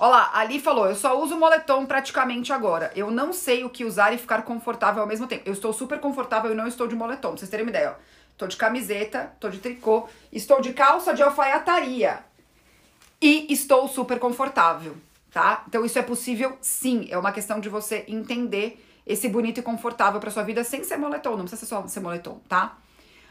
Olha 0.00 0.10
lá, 0.12 0.30
Ali 0.34 0.60
falou, 0.60 0.86
eu 0.86 0.94
só 0.94 1.20
uso 1.20 1.36
moletom 1.36 1.84
praticamente 1.84 2.52
agora. 2.52 2.92
Eu 2.94 3.10
não 3.10 3.32
sei 3.32 3.64
o 3.64 3.70
que 3.70 3.84
usar 3.84 4.12
e 4.12 4.18
ficar 4.18 4.42
confortável 4.42 5.02
ao 5.02 5.08
mesmo 5.08 5.26
tempo. 5.26 5.42
Eu 5.44 5.52
estou 5.52 5.72
super 5.72 5.98
confortável 5.98 6.52
e 6.52 6.54
não 6.54 6.68
estou 6.68 6.86
de 6.86 6.94
moletom, 6.94 7.30
pra 7.30 7.38
vocês 7.38 7.50
terem 7.50 7.66
uma 7.66 7.70
ideia, 7.70 7.90
ó. 7.90 7.94
Tô 8.36 8.46
de 8.46 8.56
camiseta, 8.56 9.32
tô 9.40 9.48
de 9.48 9.58
tricô, 9.58 10.08
estou 10.30 10.60
de 10.60 10.72
calça 10.72 11.12
de 11.12 11.20
alfaiataria. 11.24 12.20
E 13.20 13.52
estou 13.52 13.88
super 13.88 14.20
confortável, 14.20 14.96
tá? 15.32 15.64
Então 15.66 15.84
isso 15.84 15.98
é 15.98 16.02
possível 16.02 16.56
sim, 16.60 17.08
é 17.10 17.18
uma 17.18 17.32
questão 17.32 17.58
de 17.58 17.68
você 17.68 18.04
entender 18.06 18.84
esse 19.04 19.28
bonito 19.28 19.58
e 19.58 19.62
confortável 19.62 20.20
para 20.20 20.30
sua 20.30 20.44
vida 20.44 20.62
sem 20.62 20.84
ser 20.84 20.96
moletom, 20.96 21.30
não 21.30 21.40
precisa 21.40 21.58
ser 21.58 21.66
só 21.66 21.84
ser 21.88 21.98
moletom, 21.98 22.40
tá? 22.48 22.76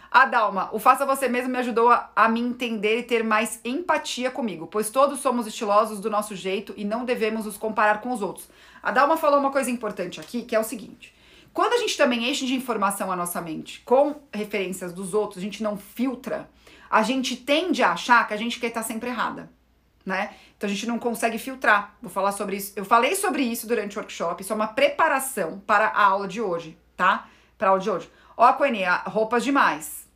A 0.09 0.25
Dalma, 0.25 0.69
o 0.71 0.79
Faça 0.79 1.05
Você 1.05 1.27
Mesmo 1.27 1.49
me 1.49 1.57
ajudou 1.57 1.89
a, 1.89 2.09
a, 2.15 2.29
me 2.29 2.39
entender 2.39 2.99
e 2.99 3.03
ter 3.03 3.23
mais 3.23 3.59
empatia 3.63 4.31
comigo, 4.31 4.67
pois 4.67 4.89
todos 4.89 5.19
somos 5.19 5.45
estilosos 5.45 5.99
do 5.99 6.09
nosso 6.09 6.35
jeito 6.35 6.73
e 6.77 6.85
não 6.85 7.03
devemos 7.03 7.45
nos 7.45 7.57
comparar 7.57 8.01
com 8.01 8.11
os 8.11 8.21
outros. 8.21 8.49
A 8.81 8.91
Dalma 8.91 9.17
falou 9.17 9.39
uma 9.39 9.51
coisa 9.51 9.69
importante 9.69 10.19
aqui, 10.19 10.43
que 10.43 10.55
é 10.55 10.59
o 10.59 10.63
seguinte: 10.63 11.13
quando 11.53 11.73
a 11.73 11.77
gente 11.77 11.97
também 11.97 12.29
enche 12.29 12.45
de 12.45 12.55
informação 12.55 13.11
a 13.11 13.15
nossa 13.15 13.41
mente 13.41 13.81
com 13.83 14.15
referências 14.33 14.93
dos 14.93 15.13
outros, 15.13 15.39
a 15.39 15.41
gente 15.41 15.61
não 15.61 15.77
filtra, 15.77 16.49
a 16.89 17.03
gente 17.03 17.35
tende 17.35 17.83
a 17.83 17.91
achar 17.91 18.27
que 18.27 18.33
a 18.33 18.37
gente 18.37 18.59
quer 18.59 18.67
estar 18.67 18.83
sempre 18.83 19.09
errada, 19.09 19.51
né? 20.05 20.33
Então 20.55 20.69
a 20.69 20.73
gente 20.73 20.87
não 20.87 20.97
consegue 20.97 21.37
filtrar. 21.37 21.95
Vou 22.01 22.09
falar 22.09 22.31
sobre 22.31 22.55
isso. 22.55 22.73
Eu 22.75 22.85
falei 22.85 23.13
sobre 23.15 23.43
isso 23.43 23.67
durante 23.67 23.97
o 23.97 23.99
workshop, 23.99 24.41
isso 24.41 24.53
é 24.53 24.55
uma 24.55 24.67
preparação 24.67 25.59
para 25.67 25.87
a 25.87 26.03
aula 26.03 26.27
de 26.27 26.41
hoje, 26.41 26.77
tá? 26.95 27.27
Para 27.57 27.67
a 27.67 27.71
aula 27.71 27.81
de 27.81 27.89
hoje. 27.89 28.09
Ó, 28.37 28.45
a 28.45 28.53
Coenia, 28.53 28.97
roupas 29.07 29.43
demais. 29.43 30.07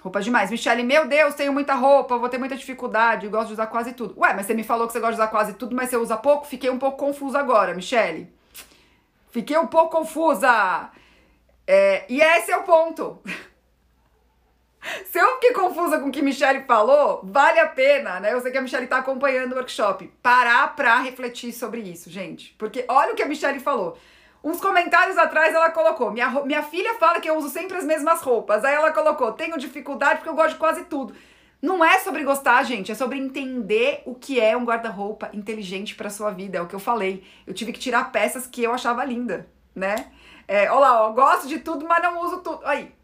Roupas 0.00 0.24
demais. 0.24 0.50
Michele, 0.50 0.82
meu 0.82 1.06
Deus, 1.06 1.34
tenho 1.34 1.52
muita 1.52 1.74
roupa, 1.74 2.18
vou 2.18 2.28
ter 2.28 2.38
muita 2.38 2.56
dificuldade, 2.56 3.28
gosto 3.28 3.48
de 3.48 3.52
usar 3.54 3.68
quase 3.68 3.92
tudo. 3.92 4.18
Ué, 4.18 4.34
mas 4.34 4.46
você 4.46 4.54
me 4.54 4.64
falou 4.64 4.88
que 4.88 4.92
você 4.92 5.00
gosta 5.00 5.14
de 5.14 5.20
usar 5.20 5.28
quase 5.28 5.52
tudo, 5.54 5.74
mas 5.74 5.88
você 5.88 5.96
usa 5.96 6.16
pouco? 6.16 6.46
Fiquei 6.46 6.68
um 6.68 6.78
pouco 6.78 6.98
confusa 6.98 7.38
agora, 7.38 7.72
Michele. 7.72 8.34
Fiquei 9.30 9.56
um 9.56 9.66
pouco 9.66 9.96
confusa. 9.96 10.90
É, 11.66 12.04
e 12.08 12.20
esse 12.20 12.50
é 12.50 12.56
o 12.56 12.64
ponto. 12.64 13.22
Se 15.06 15.18
eu 15.18 15.34
fiquei 15.34 15.52
confusa 15.52 15.98
com 15.98 16.08
o 16.08 16.12
que 16.12 16.22
Michelle 16.22 16.64
falou, 16.64 17.20
vale 17.24 17.58
a 17.58 17.66
pena, 17.66 18.20
né? 18.20 18.32
Eu 18.32 18.40
sei 18.40 18.52
que 18.52 18.58
a 18.58 18.62
Michelle 18.62 18.86
tá 18.86 18.98
acompanhando 18.98 19.52
o 19.52 19.56
workshop. 19.56 20.06
Parar 20.22 20.76
pra 20.76 21.00
refletir 21.00 21.52
sobre 21.52 21.80
isso, 21.80 22.08
gente. 22.08 22.54
Porque 22.56 22.84
olha 22.88 23.12
o 23.12 23.16
que 23.16 23.22
a 23.22 23.26
Michelle 23.26 23.58
falou. 23.58 23.98
Uns 24.46 24.60
comentários 24.60 25.18
atrás 25.18 25.52
ela 25.52 25.70
colocou: 25.72 26.12
minha, 26.12 26.30
minha 26.44 26.62
filha 26.62 26.94
fala 26.94 27.20
que 27.20 27.28
eu 27.28 27.36
uso 27.36 27.48
sempre 27.48 27.76
as 27.78 27.84
mesmas 27.84 28.22
roupas. 28.22 28.64
Aí 28.64 28.72
ela 28.72 28.92
colocou: 28.92 29.32
tenho 29.32 29.58
dificuldade 29.58 30.18
porque 30.18 30.28
eu 30.28 30.36
gosto 30.36 30.52
de 30.52 30.58
quase 30.60 30.84
tudo. 30.84 31.16
Não 31.60 31.84
é 31.84 31.98
sobre 31.98 32.22
gostar, 32.22 32.62
gente, 32.62 32.92
é 32.92 32.94
sobre 32.94 33.18
entender 33.18 34.02
o 34.06 34.14
que 34.14 34.38
é 34.38 34.56
um 34.56 34.64
guarda-roupa 34.64 35.30
inteligente 35.32 35.96
para 35.96 36.08
sua 36.08 36.30
vida. 36.30 36.58
É 36.58 36.60
o 36.62 36.68
que 36.68 36.76
eu 36.76 36.78
falei. 36.78 37.26
Eu 37.44 37.52
tive 37.52 37.72
que 37.72 37.80
tirar 37.80 38.12
peças 38.12 38.46
que 38.46 38.62
eu 38.62 38.72
achava 38.72 39.04
linda, 39.04 39.48
né? 39.74 40.12
É, 40.46 40.70
olha 40.70 40.78
lá, 40.78 41.08
ó, 41.08 41.10
gosto 41.10 41.48
de 41.48 41.58
tudo, 41.58 41.84
mas 41.84 42.00
não 42.00 42.22
uso 42.22 42.38
tudo. 42.38 42.60
Aí. 42.64 42.94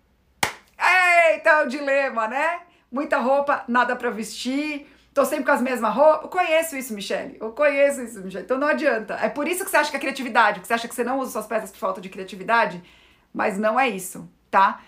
Eita, 1.32 1.64
o 1.64 1.66
dilema, 1.66 2.28
né? 2.28 2.60
Muita 2.88 3.18
roupa, 3.18 3.64
nada 3.66 3.96
para 3.96 4.10
vestir 4.10 4.86
Tô 5.14 5.26
sempre 5.26 5.44
com 5.44 5.52
as 5.52 5.60
mesmas 5.60 5.94
roupas. 5.94 6.22
Eu 6.22 6.28
conheço 6.28 6.76
isso, 6.76 6.94
Michele. 6.94 7.36
Eu 7.38 7.52
conheço 7.52 8.02
isso, 8.02 8.20
Michele. 8.20 8.44
Então 8.44 8.58
não 8.58 8.68
adianta. 8.68 9.14
É 9.14 9.28
por 9.28 9.46
isso 9.46 9.64
que 9.64 9.70
você 9.70 9.76
acha 9.76 9.90
que 9.90 9.96
é 9.96 10.00
criatividade, 10.00 10.60
porque 10.60 10.68
você 10.68 10.74
acha 10.74 10.88
que 10.88 10.94
você 10.94 11.04
não 11.04 11.18
usa 11.18 11.32
suas 11.32 11.46
peças 11.46 11.70
por 11.70 11.78
falta 11.78 12.00
de 12.00 12.08
criatividade, 12.08 12.82
mas 13.32 13.58
não 13.58 13.78
é 13.78 13.88
isso, 13.88 14.28
tá? 14.50 14.80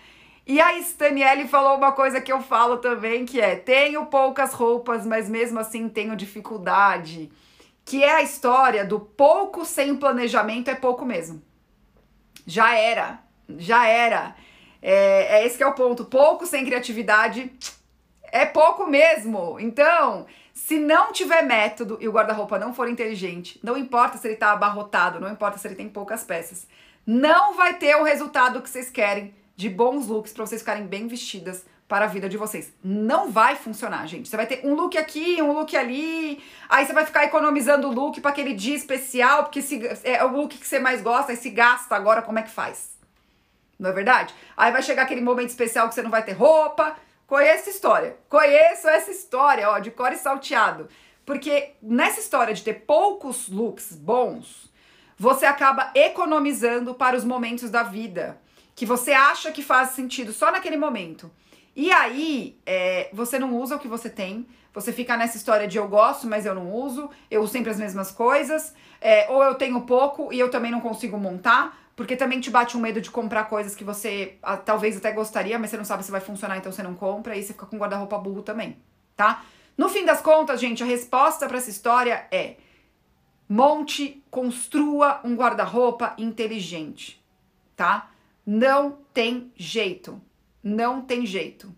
E 0.47 0.59
a 0.59 0.77
Staniele 0.79 1.47
falou 1.47 1.77
uma 1.77 1.91
coisa 1.91 2.21
que 2.21 2.31
eu 2.31 2.41
falo 2.41 2.77
também, 2.77 3.25
que 3.25 3.39
é: 3.39 3.55
tenho 3.55 4.05
poucas 4.07 4.53
roupas, 4.53 5.05
mas 5.05 5.29
mesmo 5.29 5.59
assim 5.59 5.89
tenho 5.89 6.15
dificuldade. 6.15 7.31
Que 7.83 8.03
é 8.03 8.15
a 8.15 8.21
história 8.23 8.83
do 8.83 8.99
pouco 8.99 9.63
sem 9.63 9.95
planejamento 9.95 10.69
é 10.69 10.75
pouco 10.75 11.05
mesmo. 11.05 11.41
Já 12.47 12.75
era, 12.75 13.19
já 13.57 13.87
era. 13.87 14.35
É, 14.81 15.39
é 15.39 15.45
esse 15.45 15.57
que 15.57 15.63
é 15.63 15.67
o 15.67 15.73
ponto. 15.73 16.05
Pouco 16.05 16.47
sem 16.47 16.65
criatividade 16.65 17.51
é 18.35 18.45
pouco 18.45 18.85
mesmo. 18.85 19.57
Então, 19.59 20.25
se 20.53 20.77
não 20.77 21.13
tiver 21.13 21.41
método 21.41 21.97
e 22.01 22.07
o 22.07 22.11
guarda-roupa 22.11 22.59
não 22.59 22.73
for 22.73 22.89
inteligente, 22.89 23.57
não 23.63 23.77
importa 23.77 24.17
se 24.17 24.27
ele 24.27 24.35
tá 24.35 24.51
abarrotado, 24.51 25.21
não 25.21 25.31
importa 25.31 25.57
se 25.57 25.65
ele 25.65 25.75
tem 25.75 25.87
poucas 25.87 26.23
peças, 26.23 26.67
não 27.07 27.53
vai 27.53 27.75
ter 27.75 27.95
o 27.95 28.03
resultado 28.03 28.61
que 28.61 28.69
vocês 28.69 28.89
querem 28.89 29.33
de 29.55 29.69
bons 29.69 30.07
looks 30.07 30.33
para 30.33 30.45
vocês 30.45 30.61
ficarem 30.61 30.85
bem 30.85 31.07
vestidas 31.07 31.65
para 31.87 32.05
a 32.05 32.07
vida 32.07 32.27
de 32.27 32.35
vocês. 32.35 32.73
Não 32.83 33.31
vai 33.31 33.55
funcionar, 33.55 34.05
gente. 34.05 34.27
Você 34.27 34.35
vai 34.35 34.47
ter 34.47 34.59
um 34.65 34.73
look 34.73 34.97
aqui, 34.97 35.41
um 35.41 35.53
look 35.53 35.77
ali, 35.77 36.43
aí 36.67 36.85
você 36.85 36.91
vai 36.91 37.05
ficar 37.05 37.23
economizando 37.23 37.87
o 37.87 37.93
look 37.93 38.19
para 38.19 38.31
aquele 38.31 38.53
dia 38.53 38.75
especial, 38.75 39.43
porque 39.43 39.61
se, 39.61 39.79
é 40.03 40.21
o 40.25 40.27
look 40.27 40.57
que 40.57 40.67
você 40.67 40.79
mais 40.79 41.01
gosta 41.01 41.31
e 41.31 41.37
se 41.37 41.49
gasta 41.51 41.95
agora, 41.95 42.21
como 42.21 42.39
é 42.39 42.41
que 42.41 42.51
faz? 42.51 42.89
Não 43.79 43.91
é 43.91 43.93
verdade? 43.93 44.33
Aí 44.57 44.71
vai 44.73 44.81
chegar 44.81 45.03
aquele 45.03 45.21
momento 45.21 45.49
especial 45.49 45.87
que 45.87 45.95
você 45.95 46.01
não 46.01 46.09
vai 46.09 46.23
ter 46.23 46.33
roupa, 46.33 46.97
Conheço 47.27 47.69
história. 47.69 48.17
Conheço 48.29 48.87
essa 48.87 49.11
história, 49.11 49.69
ó, 49.69 49.79
de 49.79 49.89
e 49.89 50.15
salteado. 50.17 50.87
Porque 51.25 51.71
nessa 51.81 52.19
história 52.19 52.53
de 52.53 52.61
ter 52.61 52.85
poucos 52.85 53.49
looks 53.49 53.95
bons, 53.95 54.71
você 55.17 55.45
acaba 55.45 55.91
economizando 55.95 56.93
para 56.93 57.15
os 57.15 57.23
momentos 57.23 57.69
da 57.69 57.83
vida 57.83 58.39
que 58.75 58.85
você 58.85 59.13
acha 59.13 59.51
que 59.51 59.63
faz 59.63 59.91
sentido 59.91 60.33
só 60.33 60.51
naquele 60.51 60.75
momento. 60.77 61.31
E 61.75 61.91
aí, 61.91 62.59
é, 62.65 63.09
você 63.13 63.39
não 63.39 63.55
usa 63.55 63.75
o 63.75 63.79
que 63.79 63.87
você 63.87 64.09
tem, 64.09 64.45
você 64.73 64.91
fica 64.91 65.15
nessa 65.15 65.37
história 65.37 65.67
de 65.67 65.77
eu 65.77 65.87
gosto, 65.87 66.27
mas 66.27 66.45
eu 66.45 66.53
não 66.53 66.71
uso, 66.71 67.09
eu 67.31 67.41
uso 67.41 67.53
sempre 67.53 67.71
as 67.71 67.79
mesmas 67.79 68.11
coisas, 68.11 68.73
é, 68.99 69.27
ou 69.29 69.41
eu 69.41 69.55
tenho 69.55 69.81
pouco 69.81 70.31
e 70.33 70.39
eu 70.39 70.51
também 70.51 70.71
não 70.71 70.81
consigo 70.81 71.17
montar, 71.17 71.84
porque 71.95 72.15
também 72.15 72.39
te 72.39 72.49
bate 72.49 72.75
um 72.75 72.79
medo 72.81 72.99
de 72.99 73.09
comprar 73.09 73.45
coisas 73.45 73.75
que 73.75 73.83
você 73.83 74.37
ah, 74.43 74.57
talvez 74.57 74.97
até 74.97 75.11
gostaria, 75.11 75.57
mas 75.57 75.69
você 75.69 75.77
não 75.77 75.85
sabe 75.85 76.03
se 76.03 76.11
vai 76.11 76.21
funcionar, 76.21 76.57
então 76.57 76.71
você 76.71 76.83
não 76.83 76.93
compra, 76.93 77.35
e 77.37 77.43
você 77.43 77.53
fica 77.53 77.65
com 77.65 77.77
guarda-roupa 77.77 78.17
burro 78.17 78.41
também, 78.41 78.77
tá? 79.15 79.43
No 79.77 79.89
fim 79.89 80.05
das 80.05 80.21
contas, 80.21 80.59
gente, 80.59 80.83
a 80.83 80.85
resposta 80.85 81.47
para 81.47 81.57
essa 81.57 81.69
história 81.69 82.27
é: 82.31 82.57
monte, 83.47 84.23
construa 84.29 85.21
um 85.23 85.35
guarda-roupa 85.35 86.13
inteligente, 86.17 87.23
tá? 87.75 88.09
Não 88.45 88.99
tem 89.13 89.51
jeito. 89.55 90.21
Não 90.61 91.01
tem 91.01 91.25
jeito, 91.25 91.73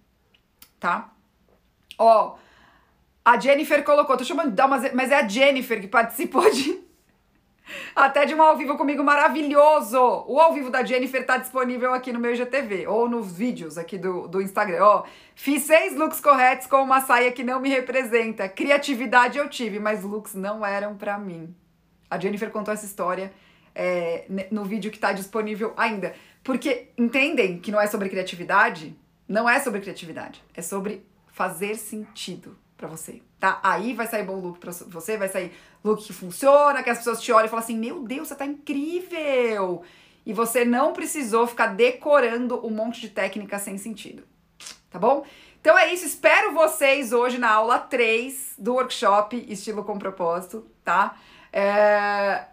tá? 0.79 1.13
Ó, 1.97 2.37
a 3.25 3.37
Jennifer 3.37 3.83
colocou, 3.83 4.15
tô 4.15 4.23
chamando 4.23 4.55
mas 4.93 5.11
é 5.11 5.19
a 5.19 5.27
Jennifer 5.27 5.81
que 5.81 5.87
participou 5.87 6.49
de 6.49 6.86
até 7.95 8.25
de 8.25 8.33
um 8.33 8.41
ao 8.41 8.57
vivo 8.57 8.77
comigo 8.77 9.03
maravilhoso. 9.03 9.97
O 10.27 10.39
ao 10.39 10.53
vivo 10.53 10.69
da 10.69 10.83
Jennifer 10.83 11.25
tá 11.25 11.37
disponível 11.37 11.93
aqui 11.93 12.11
no 12.11 12.19
meu 12.19 12.33
IGTV 12.33 12.87
ou 12.87 13.09
nos 13.09 13.31
vídeos 13.31 13.77
aqui 13.77 13.97
do, 13.97 14.27
do 14.27 14.41
Instagram. 14.41 14.83
Ó, 14.83 15.03
fiz 15.35 15.63
seis 15.63 15.95
looks 15.95 16.19
corretos 16.19 16.67
com 16.67 16.81
uma 16.81 17.01
saia 17.01 17.31
que 17.31 17.43
não 17.43 17.59
me 17.59 17.69
representa. 17.69 18.47
Criatividade 18.47 19.37
eu 19.37 19.49
tive, 19.49 19.79
mas 19.79 20.03
looks 20.03 20.33
não 20.33 20.65
eram 20.65 20.95
para 20.95 21.17
mim. 21.17 21.55
A 22.09 22.19
Jennifer 22.19 22.49
contou 22.49 22.73
essa 22.73 22.85
história 22.85 23.33
é, 23.75 24.25
no 24.49 24.65
vídeo 24.65 24.91
que 24.91 24.99
tá 24.99 25.11
disponível 25.11 25.73
ainda. 25.77 26.13
Porque 26.43 26.89
entendem 26.97 27.59
que 27.59 27.71
não 27.71 27.81
é 27.81 27.87
sobre 27.87 28.09
criatividade? 28.09 28.97
Não 29.27 29.49
é 29.49 29.59
sobre 29.59 29.81
criatividade, 29.81 30.41
é 30.53 30.61
sobre 30.61 31.05
fazer 31.27 31.75
sentido 31.75 32.57
para 32.77 32.87
você, 32.87 33.21
tá? 33.39 33.59
Aí 33.63 33.93
vai 33.93 34.07
sair 34.07 34.23
bom 34.23 34.39
look 34.39 34.59
para 34.59 34.71
você, 34.71 35.17
vai 35.17 35.27
sair 35.27 35.53
look 35.83 36.03
que 36.03 36.13
funciona, 36.13 36.83
que 36.83 36.89
as 36.89 36.97
pessoas 36.97 37.21
te 37.21 37.31
olham 37.31 37.45
e 37.45 37.49
falam 37.49 37.63
assim: 37.63 37.77
"Meu 37.77 38.03
Deus, 38.03 38.27
você 38.27 38.35
tá 38.35 38.45
incrível!" 38.45 39.83
E 40.25 40.33
você 40.33 40.65
não 40.65 40.91
precisou 40.91 41.47
ficar 41.47 41.67
decorando 41.67 42.65
um 42.65 42.69
monte 42.69 42.99
de 42.99 43.09
técnica 43.09 43.57
sem 43.59 43.77
sentido. 43.77 44.23
Tá 44.89 44.99
bom? 44.99 45.25
Então 45.61 45.77
é 45.77 45.93
isso, 45.93 46.05
espero 46.05 46.53
vocês 46.53 47.11
hoje 47.11 47.37
na 47.37 47.51
aula 47.51 47.79
3 47.79 48.55
do 48.57 48.73
workshop 48.73 49.45
Estilo 49.49 49.83
com 49.83 49.97
Propósito, 49.97 50.65
tá? 50.83 51.17
É... 51.51 52.45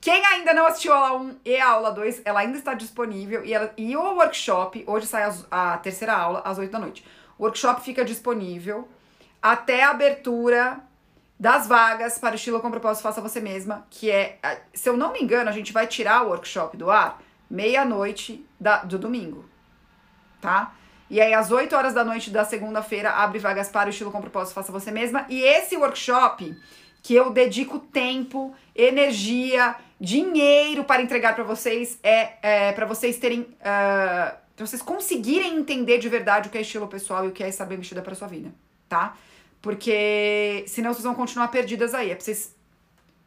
Quem 0.00 0.24
ainda 0.26 0.52
não 0.52 0.66
assistiu 0.66 0.92
a 0.92 1.08
aula 1.08 1.20
1 1.20 1.36
e 1.44 1.56
a 1.56 1.68
aula 1.68 1.90
2, 1.90 2.22
ela 2.24 2.40
ainda 2.40 2.58
está 2.58 2.74
disponível 2.74 3.44
e, 3.44 3.52
ela... 3.52 3.72
e 3.76 3.96
o 3.96 4.14
workshop, 4.14 4.84
hoje 4.86 5.06
sai 5.06 5.30
a 5.50 5.78
terceira 5.78 6.14
aula 6.14 6.42
às 6.44 6.58
8 6.58 6.70
da 6.70 6.78
noite. 6.78 7.04
O 7.38 7.44
workshop 7.44 7.82
fica 7.82 8.04
disponível 8.04 8.88
até 9.52 9.84
a 9.84 9.90
abertura 9.90 10.80
das 11.38 11.66
vagas 11.68 12.18
para 12.18 12.32
o 12.32 12.34
estilo 12.36 12.60
com 12.60 12.70
propósito 12.70 13.02
faça 13.02 13.20
você 13.20 13.40
mesma, 13.40 13.86
que 13.90 14.10
é, 14.10 14.38
se 14.72 14.88
eu 14.88 14.96
não 14.96 15.12
me 15.12 15.20
engano, 15.20 15.48
a 15.48 15.52
gente 15.52 15.72
vai 15.72 15.86
tirar 15.86 16.24
o 16.24 16.30
workshop 16.30 16.76
do 16.76 16.90
ar 16.90 17.22
meia-noite 17.48 18.44
do 18.84 18.98
domingo, 18.98 19.44
tá? 20.40 20.74
E 21.08 21.20
aí, 21.20 21.32
às 21.32 21.52
8 21.52 21.76
horas 21.76 21.94
da 21.94 22.04
noite 22.04 22.30
da 22.30 22.44
segunda-feira, 22.44 23.10
abre 23.10 23.38
vagas 23.38 23.68
para 23.68 23.86
o 23.86 23.90
estilo 23.90 24.10
com 24.10 24.20
propósito 24.20 24.54
faça 24.54 24.72
você 24.72 24.90
mesma. 24.90 25.24
E 25.28 25.40
esse 25.40 25.76
workshop, 25.76 26.52
que 27.00 27.14
eu 27.14 27.30
dedico 27.30 27.78
tempo, 27.78 28.52
energia, 28.74 29.76
dinheiro 30.00 30.82
para 30.82 31.00
entregar 31.00 31.36
para 31.36 31.44
vocês, 31.44 32.00
é, 32.02 32.32
é 32.42 32.72
para 32.72 32.86
vocês 32.86 33.18
terem. 33.18 33.42
Uh, 33.42 34.36
vocês 34.56 34.82
conseguirem 34.82 35.56
entender 35.56 35.98
de 35.98 36.08
verdade 36.08 36.48
o 36.48 36.50
que 36.50 36.58
é 36.58 36.62
estilo 36.62 36.88
pessoal 36.88 37.26
e 37.26 37.28
o 37.28 37.32
que 37.32 37.44
é 37.44 37.48
estar 37.48 37.66
bem 37.66 37.78
vestida 37.78 38.02
para 38.02 38.14
sua 38.16 38.26
vida, 38.26 38.52
tá? 38.88 39.14
Porque 39.66 40.64
senão 40.68 40.94
vocês 40.94 41.02
vão 41.02 41.16
continuar 41.16 41.48
perdidas 41.48 41.92
aí. 41.92 42.12
É 42.12 42.14
pra 42.14 42.24
vocês 42.24 42.54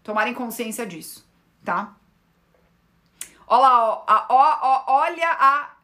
tomarem 0.01 0.33
consciência 0.33 0.85
disso, 0.85 1.29
tá? 1.65 1.97
Olha 3.45 3.61
lá, 3.61 3.89
ó, 3.89 4.03
a, 4.07 4.25
ó, 4.29 4.59
ó, 4.61 4.83
olha 5.01 5.29
a 5.37 5.75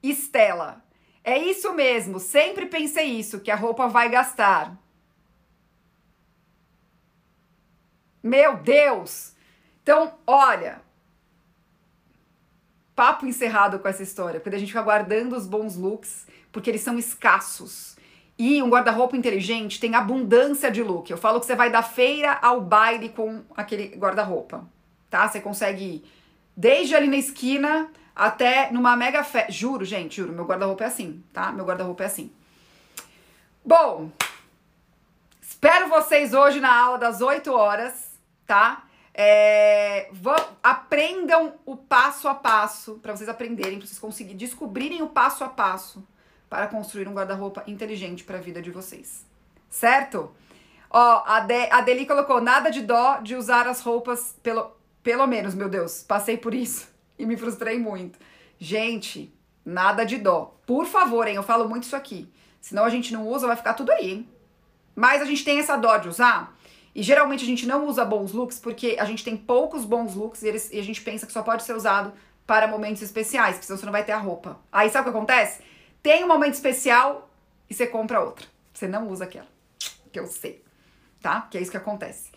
Estela. 0.00 0.84
É 1.24 1.36
isso 1.36 1.72
mesmo, 1.72 2.20
sempre 2.20 2.66
pensei 2.66 3.06
isso, 3.06 3.40
que 3.40 3.50
a 3.50 3.56
roupa 3.56 3.88
vai 3.88 4.08
gastar. 4.08 4.78
Meu 8.22 8.56
Deus! 8.58 9.34
Então, 9.82 10.16
olha, 10.24 10.80
papo 12.94 13.26
encerrado 13.26 13.80
com 13.80 13.88
essa 13.88 14.04
história, 14.04 14.38
porque 14.38 14.54
a 14.54 14.60
gente 14.60 14.68
fica 14.68 14.80
guardando 14.80 15.34
os 15.34 15.44
bons 15.44 15.74
looks, 15.74 16.28
porque 16.52 16.70
eles 16.70 16.82
são 16.82 16.96
escassos. 16.96 17.93
E 18.36 18.60
um 18.62 18.68
guarda-roupa 18.68 19.16
inteligente 19.16 19.78
tem 19.78 19.94
abundância 19.94 20.70
de 20.70 20.82
look. 20.82 21.10
Eu 21.10 21.16
falo 21.16 21.38
que 21.38 21.46
você 21.46 21.54
vai 21.54 21.70
da 21.70 21.82
feira 21.82 22.38
ao 22.42 22.60
baile 22.60 23.08
com 23.10 23.44
aquele 23.56 23.96
guarda-roupa, 23.96 24.66
tá? 25.08 25.28
Você 25.28 25.40
consegue 25.40 25.84
ir 25.84 26.04
desde 26.56 26.96
ali 26.96 27.06
na 27.06 27.16
esquina 27.16 27.88
até 28.14 28.72
numa 28.72 28.96
mega 28.96 29.22
festa. 29.22 29.52
Juro, 29.52 29.84
gente, 29.84 30.16
juro, 30.16 30.32
meu 30.32 30.44
guarda-roupa 30.44 30.82
é 30.82 30.86
assim, 30.88 31.22
tá? 31.32 31.52
Meu 31.52 31.64
guarda-roupa 31.64 32.02
é 32.02 32.06
assim. 32.06 32.32
Bom, 33.64 34.10
espero 35.40 35.88
vocês 35.88 36.34
hoje 36.34 36.60
na 36.60 36.76
aula 36.76 36.98
das 36.98 37.20
8 37.20 37.52
horas, 37.52 38.18
tá? 38.46 38.84
É, 39.16 40.10
aprendam 40.60 41.54
o 41.64 41.76
passo 41.76 42.26
a 42.26 42.34
passo, 42.34 42.96
para 42.96 43.16
vocês 43.16 43.28
aprenderem, 43.28 43.78
para 43.78 43.86
vocês 43.86 43.98
conseguirem 43.98 44.36
descobrirem 44.36 45.02
o 45.02 45.08
passo 45.08 45.44
a 45.44 45.48
passo 45.48 46.04
para 46.54 46.68
construir 46.68 47.08
um 47.08 47.12
guarda-roupa 47.12 47.64
inteligente 47.66 48.22
para 48.22 48.38
a 48.38 48.40
vida 48.40 48.62
de 48.62 48.70
vocês. 48.70 49.26
Certo? 49.68 50.30
Ó, 50.88 51.24
a, 51.26 51.40
de, 51.40 51.68
a 51.68 51.80
Deli 51.80 52.06
colocou 52.06 52.40
nada 52.40 52.70
de 52.70 52.80
dó 52.80 53.16
de 53.16 53.34
usar 53.34 53.66
as 53.66 53.80
roupas, 53.80 54.36
pelo, 54.40 54.70
pelo 55.02 55.26
menos, 55.26 55.52
meu 55.52 55.68
Deus, 55.68 56.04
passei 56.04 56.36
por 56.36 56.54
isso 56.54 56.86
e 57.18 57.26
me 57.26 57.36
frustrei 57.36 57.76
muito. 57.76 58.20
Gente, 58.56 59.34
nada 59.66 60.04
de 60.04 60.16
dó. 60.16 60.56
Por 60.64 60.86
favor, 60.86 61.26
hein, 61.26 61.34
eu 61.34 61.42
falo 61.42 61.68
muito 61.68 61.82
isso 61.82 61.96
aqui. 61.96 62.32
Senão 62.60 62.84
a 62.84 62.88
gente 62.88 63.12
não 63.12 63.26
usa, 63.26 63.48
vai 63.48 63.56
ficar 63.56 63.74
tudo 63.74 63.90
aí, 63.90 64.12
hein? 64.12 64.28
Mas 64.94 65.20
a 65.20 65.24
gente 65.24 65.44
tem 65.44 65.58
essa 65.58 65.76
dó 65.76 65.96
de 65.96 66.08
usar. 66.08 66.56
E 66.94 67.02
geralmente 67.02 67.42
a 67.42 67.48
gente 67.48 67.66
não 67.66 67.88
usa 67.88 68.04
bons 68.04 68.32
looks 68.32 68.60
porque 68.60 68.96
a 69.00 69.04
gente 69.04 69.24
tem 69.24 69.36
poucos 69.36 69.84
bons 69.84 70.14
looks 70.14 70.44
e, 70.44 70.46
eles, 70.46 70.72
e 70.72 70.78
a 70.78 70.84
gente 70.84 71.00
pensa 71.00 71.26
que 71.26 71.32
só 71.32 71.42
pode 71.42 71.64
ser 71.64 71.74
usado 71.74 72.12
para 72.46 72.68
momentos 72.68 73.02
especiais, 73.02 73.56
porque 73.56 73.66
senão 73.66 73.76
você 73.76 73.86
não 73.86 73.92
vai 73.92 74.04
ter 74.04 74.12
a 74.12 74.18
roupa. 74.18 74.60
Aí 74.70 74.88
sabe 74.88 75.08
o 75.08 75.10
que 75.10 75.18
acontece? 75.18 75.73
Tem 76.04 76.22
um 76.22 76.28
momento 76.28 76.52
especial 76.52 77.30
e 77.68 77.72
você 77.72 77.86
compra 77.86 78.20
outra. 78.20 78.46
Você 78.74 78.86
não 78.86 79.08
usa 79.08 79.24
aquela. 79.24 79.48
Que 80.12 80.20
eu 80.20 80.26
sei. 80.26 80.62
Tá? 81.18 81.48
Que 81.50 81.56
é 81.56 81.62
isso 81.62 81.70
que 81.70 81.78
acontece. 81.78 82.30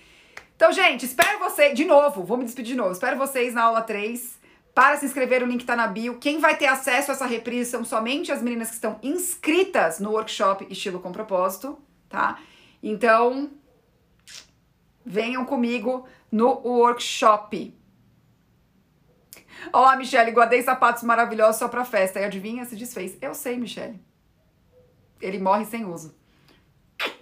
Então, 0.55 0.71
gente, 0.71 1.05
espero 1.05 1.37
você. 1.37 1.73
De 1.73 1.83
novo, 1.83 2.23
vou 2.23 2.37
me 2.37 2.45
despedir 2.45 2.75
de 2.75 2.77
novo. 2.77 2.93
Espero 2.93 3.17
vocês 3.17 3.53
na 3.53 3.63
aula 3.63 3.81
3. 3.81 4.39
Para 4.73 4.95
se 4.95 5.05
inscrever, 5.05 5.43
o 5.43 5.45
link 5.45 5.65
tá 5.65 5.75
na 5.75 5.85
bio. 5.85 6.17
Quem 6.17 6.39
vai 6.39 6.55
ter 6.55 6.67
acesso 6.67 7.11
a 7.11 7.13
essa 7.13 7.25
reprise 7.25 7.69
são 7.69 7.83
somente 7.83 8.31
as 8.31 8.41
meninas 8.41 8.69
que 8.69 8.75
estão 8.75 8.97
inscritas 9.03 9.99
no 9.99 10.11
workshop 10.11 10.65
Estilo 10.69 11.01
com 11.01 11.11
Propósito, 11.11 11.77
tá? 12.07 12.39
Então, 12.81 13.51
venham 15.05 15.43
comigo 15.43 16.07
no 16.31 16.61
workshop. 16.65 17.76
Ó, 19.73 19.91
oh, 19.91 19.97
Michelle, 19.97 20.31
guardei 20.31 20.61
sapatos 20.61 21.03
maravilhosos 21.03 21.57
só 21.57 21.67
pra 21.67 21.85
festa. 21.85 22.19
E 22.19 22.25
adivinha, 22.25 22.65
se 22.65 22.75
desfez. 22.75 23.17
Eu 23.21 23.33
sei, 23.33 23.57
Michelle. 23.57 23.99
Ele 25.21 25.39
morre 25.39 25.65
sem 25.65 25.85
uso. 25.85 26.15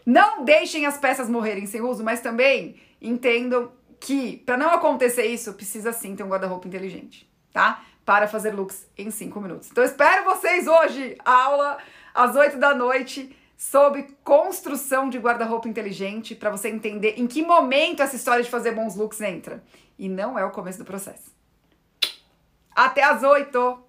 Não 0.06 0.44
deixem 0.44 0.86
as 0.86 0.98
peças 0.98 1.30
morrerem 1.30 1.66
sem 1.66 1.82
uso, 1.82 2.04
mas 2.04 2.22
também 2.22 2.80
entendam 3.02 3.72
que 4.00 4.38
para 4.38 4.58
não 4.58 4.70
acontecer 4.70 5.26
isso, 5.26 5.54
precisa 5.54 5.92
sim 5.92 6.16
ter 6.16 6.24
um 6.24 6.30
guarda-roupa 6.30 6.68
inteligente, 6.68 7.30
tá? 7.52 7.84
Para 8.06 8.28
fazer 8.28 8.52
looks 8.52 8.88
em 8.98 9.10
5 9.10 9.42
minutos. 9.42 9.72
Então 9.72 9.84
espero 9.84 10.24
vocês 10.26 10.68
hoje, 10.68 11.18
aula 11.26 11.78
às 12.14 12.36
8 12.36 12.58
da 12.58 12.76
noite, 12.76 13.36
sobre 13.58 14.04
construção 14.24 15.10
de 15.10 15.18
guarda-roupa 15.18 15.68
inteligente, 15.68 16.36
para 16.36 16.52
você 16.52 16.70
entender 16.70 17.16
em 17.18 17.26
que 17.26 17.42
momento 17.42 18.04
essa 18.04 18.16
história 18.16 18.44
de 18.44 18.50
fazer 18.50 18.74
bons 18.74 18.96
looks 18.96 19.22
entra. 19.22 19.64
E 19.98 20.08
não 20.08 20.38
é 20.38 20.46
o 20.46 20.52
começo 20.52 20.78
do 20.78 20.86
processo. 20.86 21.35
Até 22.76 23.02
às 23.04 23.24
oito! 23.24 23.85